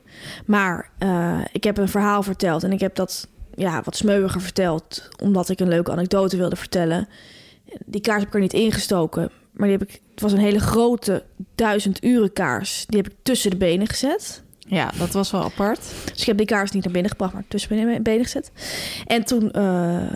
Maar 0.46 0.90
eh, 0.98 1.40
ik 1.52 1.64
heb 1.64 1.78
een 1.78 1.88
verhaal 1.88 2.22
verteld... 2.22 2.64
en 2.64 2.72
ik 2.72 2.80
heb 2.80 2.94
dat 2.94 3.28
ja, 3.54 3.82
wat 3.84 3.96
smeuiger 3.96 4.40
verteld... 4.40 5.08
omdat 5.22 5.48
ik 5.48 5.60
een 5.60 5.68
leuke 5.68 5.90
anekdote 5.90 6.36
wilde 6.36 6.56
vertellen. 6.56 7.08
Die 7.86 8.00
kaars 8.00 8.18
heb 8.18 8.28
ik 8.28 8.34
er 8.34 8.40
niet 8.40 8.52
ingestoken... 8.52 9.30
maar 9.52 9.68
die 9.68 9.78
heb 9.78 9.88
ik, 9.88 10.00
het 10.10 10.20
was 10.20 10.32
een 10.32 10.38
hele 10.38 10.60
grote 10.60 11.24
duizend 11.54 12.04
uren 12.04 12.32
kaars. 12.32 12.84
Die 12.86 13.02
heb 13.02 13.12
ik 13.12 13.18
tussen 13.22 13.50
de 13.50 13.56
benen 13.56 13.86
gezet... 13.86 14.42
Ja, 14.58 14.90
dat 14.98 15.12
was 15.12 15.30
wel 15.30 15.42
apart. 15.42 15.80
Dus 16.12 16.20
ik 16.20 16.26
heb 16.26 16.36
die 16.36 16.46
kaars 16.46 16.70
niet 16.70 16.84
naar 16.84 16.92
binnen 16.92 17.10
gebracht, 17.10 17.32
maar 17.32 17.44
tussen 17.48 17.86
mijn 17.86 18.02
benen 18.02 18.24
gezet. 18.24 18.52
En 19.06 19.24
toen 19.24 19.50
eh, 19.50 20.12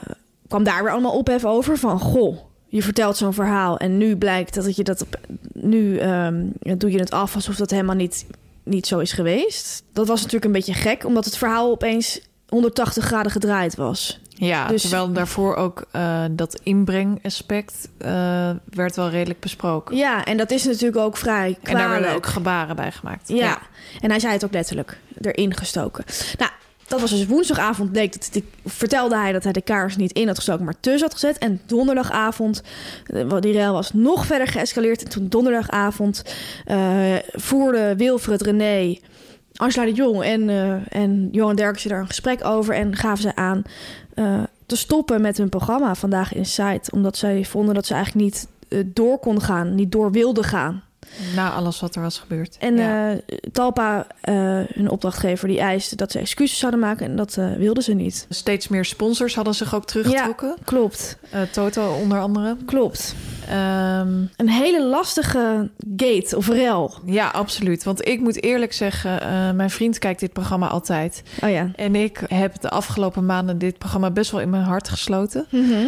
kwam 0.49 0.65
daar 0.65 0.83
weer 0.83 0.93
allemaal 0.93 1.19
ophef 1.19 1.45
over 1.45 1.79
van... 1.79 1.99
Goh, 2.01 2.39
je 2.75 2.83
vertelt 2.83 3.17
zo'n 3.17 3.35
verhaal 3.35 3.77
en 3.77 3.99
nu 3.99 4.17
blijkt 4.17 4.55
dat 4.55 4.77
je 4.77 4.85
dat... 4.85 5.03
Op, 5.03 5.19
nu 5.53 5.97
ehm, 5.99 6.45
doe 6.59 6.91
je 6.91 6.99
het 6.99 7.11
af 7.11 7.35
alsof 7.35 7.57
dat 7.57 7.71
helemaal 7.71 7.95
niet, 7.95 8.27
niet 8.63 8.87
zo 8.87 8.99
is 8.99 9.13
geweest. 9.13 9.83
Dat 9.93 10.07
was 10.07 10.19
natuurlijk 10.19 10.45
een 10.45 10.53
beetje 10.53 10.75
gek, 10.75 11.05
omdat 11.05 11.25
het 11.25 11.37
verhaal 11.37 11.71
opeens 11.71 12.21
180 12.49 13.05
graden 13.05 13.33
gedraaid 13.33 13.77
was. 13.77 14.21
Ja, 14.29 14.67
Dus- 14.69 14.81
terwijl 14.81 15.13
daarvoor 15.13 15.55
ook 15.55 15.85
eh, 15.91 16.25
dat 16.31 16.61
inbrengaspect 16.63 17.89
eh, 17.99 18.51
werd 18.71 18.97
wel 18.97 19.11
redelijk 19.11 19.41
besproken. 19.41 19.97
Ja, 19.97 20.25
en 20.25 20.37
dat 20.37 20.51
is 20.51 20.65
natuurlijk 20.65 20.97
ook 20.97 21.17
vrij 21.17 21.59
en 21.63 21.73
daar 21.73 21.89
werden 21.89 21.99
kwalijk. 21.99 22.17
ook 22.17 22.27
gebaren 22.27 22.77
bij 22.77 22.93
gemaakt. 22.93 23.29
Ja. 23.29 23.59
en 24.01 24.11
hij 24.11 24.21
zei 24.21 24.33
het 24.33 24.45
ook 24.45 24.53
letterlijk 24.53 24.99
erin 25.21 25.57
gestoken. 25.57 26.05
Nou, 26.39 26.51
dat 26.89 27.01
was 27.01 27.11
dus 27.11 27.27
woensdagavond. 27.27 27.93
Bleek 27.93 28.13
dat 28.13 28.43
vertelde 28.65 29.17
hij 29.17 29.33
dat 29.33 29.45
hij 29.45 29.53
de 29.53 29.63
kaars 29.63 29.97
niet 29.97 30.13
in 30.13 30.27
had 30.27 30.37
gestoken, 30.37 30.65
maar 30.65 30.81
tussen 30.81 31.03
had 31.03 31.13
gezet. 31.13 31.39
En 31.39 31.61
donderdagavond, 31.67 32.63
eh, 33.07 33.41
die 33.41 33.53
rel 33.53 33.73
was 33.73 33.93
nog 33.93 34.27
verder 34.27 34.47
geëscaleerd. 34.47 35.03
En 35.03 35.09
toen 35.09 35.29
donderdagavond 35.29 36.23
eh 36.65 37.15
voerde 37.33 37.97
Wilfred 37.97 38.43
René, 38.43 38.99
Angela 39.55 39.85
de 39.85 39.93
Jong 39.93 40.23
en, 40.23 40.49
eh, 40.49 41.01
en 41.01 41.29
Johan 41.33 41.57
Derksen 41.57 41.91
daar 41.91 42.01
een 42.01 42.07
gesprek 42.07 42.45
over. 42.45 42.75
En 42.75 42.97
gaven 42.97 43.23
ze 43.23 43.37
aan 43.37 43.63
te 44.67 44.77
stoppen 44.77 45.21
met 45.21 45.37
hun 45.37 45.49
programma 45.49 45.95
Vandaag 45.95 46.35
Inside. 46.35 46.81
Omdat 46.91 47.17
zij 47.17 47.45
vonden 47.45 47.75
dat 47.75 47.87
ze 47.87 47.95
eigenlijk 47.95 48.25
niet 48.25 48.49
door 48.87 49.19
konden 49.19 49.43
gaan, 49.43 49.75
niet 49.75 49.93
door 49.93 50.11
wilden 50.11 50.45
gaan. 50.45 50.83
Na 51.35 51.53
alles 51.53 51.81
wat 51.81 51.95
er 51.95 52.03
was 52.03 52.19
gebeurd. 52.19 52.57
En 52.59 52.77
ja. 52.77 53.11
eh, 53.13 53.19
Talpa, 53.53 54.07
eh, 54.21 54.35
hun 54.75 54.89
opdrachtgever, 54.91 55.49
die 55.49 55.61
eiste 55.61 55.97
dat 55.97 56.11
ze 56.13 56.19
excuses 56.19 56.59
zouden 56.59 56.81
maken. 56.81 57.07
En 57.07 57.17
dat 57.17 57.37
eh, 57.37 57.53
wilden 57.53 57.83
ze 57.83 57.93
niet. 57.93 58.27
Steeds 58.29 58.69
meer 58.69 58.85
sponsors 58.85 59.35
hadden 59.35 59.55
zich 59.55 59.75
ook 59.75 59.85
teruggetrokken. 59.87 60.57
Klopt, 60.65 61.19
Eh, 61.31 61.41
Toto 61.43 61.93
onder 62.03 62.21
andere. 62.21 62.57
klopt. 62.67 63.15
Ehm, 63.49 64.23
Een 64.37 64.49
hele 64.49 64.85
lastige 64.85 65.71
gate 65.97 66.37
of 66.37 66.49
rel. 66.49 66.95
ja, 67.05 67.29
absoluut. 67.29 67.85
Want 67.85 68.09
ik 68.09 68.21
moet 68.21 68.43
eerlijk 68.43 68.73
zeggen, 68.73 69.13
mijn 69.57 69.71
vriend 69.71 69.99
kijkt 69.99 70.21
dit 70.21 70.33
programma 70.33 70.69
altijd. 70.69 71.23
Oh 71.43 71.51
ja. 71.51 71.71
En 71.77 71.95
ik 71.95 72.21
heb 72.29 72.61
de 72.61 72.71
afgelopen 72.71 73.27
maanden 73.27 73.59
dit 73.59 73.79
programma 73.79 74.11
best 74.11 74.31
wel 74.31 74.41
in 74.41 74.51
mijn 74.51 74.63
hart 74.63 74.89
gesloten. 74.89 75.47
Mhm. 75.51 75.87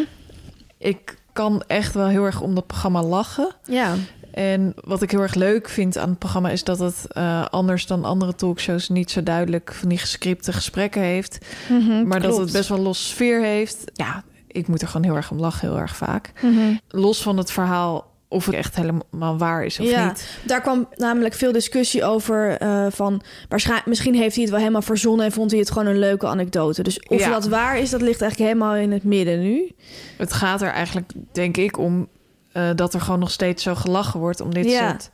Ik 0.79 1.17
kan 1.33 1.63
echt 1.67 1.95
wel 1.95 2.07
heel 2.07 2.25
erg 2.25 2.41
om 2.41 2.55
dat 2.55 2.67
programma 2.67 3.03
lachen. 3.03 3.49
Ja. 3.65 3.95
En 4.37 4.73
wat 4.85 5.03
ik 5.03 5.11
heel 5.11 5.21
erg 5.21 5.35
leuk 5.35 5.69
vind 5.69 5.99
aan 5.99 6.09
het 6.09 6.19
programma 6.19 6.51
is 6.51 6.65
dat 6.65 6.79
het 6.79 7.07
eh, 7.09 7.45
anders 7.47 7.87
dan 7.87 8.05
andere 8.05 8.35
talkshows 8.35 8.89
niet 8.89 9.11
zo 9.11 9.23
duidelijk 9.23 9.73
van 9.73 9.89
die 9.89 9.99
gescripte 9.99 10.53
gesprekken 10.53 11.03
heeft. 11.03 11.39
Mhm, 11.69 12.07
maar 12.07 12.21
dat 12.21 12.37
het 12.39 12.53
best 12.53 12.69
wel 12.69 12.79
los 12.79 13.09
sfeer 13.09 13.43
heeft. 13.43 13.85
Ja, 13.93 14.25
ik 14.47 14.69
moet 14.69 14.83
er 14.83 14.89
gewoon 14.89 15.07
heel 15.07 15.17
erg 15.17 15.31
om 15.31 15.39
lachen, 15.39 15.69
heel 15.69 15.79
erg 15.79 15.97
vaak. 15.97 16.33
Mhm. 16.43 16.75
Los 16.89 17.23
van 17.23 17.37
het 17.37 17.51
verhaal 17.51 18.11
of 18.29 18.47
het 18.47 18.55
echt 18.55 18.77
helemaal 18.77 19.39
waar 19.39 19.65
is 19.65 19.81
of 19.81 19.87
Ja. 19.91 20.07
niet. 20.07 20.39
Daar 20.45 20.61
kwam 20.61 20.89
namelijk 20.97 21.35
veel 21.35 21.53
discussie 21.53 22.05
over 22.05 22.57
eh, 22.59 22.87
van... 22.91 23.23
Waarschijnlijk, 23.49 23.89
misschien 23.89 24.15
heeft 24.15 24.35
hij 24.35 24.43
het 24.43 24.51
wel 24.53 24.61
helemaal 24.61 24.83
verzonnen... 24.83 25.27
en 25.27 25.33
vond 25.33 25.51
hij 25.51 25.61
het 25.61 25.71
gewoon 25.71 25.87
een 25.89 25.99
leuke 25.99 26.27
anekdote. 26.27 26.83
Dus 26.83 27.01
of 27.09 27.21
Ja. 27.21 27.31
dat 27.31 27.47
waar 27.49 27.79
is, 27.79 27.91
dat 27.91 28.01
ligt 28.03 28.21
eigenlijk 28.23 28.53
helemaal 28.53 28.77
in 28.77 28.93
het 28.93 29.05
midden 29.05 29.41
nu. 29.41 29.71
Het 30.17 30.33
gaat 30.33 30.63
er 30.63 30.71
eigenlijk, 30.71 31.13
denk 31.33 31.57
ik, 31.57 31.79
om 31.79 32.09
eh, 32.57 32.71
dat 32.75 32.95
er 32.95 33.01
gewoon 33.01 33.19
nog 33.21 33.31
steeds 33.31 33.63
zo 33.63 33.75
gelachen 33.75 34.21
wordt 34.21 34.41
om 34.41 34.55
dit 34.55 34.65
Ja. 34.65 34.89
soort. 34.91 35.11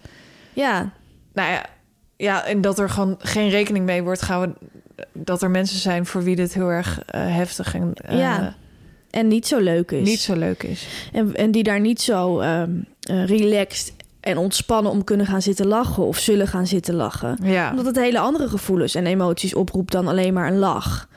Ja, 0.52 0.90
Nou 1.34 1.50
ja, 1.50 1.66
ja, 2.16 2.44
en 2.44 2.60
dat 2.60 2.78
er 2.78 2.90
gewoon 2.90 3.16
geen 3.18 3.48
rekening 3.48 3.84
mee 3.84 4.02
wordt 4.02 4.22
gehouden 4.22 4.56
dat 5.12 5.42
er 5.42 5.50
mensen 5.50 5.78
zijn 5.78 6.06
voor 6.06 6.22
wie 6.22 6.36
dit 6.36 6.54
heel 6.54 6.68
erg 6.68 7.02
eh, 7.06 7.20
heftig 7.34 7.74
en 7.74 7.92
eh, 7.94 8.18
Ja, 8.18 8.54
en 9.10 9.28
niet 9.28 9.46
zo 9.46 9.58
leuk 9.58 9.90
is. 9.90 10.08
niet 10.08 10.20
zo 10.20 10.34
leuk 10.36 10.62
is. 10.62 10.86
En, 11.12 11.36
en 11.36 11.50
die 11.50 11.62
daar 11.62 11.80
niet 11.80 12.00
zo 12.00 12.40
ehm, 12.40 12.70
eh, 13.00 13.24
relaxed 13.26 13.92
en 14.20 14.36
ontspannen 14.38 14.92
om 14.92 15.04
kunnen 15.04 15.26
gaan 15.26 15.42
zitten 15.42 15.66
lachen... 15.66 16.06
of 16.06 16.18
zullen 16.18 16.46
gaan 16.48 16.66
zitten 16.66 16.94
lachen. 16.94 17.38
Ja, 17.42 17.70
Omdat 17.70 17.86
het 17.86 17.96
hele 17.96 18.18
andere 18.18 18.48
gevoelens 18.48 18.94
en 18.94 19.06
emoties 19.06 19.54
oproept 19.54 19.92
dan 19.92 20.08
alleen 20.08 20.32
maar 20.34 20.46
een 20.48 20.58
lach. 20.58 21.08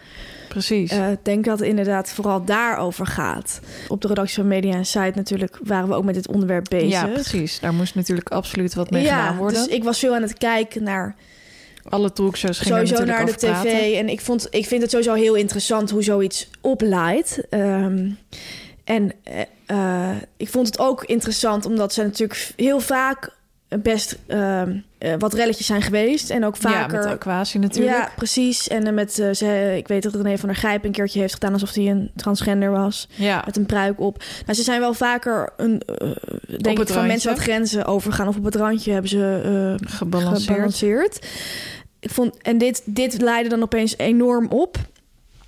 Precies. 0.56 0.92
Eh, 0.92 1.12
Ik 1.12 1.26
denk 1.26 1.46
dat 1.46 1.60
het 1.60 1.68
inderdaad 1.68 2.10
vooral 2.10 2.46
daarover 2.46 3.06
gaat. 3.08 3.60
Op 3.88 4.02
de 4.02 4.08
redactie 4.08 4.36
van 4.36 4.48
Media 4.48 4.74
en 4.74 4.86
Site 4.86 5.12
natuurlijk 5.16 5.60
waren 5.64 5.90
we 5.90 5.96
ook 5.96 6.04
met 6.04 6.16
dit 6.16 6.28
onderwerp 6.28 6.66
bezig. 6.70 6.90
ja, 6.90 7.06
precies. 7.08 7.60
Daar 7.60 7.74
moest 7.74 7.96
natuurlijk 7.96 8.30
absoluut 8.30 8.74
wat 8.74 8.90
mee 8.90 9.04
ja, 9.04 9.22
gedaan 9.22 9.38
worden. 9.38 9.64
dus 9.64 9.74
ik 9.74 9.84
was 9.84 10.00
veel 10.00 10.16
aan 10.16 10.22
het 10.22 10.38
kijken 10.38 10.84
naar 10.84 11.16
Alle 11.90 12.12
talkshows 12.12 12.60
gingen 12.60 12.88
sowieso 12.88 13.06
naar 13.06 13.26
de 13.26 13.32
tv. 13.36 13.50
praten. 13.50 13.98
En 13.98 14.10
ik, 14.10 14.22
vond, 14.22 14.48
ik 14.50 14.66
vind 14.66 14.82
het 14.82 14.92
sowieso 14.92 15.14
heel 15.14 15.36
interessant 15.36 15.90
hoe 15.90 16.04
zoiets 16.04 16.50
opleidt. 16.62 17.42
Ehm, 17.50 18.10
en 18.84 19.12
eh, 19.24 19.42
eh, 19.66 20.16
ik 20.38 20.50
vond 20.50 20.68
het 20.68 20.80
ook 20.80 21.04
interessant 21.04 21.66
omdat 21.66 21.94
ze 21.94 22.04
natuurlijk 22.04 22.52
heel 22.56 22.80
vaak 22.80 23.35
best 23.68 24.18
ehm, 24.28 24.78
eh, 24.98 25.14
wat 25.18 25.34
relletjes 25.34 25.66
zijn 25.66 25.82
geweest. 25.82 26.30
En 26.30 26.46
ook 26.46 26.58
vaker... 26.58 26.98
Ja, 26.98 27.04
met 27.04 27.14
Aquasi 27.14 27.58
natuurlijk. 27.60 27.98
Ja, 27.98 28.10
precies. 28.16 28.68
En 28.68 28.88
eh, 28.88 28.94
met, 28.94 29.20
eh, 29.20 29.32
ze, 29.32 29.74
ik 29.78 29.88
weet 29.88 30.04
dat 30.04 30.16
René 30.16 30.38
van 30.38 30.50
der 30.50 30.58
Grijp 30.58 30.86
een 30.86 30.92
keertje 30.92 31.20
heeft 31.20 31.34
gedaan 31.34 31.54
alsof 31.54 31.74
hij 31.74 31.90
een 31.90 32.12
transgender 32.16 32.72
was. 32.72 33.08
Ja, 33.16 33.44
Met 33.46 33.58
een 33.58 33.66
pruik 33.66 34.00
op. 34.00 34.24
Nou, 34.46 34.58
ze 34.58 34.64
zijn 34.64 34.80
wel 34.80 34.94
vaker 34.94 35.54
een, 35.58 35.82
denk 36.48 36.66
ik, 36.68 36.78
het 36.78 36.92
van 36.92 37.08
mensen 37.08 37.30
wat 37.30 37.40
grenzen 37.40 37.86
overgaan. 37.86 38.28
Of 38.28 38.38
op 38.38 38.44
het 38.44 38.56
randje 38.56 38.92
hebben 38.92 39.10
ze 39.10 39.76
gebalanceerd. 39.86 40.46
gebalanceerd. 40.50 41.28
Ik 42.00 42.10
vond, 42.12 42.38
en 42.42 42.58
dit, 42.58 42.82
dit 42.86 43.22
leidde 43.22 43.50
dan 43.50 43.62
opeens 43.64 43.98
enorm 43.98 44.48
op. 44.48 44.78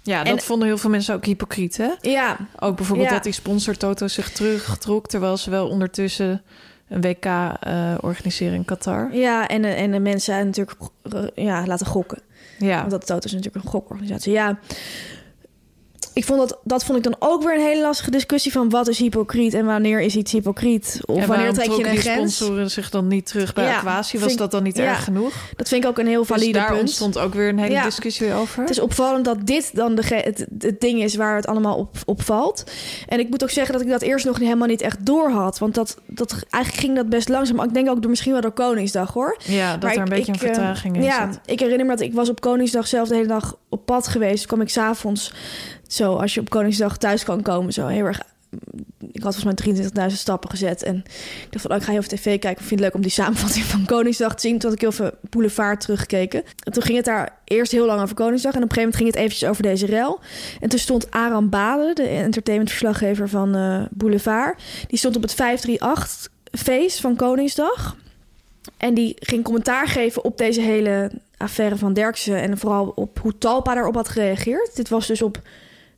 Ja, 0.03 0.24
dat 0.24 0.34
En- 0.38 0.41
vonden 0.43 0.68
heel 0.68 0.78
veel 0.78 0.89
mensen 0.89 1.15
ook 1.15 1.26
hypocriet, 1.26 1.78
hè? 1.78 1.89
Ja, 2.01 2.38
Ook 2.59 2.76
bijvoorbeeld 2.76 3.07
Ja. 3.07 3.13
dat 3.13 3.24
die 3.24 3.34
sponsor 3.34 3.78
Toto 3.78 4.07
zich 4.07 4.32
terugtrok... 4.32 5.07
terwijl 5.07 5.38
ze 5.38 5.49
wel 5.49 5.68
ondertussen 5.68 6.41
een 6.90 7.02
WK 7.02 7.26
eh, 7.26 7.96
organiseren 8.02 8.54
in 8.54 8.66
Qatar. 8.66 9.16
ja 9.16 9.48
en, 9.48 9.66
eh, 9.66 9.82
en 9.82 9.92
de 9.92 10.00
mensen 10.00 10.46
natuurlijk 10.46 10.78
eh, 11.02 11.46
ja, 11.46 11.66
laten 11.66 11.86
gokken. 11.86 12.22
Ja, 12.58 12.80
Want 12.80 12.92
dat 12.92 13.06
Toto 13.06 13.26
is 13.26 13.34
natuurlijk 13.34 13.66
een 13.66 13.72
gokorganisatie. 13.72 14.32
Ja, 14.32 14.60
ik 16.18 16.26
vond 16.26 16.39
dat, 16.39 16.59
dat 16.63 16.84
vond 16.84 16.97
ik 16.97 17.03
dan 17.03 17.15
ook 17.20 17.43
weer 17.43 17.55
een 17.55 17.65
hele 17.65 17.82
lastige 17.82 18.11
discussie 18.11 18.51
van 18.51 18.70
wat 18.70 18.88
is 18.88 18.99
hypocriet 18.99 19.53
en 19.53 19.65
wanneer 19.65 20.01
is 20.01 20.15
iets 20.15 20.32
hypocriet? 20.32 20.99
Of 21.05 21.18
en 21.22 21.28
wanneer 21.28 21.53
trek 21.53 21.72
je 21.72 21.89
een 21.89 21.97
grens? 21.97 22.36
sponsoren 22.36 22.72
zich 22.72 22.89
dan 22.89 23.07
niet 23.07 23.26
terug 23.26 23.53
bij 23.53 23.65
Ja, 23.65 23.78
Aquasi? 23.78 24.20
Was 24.20 24.36
dat 24.36 24.51
dan 24.51 24.63
niet 24.63 24.78
ja. 24.78 24.84
erg 24.84 25.03
genoeg? 25.03 25.34
Dat 25.55 25.68
vind 25.68 25.84
ik 25.84 25.89
ook 25.89 25.97
een 25.97 26.07
heel 26.07 26.20
Dus 26.20 26.28
valide 26.28 26.51
daar 26.51 26.68
punt. 26.68 26.80
ontstond 26.80 27.18
ook 27.18 27.34
weer 27.34 27.49
een 27.49 27.57
hele 27.59 27.72
Ja. 27.74 27.84
discussie 27.84 28.34
over. 28.34 28.61
Het 28.61 28.70
is 28.70 28.80
opvallend 28.80 29.26
dat 29.26 29.38
dit 29.45 29.76
dan 29.76 29.95
de, 29.95 30.01
het, 30.05 30.45
het 30.59 30.82
ding 30.82 31.03
is 31.03 31.15
waar 31.15 31.36
het 31.36 31.47
allemaal 31.47 31.76
op, 31.78 31.95
op 32.05 32.22
valt. 32.24 32.63
En 33.07 33.20
ik 33.20 33.30
moet 33.30 33.43
ook 33.43 33.49
zeggen 33.49 33.74
dat 33.74 33.82
ik 33.82 33.89
dat 33.89 34.01
eerst 34.01 34.26
nog 34.26 34.39
helemaal 34.39 34.68
niet 34.68 34.82
echt 34.82 35.05
door 35.05 35.30
had. 35.30 35.59
Want 35.59 35.76
dat, 35.76 35.97
dat, 36.05 36.32
eigenlijk 36.49 36.84
ging 36.84 36.95
dat 36.95 37.09
best 37.09 37.30
langzaam. 37.30 37.61
Ik 37.63 37.74
denk 37.74 37.89
ook 37.89 38.01
door, 38.01 38.09
misschien 38.09 38.32
wel 38.32 38.41
door 38.41 38.51
Koningsdag 38.51 39.13
hoor. 39.13 39.38
ja, 39.43 39.72
dat 39.72 39.82
Maar 39.82 39.93
er 39.93 39.97
een 39.99 40.09
beetje 40.09 40.32
ik, 40.34 40.41
een 40.41 40.47
eh, 40.47 40.53
vertraging 40.53 40.95
in 40.95 41.03
Ja, 41.03 41.30
ik 41.45 41.59
herinner 41.59 41.86
me 41.86 41.91
dat 41.91 42.01
ik 42.01 42.13
was 42.13 42.30
op 42.30 42.41
Koningsdag 42.41 42.88
zelf 42.88 43.07
de 43.07 43.15
hele 43.15 43.28
dag 43.28 43.57
op 43.70 43.86
pad 43.86 44.07
geweest. 44.07 44.45
Kwam 44.45 44.61
ik 44.61 44.70
s'avonds 44.70 45.34
zo, 45.88 46.16
als 46.16 46.34
je 46.34 46.40
op 46.40 46.50
Koningsdag 46.50 46.98
thuis 46.98 47.24
kan 47.24 47.42
komen, 47.42 47.74
zo 47.74 47.88
heel 47.88 48.06
erg... 48.06 48.22
Ik 49.12 49.24
had 49.24 49.36
volgens 49.36 49.66
mij 49.66 50.10
23.000 50.10 50.16
stappen 50.16 50.50
gezet. 50.50 50.84
En 50.84 50.96
ik 51.42 51.48
dacht 51.50 51.62
van, 51.62 51.72
oh, 51.72 51.78
ik 51.78 51.84
ga 51.84 51.92
even 51.92 52.04
op 52.04 52.10
tv 52.10 52.24
kijken. 52.24 52.52
Ik 52.52 52.58
vind 52.58 52.70
het 52.70 52.80
leuk 52.80 52.94
om 52.94 53.02
die 53.02 53.12
samenvatting 53.12 53.66
van 53.66 53.86
Koningsdag 53.86 54.36
te 54.36 54.42
zien. 54.42 54.60
Toen 54.60 54.70
had 54.70 54.74
ik 54.74 54.82
heel 54.82 54.92
veel 54.92 55.12
Boulevard 55.30 55.82
teruggekeken. 55.82 56.44
En 56.64 56.72
toen 56.72 56.84
ging 56.84 56.96
het 56.96 57.06
daar 57.06 57.38
eerst 57.44 57.72
heel 57.72 57.86
lang 57.86 58.02
over 58.02 58.16
Koningsdag. 58.16 58.54
En 58.54 58.64
op 58.64 58.70
een 58.70 58.76
gegeven 58.76 58.92
moment 58.92 58.96
ging 58.96 59.08
het 59.10 59.18
eventjes 59.18 59.50
over 59.50 59.64
deze 59.64 59.86
rel. 59.86 60.20
En 60.60 60.70
toen 60.70 60.80
stond 60.80 61.12
Aram 61.12 61.50
Bade, 61.50 61.94
de 61.94 62.08
entertainmentverslaggever 62.08 63.30
van 63.30 63.56
eh, 63.56 63.82
Boulevard. 63.92 64.62
Die 64.88 64.98
stond 64.98 65.16
op 65.16 65.22
het 65.22 65.36
538-feest 65.36 67.00
van 67.00 67.16
Koningsdag. 67.16 67.96
En 68.78 68.94
die 68.94 69.16
ging 69.20 69.44
commentaar 69.44 69.88
geven 69.88 70.24
op 70.24 70.38
deze 70.38 70.62
hele 70.62 71.12
affaire 71.38 71.76
van 71.76 71.94
Derksen. 71.94 72.42
En 72.42 72.58
vooral 72.58 72.92
op 72.96 73.20
hoe 73.20 73.38
Talpa 73.38 73.74
daarop 73.74 73.96
had 73.96 74.10
gereageerd. 74.10 74.76
Dit 74.76 74.90
was 74.90 75.08
dus 75.08 75.22
op 75.22 75.42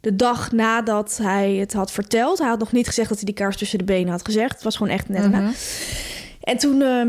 de 0.01 0.15
dag 0.15 0.51
nadat 0.51 1.19
hij 1.21 1.53
het 1.53 1.73
had 1.73 1.91
verteld. 1.91 2.37
Hij 2.37 2.47
had 2.47 2.59
nog 2.59 2.71
niet 2.71 2.87
gezegd 2.87 3.09
dat 3.09 3.17
hij 3.17 3.25
die 3.25 3.35
kaars 3.35 3.57
tussen 3.57 3.77
de 3.77 3.83
benen 3.83 4.11
had 4.11 4.25
gezegd. 4.25 4.53
Het 4.53 4.63
was 4.63 4.77
gewoon 4.77 4.93
echt 4.93 5.09
net. 5.09 5.31
Mhm. 5.31 5.51
En 6.41 6.57
toen 6.57 6.81
eh, 6.81 7.01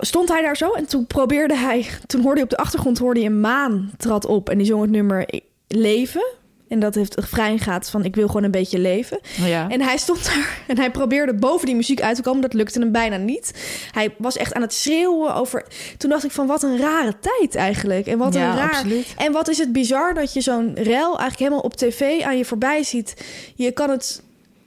stond 0.00 0.28
hij 0.28 0.42
daar 0.42 0.56
zo. 0.56 0.72
En 0.72 0.86
toen 0.86 1.06
probeerde 1.06 1.56
hij... 1.56 1.86
Toen 2.06 2.20
hoorde 2.20 2.34
hij 2.34 2.44
op 2.44 2.50
de 2.50 2.56
achtergrond 2.56 2.98
hoorde 2.98 3.20
hij 3.20 3.28
een 3.28 3.40
maan 3.40 3.90
trad 3.96 4.26
op. 4.26 4.48
En 4.48 4.58
die 4.58 4.66
zong 4.66 4.82
het 4.82 4.90
nummer 4.90 5.40
Leven. 5.68 6.26
En 6.68 6.80
dat 6.80 6.94
heeft 6.94 7.14
refrein 7.14 7.58
gaat 7.58 7.90
van 7.90 8.04
ik 8.04 8.14
wil 8.14 8.26
gewoon 8.26 8.42
een 8.42 8.50
beetje 8.50 8.78
leven. 8.78 9.18
Ja. 9.44 9.68
En 9.68 9.80
hij 9.82 9.96
stond 9.96 10.24
daar 10.24 10.58
en 10.66 10.78
hij 10.78 10.90
probeerde 10.90 11.34
boven 11.34 11.66
die 11.66 11.74
muziek 11.76 12.00
uit 12.02 12.16
te 12.16 12.22
komen. 12.22 12.40
Dat 12.42 12.52
lukte 12.52 12.78
hem 12.78 12.92
bijna 12.92 13.16
niet. 13.16 13.52
Hij 13.90 14.14
was 14.18 14.36
echt 14.36 14.54
aan 14.54 14.62
het 14.62 14.74
schreeuwen 14.74 15.34
over... 15.34 15.64
Toen 15.98 16.10
dacht 16.10 16.24
ik 16.24 16.30
van 16.30 16.46
wat 16.46 16.62
een 16.62 16.78
rare 16.78 17.14
tijd 17.20 17.54
eigenlijk. 17.54 18.06
En 18.06 18.18
wat 18.18 18.34
Ja, 18.34 18.50
een 18.50 18.56
raar... 18.56 18.68
absoluut. 18.70 19.14
En 19.16 19.32
wat 19.32 19.48
is 19.48 19.58
het 19.58 19.72
bizar 19.72 20.14
dat 20.14 20.32
je 20.32 20.40
zo'n 20.40 20.74
rel 20.74 21.06
eigenlijk 21.08 21.38
helemaal 21.38 21.60
op 21.60 21.74
tv 21.76 22.22
aan 22.22 22.36
je 22.36 22.44
voorbij 22.44 22.82
ziet. 22.82 23.14
Je 23.54 23.70
kan 23.70 23.90
het... 23.90 24.22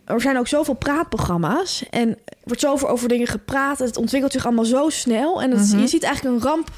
Er 0.05 0.21
zijn 0.21 0.37
ook 0.37 0.47
zoveel 0.47 0.73
praatprogramma's. 0.73 1.83
En 1.89 2.09
er 2.09 2.17
wordt 2.43 2.61
zoveel 2.61 2.89
over 2.89 3.07
dingen 3.07 3.27
gepraat. 3.27 3.79
Het 3.79 3.97
ontwikkelt 3.97 4.31
zich 4.31 4.45
allemaal 4.45 4.65
zo 4.65 4.89
snel. 4.89 5.41
En 5.41 5.49
Mhm. 5.49 5.79
je 5.79 5.87
ziet 5.87 6.03
eigenlijk 6.03 6.35
een 6.35 6.49
ramp 6.49 6.69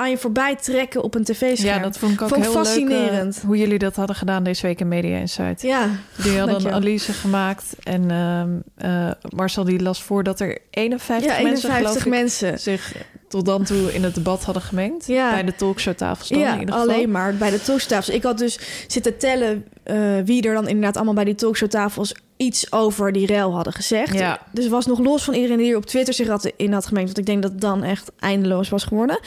aan 0.00 0.10
je 0.10 0.18
voorbij 0.18 0.56
trekken 0.56 1.02
op 1.02 1.14
een 1.14 1.24
tv-scherm. 1.24 1.76
Ja, 1.76 1.82
dat 1.82 1.98
vond 1.98 2.12
ik 2.12 2.22
ook 2.22 2.28
Vond 2.28 2.42
heel 2.42 2.52
fascinerend. 2.52 3.34
leuk. 3.34 3.44
hoe 3.44 3.56
jullie 3.56 3.78
dat 3.78 3.96
hadden 3.96 4.16
gedaan 4.16 4.42
deze 4.44 4.66
week 4.66 4.80
in 4.80 4.88
Media 4.88 5.18
Insight. 5.18 5.62
Ja, 5.62 5.88
Die 6.22 6.38
hadden 6.38 6.72
analyse 6.72 7.12
gemaakt. 7.12 7.64
En 7.82 8.10
ehm, 8.10 8.48
eh, 8.76 9.10
Marcel 9.36 9.64
die 9.64 9.82
las 9.82 10.02
voor 10.02 10.22
dat 10.22 10.40
er 10.40 10.58
51 10.70 11.36
ja 11.36 11.42
mensen, 11.42 11.68
51 11.70 11.76
geloof 11.76 11.96
ik, 12.04 12.06
mensen. 12.20 12.58
zich 12.58 12.94
tot 13.30 13.46
dan 13.46 13.64
toe 13.64 13.94
in 13.94 14.04
het 14.04 14.14
debat 14.14 14.44
hadden 14.44 14.62
gemengd. 14.62 15.06
Ja. 15.06 15.30
Bij 15.30 15.44
de 15.44 15.54
talkshowtafels 15.54 16.28
dan 16.28 16.38
Ja, 16.38 16.52
in 16.52 16.60
ieder 16.60 16.74
geval. 16.74 16.90
alleen 16.90 17.10
maar 17.10 17.34
bij 17.34 17.50
de 17.50 17.62
talkshowtafels. 17.62 18.16
Ik 18.16 18.22
had 18.22 18.38
dus 18.38 18.58
zitten 18.86 19.18
tellen 19.18 19.64
eh, 19.82 19.96
wie 20.24 20.42
er 20.42 20.54
dan 20.54 20.68
inderdaad 20.68 20.96
allemaal 20.96 21.14
bij 21.14 21.24
die 21.24 21.34
talkshowtafels 21.34 22.14
iets 22.36 22.72
over 22.72 23.12
die 23.12 23.26
rel 23.26 23.54
hadden 23.54 23.72
gezegd. 23.72 24.14
Ja. 24.14 24.40
Dus 24.52 24.68
was 24.68 24.86
nog 24.86 24.98
los 24.98 25.24
van 25.24 25.34
iedereen 25.34 25.56
die 25.56 25.66
hier 25.66 25.76
op 25.76 25.86
Twitter 25.86 26.14
zich 26.14 26.28
had 26.28 26.52
in 26.56 26.72
had 26.72 26.86
gemengd. 26.86 27.06
Want 27.06 27.18
ik 27.18 27.26
denk 27.26 27.42
dat 27.42 27.50
het 27.50 27.60
dan 27.60 27.82
echt 27.82 28.12
eindeloos 28.18 28.68
was 28.68 28.84
geworden. 28.84 29.20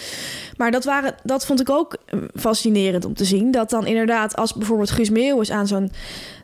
Maar 0.58 0.72
dat, 0.72 0.84
waren, 0.84 1.16
dat 1.24 1.45
vond 1.45 1.60
ik 1.60 1.70
ook 1.70 1.97
eh, 2.06 2.20
fascinerend 2.36 3.06
om 3.06 3.14
te 3.14 3.26
zien. 3.26 3.51
Dat 3.51 3.70
dan 3.70 3.86
inderdaad 3.86 4.36
als 4.36 4.54
bijvoorbeeld 4.54 4.91
Guus 4.91 5.10
Meeuwis 5.10 5.51
aan 5.51 5.68
zo'n 5.68 5.91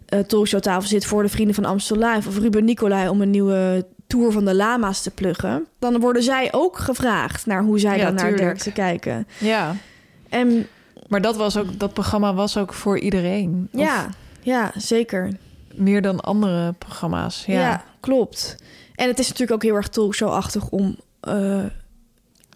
eh 0.05 0.19
talkshowtafel 0.19 0.87
zit... 0.87 1.05
voor 1.05 1.23
de 1.23 1.29
Vrienden 1.29 1.55
van 1.55 1.65
Amstel 1.65 1.97
Live... 1.97 2.27
of 2.27 2.37
Ruben 2.37 2.65
Nicolai 2.65 3.09
om 3.09 3.21
een 3.21 3.29
nieuwe 3.29 3.85
tour 4.09 4.31
van 4.31 4.45
de 4.45 4.55
lama's 4.55 5.01
te 5.01 5.11
pluggen... 5.11 5.65
dan 5.79 5.99
worden 5.99 6.23
zij 6.23 6.47
ook 6.53 6.77
gevraagd 6.77 7.45
naar 7.45 7.63
hoe 7.63 7.79
zij 7.79 7.97
Ja, 7.97 8.03
dan 8.05 8.13
naar 8.13 8.23
tuurlijk. 8.23 8.41
Derksen 8.43 8.73
kijken. 8.73 9.27
Ja, 9.37 9.75
En 10.29 10.67
maar 11.07 11.21
dat, 11.21 11.35
was 11.37 11.57
ook, 11.57 11.79
dat 11.79 11.93
programma 11.93 12.33
was 12.33 12.57
ook 12.57 12.73
voor 12.73 12.99
iedereen. 12.99 13.69
Of 13.73 13.79
ja, 13.79 14.09
ja, 14.41 14.71
zeker. 14.75 15.29
meer 15.73 16.01
dan 16.01 16.19
andere 16.19 16.73
programma's. 16.73 17.43
Ja, 17.45 17.59
Ja. 17.59 17.83
klopt. 17.99 18.55
En 18.95 19.07
het 19.07 19.19
is 19.19 19.25
natuurlijk 19.27 19.51
ook 19.53 19.63
heel 19.63 19.75
erg 19.75 19.87
talkshow-achtig 19.87 20.69
om... 20.69 20.95
eh, 21.19 21.63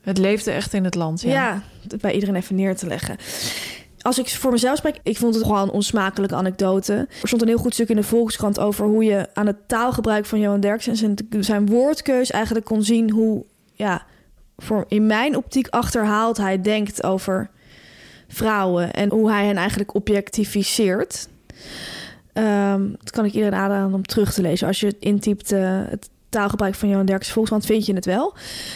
Het 0.01 0.17
leefde 0.17 0.51
echt 0.51 0.73
in 0.73 0.83
het 0.83 0.95
land, 0.95 1.21
ja. 1.21 1.29
Ja, 1.31 1.61
het 1.89 2.01
bij 2.01 2.13
iedereen 2.13 2.35
even 2.35 2.55
neer 2.55 2.75
te 2.75 2.87
leggen. 2.87 3.17
Als 4.03 4.19
ik 4.19 4.29
voor 4.29 4.51
mezelf 4.51 4.77
spreek, 4.77 4.99
ik 5.03 5.17
vond 5.17 5.35
het 5.35 5.43
gewoon 5.43 5.61
een 5.61 5.69
onsmakelijke 5.69 6.35
anekdote. 6.35 6.93
Er 6.93 7.27
stond 7.27 7.41
een 7.41 7.47
heel 7.47 7.57
goed 7.57 7.73
stuk 7.73 7.89
in 7.89 7.95
de 7.95 8.03
Volkskrant 8.03 8.59
over 8.59 8.85
hoe 8.85 9.03
je 9.03 9.27
aan 9.33 9.47
het 9.47 9.67
taalgebruik 9.67 10.25
van 10.25 10.39
Johan 10.39 10.59
Derksen 10.59 11.17
en 11.31 11.43
zijn, 11.43 11.65
woordkeus 11.65 12.31
eigenlijk 12.31 12.65
kon 12.65 12.83
zien 12.83 13.11
hoe, 13.11 13.45
ja, 13.73 14.05
voor 14.57 14.85
in 14.87 15.05
mijn 15.05 15.37
optiek 15.37 15.67
achterhaald 15.67 16.37
hij 16.37 16.61
denkt 16.61 17.03
over 17.03 17.49
vrouwen 18.27 18.93
en 18.93 19.09
hoe 19.09 19.31
hij 19.31 19.45
hen 19.45 19.57
eigenlijk 19.57 19.95
objectificeert. 19.95 21.27
Ehm, 22.33 22.89
dat 22.91 23.11
kan 23.11 23.25
ik 23.25 23.33
iedereen 23.33 23.59
aanraden 23.59 23.93
om 23.93 24.03
terug 24.03 24.33
te 24.33 24.41
lezen. 24.41 24.67
Als 24.67 24.79
je 24.79 24.95
intypt 24.99 25.51
uh, 25.51 25.81
het 25.89 26.09
taalgebruik 26.33 26.75
van 26.75 26.89
Johan 26.89 27.05
Derksen 27.05 27.33
Volkskrant, 27.33 27.65
vind 27.65 27.85
je 27.85 27.93
het 27.93 28.05
wel. 28.05 28.33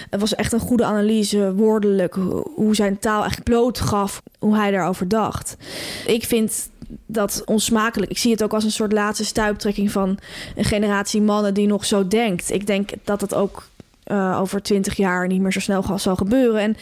Het 0.10 0.20
was 0.20 0.36
echt 0.36 0.54
een 0.54 0.60
goede 0.60 0.86
analyse, 0.86 1.54
woordelijk, 1.54 2.14
hoe 2.56 2.76
zijn 2.76 3.00
taal 3.00 3.20
eigenlijk 3.20 3.50
bloot 3.50 3.80
gaf, 3.80 4.22
hoe 4.40 4.56
hij 4.56 4.72
daarover 4.72 5.08
dacht. 5.08 5.58
Ik 6.06 6.24
vind 6.24 6.70
dat 7.06 7.42
onsmakelijk. 7.46 8.12
Ik 8.12 8.18
zie 8.18 8.32
het 8.32 8.44
ook 8.44 8.54
als 8.54 8.64
een 8.64 8.72
soort 8.72 8.92
laatste 8.92 9.26
stuiptrekking 9.26 9.92
van 9.92 10.18
een 10.56 10.64
generatie 10.64 11.22
mannen 11.22 11.54
die 11.54 11.68
nog 11.68 11.86
zo 11.86 12.08
denkt. 12.08 12.52
Ik 12.52 12.68
denk 12.68 12.90
dat 13.04 13.22
het 13.22 13.34
ook 13.34 13.68
uh, 14.12 14.40
over 14.42 14.62
twintig 14.62 14.98
jaar 14.98 15.28
niet 15.28 15.42
meer 15.42 15.52
zo 15.52 15.60
snel 15.60 15.98
zal 16.00 16.16
gebeuren. 16.16 16.62
En 16.62 16.78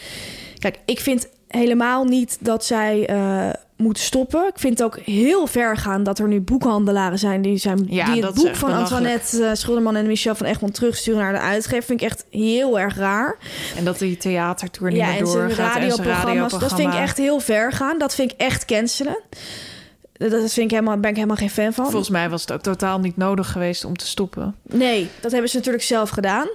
kijk, 0.58 0.78
ik 0.84 1.00
vind 1.00 1.28
helemaal 1.48 2.04
niet 2.04 2.38
dat 2.40 2.64
zij 2.64 3.10
uh, 3.10 3.50
moeten 3.76 4.02
stoppen. 4.02 4.46
Ik 4.46 4.58
vind 4.58 4.78
het 4.78 4.86
ook 4.86 4.98
heel 4.98 5.46
ver 5.46 5.76
gaan 5.76 6.02
dat 6.02 6.18
er 6.18 6.28
nu 6.28 6.40
boekhandelaren 6.40 7.18
zijn 7.18 7.42
die, 7.42 7.56
zijn, 7.56 7.86
ja, 7.88 8.12
die 8.12 8.24
het 8.24 8.34
boek 8.34 8.54
van 8.54 8.72
Antoinette 8.72 9.38
uh, 9.38 9.50
Schulderman 9.52 9.96
en 9.96 10.06
Michel 10.06 10.34
van 10.34 10.46
Egmond 10.46 10.74
terugsturen 10.74 11.20
naar 11.20 11.32
de 11.32 11.38
uitgever. 11.38 11.82
Vind 11.82 12.00
ik 12.00 12.06
echt 12.06 12.24
heel 12.30 12.78
erg 12.78 12.96
raar. 12.96 13.36
En 13.76 13.84
dat 13.84 13.98
die 13.98 14.16
theatertour 14.16 14.90
niet 14.90 15.00
ja, 15.00 15.10
meer 15.10 15.24
doorgaat. 15.24 15.76
En 15.76 15.88
radioprogramma's. 15.88 16.58
Dat 16.58 16.74
vind 16.74 16.92
ik 16.92 16.98
echt 16.98 17.16
heel 17.16 17.40
ver 17.40 17.72
gaan. 17.72 17.98
Dat 17.98 18.14
vind 18.14 18.32
ik 18.32 18.40
echt 18.40 18.64
cancelen. 18.64 19.18
Dat 20.12 20.52
vind 20.52 20.56
ik 20.56 20.70
helemaal, 20.70 20.98
ben 20.98 21.10
ik 21.10 21.16
helemaal 21.16 21.36
geen 21.36 21.50
fan 21.50 21.72
van. 21.72 21.84
Volgens 21.84 22.10
mij 22.10 22.30
was 22.30 22.40
het 22.40 22.52
ook 22.52 22.62
totaal 22.62 23.00
niet 23.00 23.16
nodig 23.16 23.52
geweest 23.52 23.84
om 23.84 23.96
te 23.96 24.06
stoppen. 24.06 24.54
Nee, 24.62 25.08
dat 25.20 25.32
hebben 25.32 25.50
ze 25.50 25.56
natuurlijk 25.56 25.84
zelf 25.84 26.10
gedaan. 26.10 26.48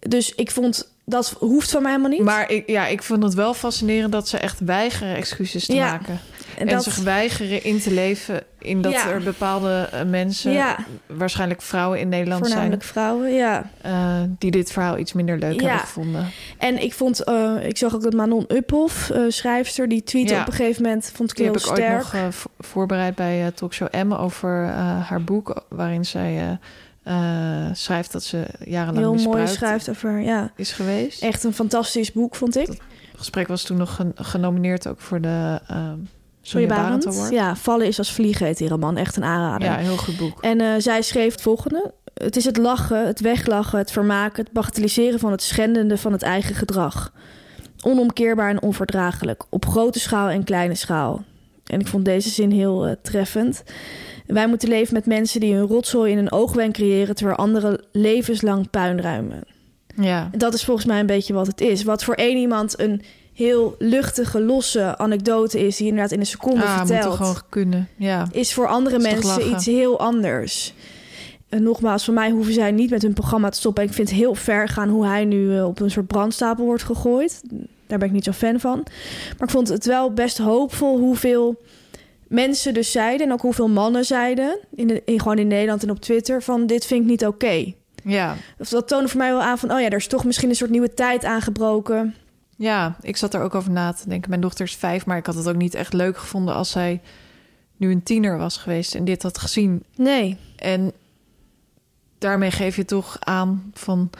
Dus 0.00 0.34
ik 0.34 0.50
vond 0.50 0.94
dat 1.04 1.34
hoeft 1.38 1.70
van 1.70 1.82
mij 1.82 1.90
helemaal 1.90 2.12
niet. 2.12 2.22
Maar 2.22 2.50
ik, 2.50 2.68
ja, 2.70 2.86
ik 2.86 3.02
vond 3.02 3.22
het 3.22 3.34
wel 3.34 3.54
fascinerend 3.54 4.12
dat 4.12 4.28
ze 4.28 4.38
echt 4.38 4.60
weigeren 4.60 5.16
excuses 5.16 5.66
te 5.66 5.74
ja. 5.74 5.90
maken. 5.90 6.20
En, 6.56 6.66
dat... 6.66 6.84
zich 6.84 6.96
weigeren 6.96 7.64
in 7.64 7.80
te 7.80 7.92
leven 7.92 8.42
in 8.58 8.82
dat 8.82 8.94
er 8.94 9.22
bepaalde 9.22 9.88
uh, 9.94 10.02
mensen, 10.02 10.52
ja. 10.52 10.76
waarschijnlijk 11.06 11.62
vrouwen 11.62 12.00
in 12.00 12.08
Nederland 12.08 12.46
zijn. 12.46 12.82
vrouwen, 12.82 13.34
ja. 13.34 13.70
Uh, 13.86 14.20
die 14.38 14.50
dit 14.50 14.72
verhaal 14.72 14.98
iets 14.98 15.12
minder 15.12 15.38
leuk 15.38 15.60
hebben 15.60 15.80
gevonden. 15.80 16.30
En 16.58 16.82
ik 16.82 16.94
vond, 16.94 17.28
uh, 17.28 17.66
ik 17.66 17.76
zag 17.76 17.94
ook 17.94 18.02
dat 18.02 18.12
Manon 18.12 18.44
Uphoff, 18.48 19.12
schrijfster, 19.28 19.88
die 19.88 20.02
tweette 20.02 20.34
op 20.34 20.46
een 20.46 20.52
gegeven 20.52 20.82
moment, 20.82 21.10
vond 21.14 21.30
ik 21.30 21.36
die 21.36 21.44
heel 21.44 21.54
heb 21.54 21.62
sterk. 21.62 22.00
Ik 22.00 22.14
ook 22.14 22.22
nog 22.22 22.46
voorbereid 22.58 23.14
bij 23.14 23.50
Talkshow 23.54 23.94
M 23.94 24.12
over 24.12 24.66
haar 25.00 25.22
boek, 25.22 25.64
waarin 25.68 26.04
zij 26.04 26.58
uh, 27.04 27.14
schrijft 27.72 28.12
dat 28.12 28.22
ze 28.22 28.44
jarenlang 28.64 29.20
Heel 29.20 29.32
mooi 29.32 29.46
schrijft 29.46 29.90
over, 29.90 30.20
ja. 30.20 30.52
Is 30.56 30.72
geweest. 30.72 31.22
Echt 31.22 31.44
een 31.44 31.54
fantastisch 31.54 32.12
boek, 32.12 32.34
vond 32.34 32.56
ik. 32.56 32.66
Het 32.66 32.78
gesprek 33.24 33.48
was 33.48 33.62
toen 33.62 33.76
nog 33.76 34.00
genomineerd 34.14 34.86
ook 34.88 35.00
voor 35.00 35.20
de 35.20 35.60
uh, 35.70 35.92
Barend 36.52 37.06
Award. 37.06 37.32
Ja, 37.32 37.56
Vallen 37.56 37.86
is 37.86 37.98
als 37.98 38.12
vliegen 38.12 38.46
heet 38.46 38.58
die 38.58 38.68
roman. 38.68 38.96
Echt 38.96 39.16
een 39.16 39.24
aanrader. 39.24 39.68
Ja, 39.68 39.76
heel 39.76 39.96
goed 39.96 40.16
boek. 40.16 40.42
En 40.42 40.60
uh, 40.60 40.72
zij 40.78 41.02
schreef 41.02 41.32
het 41.32 41.42
volgende. 41.42 41.92
Het 42.14 42.36
is 42.36 42.44
het 42.44 42.56
lachen, 42.56 43.06
het 43.06 43.20
weglachen, 43.20 43.78
het 43.78 43.90
vermaken... 43.90 44.44
het 44.44 44.52
bagatelliseren 44.52 45.18
van 45.18 45.30
het 45.30 45.42
schendende 45.42 45.98
van 45.98 46.12
het 46.12 46.22
eigen 46.22 46.54
gedrag. 46.54 47.12
Onomkeerbaar 47.82 48.50
en 48.50 48.62
onverdraaglijk. 48.62 49.44
Op 49.50 49.66
grote 49.66 49.98
schaal 49.98 50.28
en 50.28 50.44
kleine 50.44 50.74
schaal. 50.74 51.24
En 51.66 51.80
ik 51.80 51.86
vond 51.86 52.04
deze 52.04 52.28
zin 52.28 52.50
heel 52.50 52.86
uh, 52.86 52.92
treffend. 53.02 53.62
Wij 54.26 54.48
moeten 54.48 54.68
leven 54.68 54.94
met 54.94 55.06
mensen 55.06 55.40
die 55.40 55.54
een 55.54 55.66
rotzooi 55.66 56.12
in 56.12 56.18
een 56.18 56.32
oogwenk 56.32 56.74
creëren, 56.74 57.14
terwijl 57.14 57.36
anderen 57.36 57.84
levenslang 57.92 58.70
puin 58.70 59.00
ruimen. 59.00 59.42
Ja. 59.96 60.30
Dat 60.36 60.54
is 60.54 60.64
volgens 60.64 60.86
mij 60.86 61.00
een 61.00 61.06
beetje 61.06 61.34
wat 61.34 61.46
het 61.46 61.60
is. 61.60 61.82
Wat 61.82 62.04
voor 62.04 62.14
één 62.14 62.36
iemand 62.36 62.80
een 62.80 63.02
heel 63.36 63.76
luchtige, 63.78 64.40
losse 64.40 64.98
anekdote 64.98 65.66
is, 65.66 65.76
die 65.76 65.86
inderdaad 65.86 66.12
in 66.12 66.20
een 66.20 66.26
seconde 66.26 66.64
ah, 66.64 66.76
vertelt. 66.76 67.16
Gewoon 67.16 67.42
kunnen. 67.48 67.88
Ja. 67.96 68.28
Is 68.32 68.54
voor 68.54 68.68
andere 68.68 68.98
mensen 68.98 69.50
iets 69.50 69.66
heel 69.66 69.98
anders. 70.00 70.74
En 71.48 71.62
nogmaals, 71.62 72.04
voor 72.04 72.14
mij 72.14 72.30
hoeven 72.30 72.52
zij 72.52 72.70
niet 72.70 72.90
met 72.90 73.02
hun 73.02 73.12
programma 73.12 73.48
te 73.48 73.58
stoppen. 73.58 73.84
ik 73.84 73.92
vind 73.92 74.08
het 74.08 74.18
heel 74.18 74.34
ver 74.34 74.68
gaan 74.68 74.88
hoe 74.88 75.06
hij 75.06 75.24
nu 75.24 75.56
eh, 75.56 75.66
op 75.66 75.80
een 75.80 75.90
soort 75.90 76.06
brandstapel 76.06 76.64
wordt 76.64 76.82
gegooid. 76.82 77.42
Daar 77.86 77.98
ben 77.98 78.08
ik 78.08 78.14
niet 78.14 78.24
zo 78.24 78.32
fan 78.32 78.60
van. 78.60 78.82
Maar 79.38 79.48
ik 79.48 79.50
vond 79.50 79.68
het 79.68 79.86
wel 79.86 80.12
best 80.12 80.38
hoopvol 80.38 80.98
hoeveel 80.98 81.60
mensen 82.28 82.74
dus 82.74 82.90
zeiden... 82.90 83.26
en 83.26 83.32
ook 83.32 83.40
hoeveel 83.40 83.68
mannen 83.68 84.04
zeiden, 84.04 84.58
in 84.74 84.86
de, 84.86 85.02
in, 85.04 85.20
gewoon 85.20 85.38
in 85.38 85.48
Nederland 85.48 85.82
en 85.82 85.90
op 85.90 86.00
Twitter... 86.00 86.42
van 86.42 86.66
dit 86.66 86.86
vind 86.86 87.00
ik 87.02 87.06
niet 87.06 87.26
oké. 87.26 87.72
Ja. 88.04 88.36
Of 88.58 88.68
dat 88.68 88.88
toonde 88.88 89.08
voor 89.08 89.18
mij 89.18 89.30
wel 89.30 89.42
aan 89.42 89.58
van... 89.58 89.72
oh 89.72 89.80
ja, 89.80 89.86
er 89.86 89.96
is 89.96 90.06
toch 90.06 90.24
misschien 90.24 90.48
een 90.48 90.56
soort 90.56 90.70
nieuwe 90.70 90.94
tijd 90.94 91.24
aangebroken. 91.24 92.14
Ja, 92.56 92.96
ik 93.00 93.16
zat 93.16 93.34
er 93.34 93.40
ook 93.40 93.54
over 93.54 93.70
na 93.70 93.92
te 93.92 94.08
denken. 94.08 94.28
Mijn 94.30 94.40
dochter 94.40 94.66
is 94.66 94.74
vijf, 94.74 95.06
maar 95.06 95.16
ik 95.16 95.26
had 95.26 95.34
het 95.34 95.48
ook 95.48 95.56
niet 95.56 95.74
echt 95.74 95.92
leuk 95.92 96.18
gevonden... 96.18 96.54
als 96.54 96.70
zij 96.70 97.00
nu 97.76 97.90
een 97.90 98.02
tiener 98.02 98.38
was 98.38 98.56
geweest 98.56 98.94
en 98.94 99.04
dit 99.04 99.22
had 99.22 99.38
gezien. 99.38 99.84
Nee. 99.96 100.38
En 100.56 100.92
daarmee 102.18 102.50
geef 102.50 102.76
je 102.76 102.84
toch 102.84 103.16
aan 103.20 103.70
van... 103.74 104.10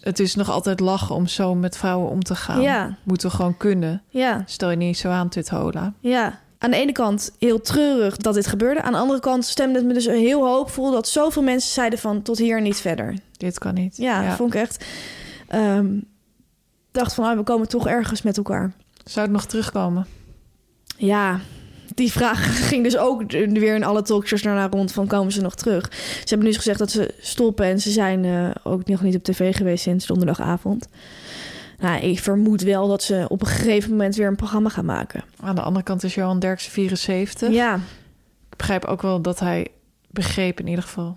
Het 0.00 0.18
is 0.18 0.34
nog 0.34 0.50
altijd 0.50 0.80
lachen 0.80 1.14
om 1.14 1.26
zo 1.26 1.54
met 1.54 1.76
vrouwen 1.76 2.10
om 2.10 2.22
te 2.22 2.34
gaan. 2.34 2.60
Ja. 2.60 2.96
Moeten 3.02 3.28
we 3.28 3.36
gewoon 3.36 3.56
kunnen. 3.56 4.02
Ja. 4.08 4.42
Stel 4.46 4.70
je 4.70 4.76
niet 4.76 4.98
zo 4.98 5.08
aan, 5.08 5.28
dit 5.28 5.48
hola. 5.48 5.92
Ja 6.00 6.40
aan 6.58 6.70
de 6.70 6.76
ene 6.76 6.92
kant 6.92 7.32
heel 7.38 7.60
treurig 7.60 8.16
dat 8.16 8.34
dit 8.34 8.46
gebeurde. 8.46 8.82
Aan 8.82 8.92
de 8.92 8.98
andere 8.98 9.20
kant 9.20 9.44
stemde 9.44 9.78
het 9.78 9.86
me 9.86 9.92
dus 9.92 10.06
heel 10.06 10.46
hoopvol 10.46 10.90
dat 10.90 11.08
zoveel 11.08 11.42
mensen 11.42 11.70
zeiden 11.70 11.98
van 11.98 12.22
tot 12.22 12.38
hier 12.38 12.60
niet 12.60 12.76
verder. 12.76 13.14
Dit 13.36 13.58
kan 13.58 13.74
niet. 13.74 13.96
Ja, 13.96 14.22
ja. 14.22 14.36
vond 14.36 14.54
ik 14.54 14.60
echt. 14.60 14.84
Um, 15.54 16.04
dacht 16.96 17.14
van, 17.14 17.24
oh, 17.24 17.36
we 17.36 17.42
komen 17.42 17.68
toch 17.68 17.86
ergens 17.86 18.22
met 18.22 18.36
elkaar. 18.36 18.72
Zou 19.04 19.26
het 19.26 19.34
nog 19.34 19.46
terugkomen? 19.46 20.06
Ja, 20.96 21.40
die 21.94 22.12
vraag 22.12 22.56
ging 22.68 22.82
dus 22.82 22.96
ook 22.96 23.30
weer 23.32 23.74
in 23.74 23.84
alle 23.84 24.02
talkshows 24.02 24.42
naar 24.42 24.70
rond 24.70 24.92
van 24.92 25.06
komen 25.06 25.32
ze 25.32 25.40
nog 25.40 25.54
terug. 25.54 25.92
Ze 25.92 26.28
hebben 26.28 26.46
nu 26.46 26.54
gezegd 26.54 26.78
dat 26.78 26.90
ze 26.90 27.14
stoppen 27.20 27.66
en 27.66 27.80
ze 27.80 27.90
zijn 27.90 28.24
uh, 28.24 28.50
ook 28.62 28.86
nog 28.86 29.02
niet 29.02 29.16
op 29.16 29.24
tv 29.24 29.56
geweest 29.56 29.82
sinds 29.82 30.06
donderdagavond. 30.06 30.88
Nou, 31.78 32.00
ik 32.00 32.20
vermoed 32.20 32.62
wel 32.62 32.88
dat 32.88 33.02
ze 33.02 33.24
op 33.28 33.40
een 33.40 33.46
gegeven 33.46 33.90
moment 33.90 34.16
weer 34.16 34.26
een 34.26 34.36
programma 34.36 34.68
gaan 34.68 34.84
maken. 34.84 35.24
Aan 35.40 35.54
de 35.54 35.60
andere 35.60 35.84
kant 35.84 36.02
is 36.02 36.14
Johan 36.14 36.38
Derksen 36.38 36.72
74. 36.72 37.50
Ja. 37.50 37.74
Ik 38.50 38.56
begrijp 38.56 38.84
ook 38.84 39.02
wel 39.02 39.20
dat 39.20 39.40
hij 39.40 39.66
begreep 40.10 40.60
in 40.60 40.66
ieder 40.66 40.84
geval... 40.84 41.16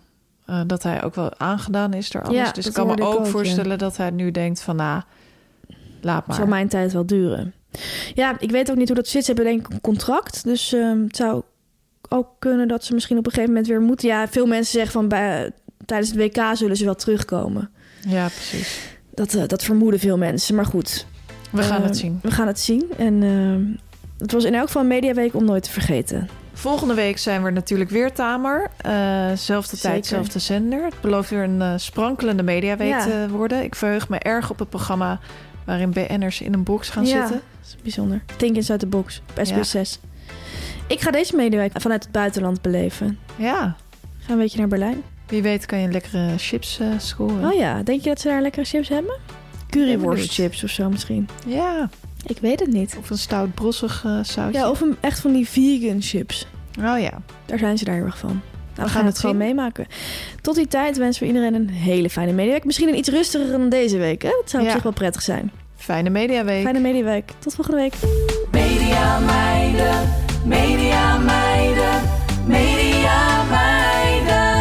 Uh, 0.49 0.61
dat 0.67 0.83
hij 0.83 1.03
ook 1.03 1.15
wel 1.15 1.37
aangedaan 1.37 1.93
is 1.93 2.09
door 2.09 2.21
alles. 2.21 2.35
Ja, 2.35 2.51
dus 2.51 2.67
ik 2.67 2.73
kan 2.73 2.87
me 2.87 3.01
ook, 3.01 3.25
voorstellen 3.25 3.77
dat 3.77 3.97
hij 3.97 4.09
nu 4.09 4.31
denkt 4.31 4.61
van... 4.61 4.75
nou, 4.75 5.01
laat 6.01 6.27
maar. 6.27 6.35
Het 6.35 6.35
zal 6.35 6.47
mijn 6.47 6.67
tijd 6.67 6.93
wel 6.93 7.05
duren. 7.05 7.53
Ja, 8.13 8.39
ik 8.39 8.51
weet 8.51 8.71
ook 8.71 8.77
niet 8.77 8.87
hoe 8.87 8.97
dat 8.97 9.07
zit. 9.07 9.25
Ze 9.25 9.33
hebben 9.33 9.51
denk 9.51 9.67
ik 9.67 9.73
een 9.73 9.81
contract. 9.81 10.43
Dus 10.43 10.73
um, 10.73 11.03
het 11.03 11.15
zou 11.15 11.41
ook 12.09 12.27
kunnen 12.39 12.67
dat 12.67 12.83
ze 12.83 12.93
misschien 12.93 13.17
op 13.17 13.25
een 13.25 13.31
gegeven 13.31 13.53
moment 13.53 13.69
weer 13.69 13.81
moeten. 13.81 14.07
Ja, 14.07 14.27
veel 14.27 14.45
mensen 14.45 14.71
zeggen 14.71 14.91
van 14.91 15.07
bij, 15.07 15.51
tijdens 15.85 16.09
het 16.11 16.19
WK 16.19 16.43
zullen 16.53 16.77
ze 16.77 16.85
wel 16.85 16.95
terugkomen. 16.95 17.69
Ja, 18.07 18.27
precies. 18.27 18.97
Dat, 19.13 19.33
uh, 19.33 19.43
dat 19.47 19.63
vermoeden 19.63 19.99
veel 19.99 20.17
mensen. 20.17 20.55
Maar 20.55 20.65
goed. 20.65 21.05
We 21.51 21.63
gaan 21.63 21.81
uh, 21.81 21.87
het 21.87 21.97
zien. 21.97 22.19
We 22.21 22.31
gaan 22.31 22.47
het 22.47 22.59
zien. 22.59 22.85
En 22.97 23.21
uh, 23.21 23.75
het 24.17 24.31
was 24.31 24.43
in 24.43 24.53
elk 24.53 24.65
geval 24.65 24.81
een 24.81 24.87
mediaweek 24.87 25.35
om 25.35 25.45
nooit 25.45 25.63
te 25.63 25.71
vergeten. 25.71 26.29
Volgende 26.53 26.93
week 26.93 27.17
zijn 27.17 27.43
we 27.43 27.49
natuurlijk 27.49 27.89
weer 27.89 28.13
Tamer. 28.13 28.71
zelfde 29.35 29.75
Zeker. 29.75 29.89
tijd, 29.89 30.05
zelfde 30.05 30.39
zender. 30.39 30.83
Het 30.83 31.01
belooft 31.01 31.29
weer 31.29 31.43
een 31.43 31.79
sprankelende 31.79 32.43
mediaweek 32.43 32.89
ja. 32.89 33.03
te 33.03 33.25
worden. 33.29 33.63
Ik 33.63 33.75
verheug 33.75 34.09
me 34.09 34.17
erg 34.17 34.49
op 34.49 34.59
het 34.59 34.69
programma 34.69 35.19
waarin 35.69 35.91
BN'ers 35.91 36.41
in 36.41 36.53
een 36.53 36.63
box 36.63 36.89
gaan 36.89 37.05
ja, 37.05 37.09
zitten. 37.09 37.41
Dat 37.61 37.67
is 37.67 37.75
bijzonder. 37.81 38.21
Think 38.37 38.55
Inside 38.55 38.77
the 38.77 38.87
Box 38.87 39.21
op 39.29 39.45
SBS 39.45 39.69
6. 39.69 39.99
Ik 40.87 41.01
ga 41.01 41.11
deze 41.11 41.35
mediaweek 41.35 41.81
vanuit 41.81 42.03
het 42.03 42.11
buitenland 42.11 42.61
beleven. 42.61 43.19
Ja. 43.35 43.75
Ga 44.17 44.33
een 44.33 44.39
beetje 44.39 44.57
naar 44.57 44.67
Berlijn. 44.67 45.03
Wie 45.27 45.41
weet 45.41 45.65
kan 45.65 45.79
je 45.79 45.91
lekkere 45.91 46.37
chips 46.37 46.79
uh, 46.79 46.87
scoren. 46.97 47.51
Oh 47.51 47.57
ja, 47.57 47.83
denk 47.83 48.01
je 48.01 48.09
dat 48.09 48.19
ze 48.21 48.27
daar 48.27 48.41
lekkere 48.41 48.65
chips 48.65 48.89
hebben? 48.89 49.17
Curryworst 49.69 50.33
chips 50.33 50.63
of 50.63 50.69
zo 50.69 50.89
misschien. 50.89 51.29
Ja. 51.47 51.89
Ik 52.25 52.37
weet 52.37 52.59
het 52.59 52.71
niet. 52.71 52.95
Of 52.99 53.09
een 53.09 53.17
stout 53.17 53.53
brossig 53.53 54.03
uh, 54.05 54.19
sausje. 54.23 54.59
Ja, 54.59 54.69
of 54.69 54.81
een, 54.81 54.97
echt 54.99 55.19
van 55.19 55.33
die 55.33 55.49
vegan 55.49 56.01
chips. 56.01 56.47
Oh 56.79 56.99
ja. 56.99 57.21
Daar 57.45 57.59
zijn 57.59 57.77
ze 57.77 57.85
daar 57.85 57.95
heel 57.95 58.05
erg 58.05 58.17
van. 58.17 58.41
Nou, 58.75 58.87
we 58.87 58.97
gaan 58.97 59.05
het 59.05 59.19
gewoon 59.19 59.37
meemaken. 59.37 59.87
Tot 60.41 60.55
die 60.55 60.67
tijd 60.67 60.97
wensen 60.97 61.21
we 61.21 61.27
iedereen 61.27 61.53
een 61.53 61.69
hele 61.69 62.09
fijne 62.09 62.31
mediaweek. 62.31 62.65
Misschien 62.65 62.87
een 62.87 62.97
iets 62.97 63.09
rustiger 63.09 63.51
dan 63.51 63.69
deze 63.69 63.97
week. 63.97 64.21
Hè? 64.21 64.29
Dat 64.29 64.49
zou 64.49 64.63
op 64.63 64.69
zich 64.69 64.83
wel 64.83 64.91
prettig 64.91 65.21
zijn. 65.21 65.51
Fijne 65.79 66.09
mediaweek. 66.09 66.63
Fijne 66.63 66.79
mediaweek. 66.79 67.31
Tot 67.39 67.55
volgende 67.55 67.79
week. 67.79 67.93
Media 68.51 69.19
meiden, 69.19 70.09
media 70.45 71.17
meiden, 71.17 72.01
media 72.47 73.43
meiden. 73.43 74.57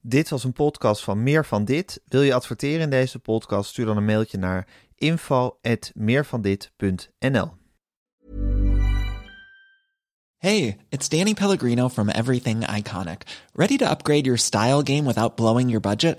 Dit 0.00 0.28
was 0.28 0.44
een 0.44 0.52
podcast 0.52 1.04
van 1.04 1.22
Meer 1.22 1.44
van 1.44 1.64
Dit. 1.64 2.00
Wil 2.06 2.22
je 2.22 2.34
adverteren 2.34 2.80
in 2.80 2.90
deze 2.90 3.18
podcast? 3.18 3.70
Stuur 3.70 3.86
dan 3.86 3.96
een 3.96 4.04
mailtje 4.04 4.38
naar 4.38 4.66
info@meervandit.nl. 4.94 7.50
Hey, 10.36 10.76
it's 10.88 11.08
Danny 11.08 11.34
Pellegrino 11.34 11.88
from 11.88 12.08
Everything 12.08 12.76
Iconic. 12.76 13.22
Ready 13.52 13.76
to 13.76 13.90
upgrade 13.90 14.22
your 14.22 14.38
style 14.38 14.80
game 14.84 15.02
without 15.06 15.34
blowing 15.34 15.68
your 15.68 15.80
budget? 15.80 16.18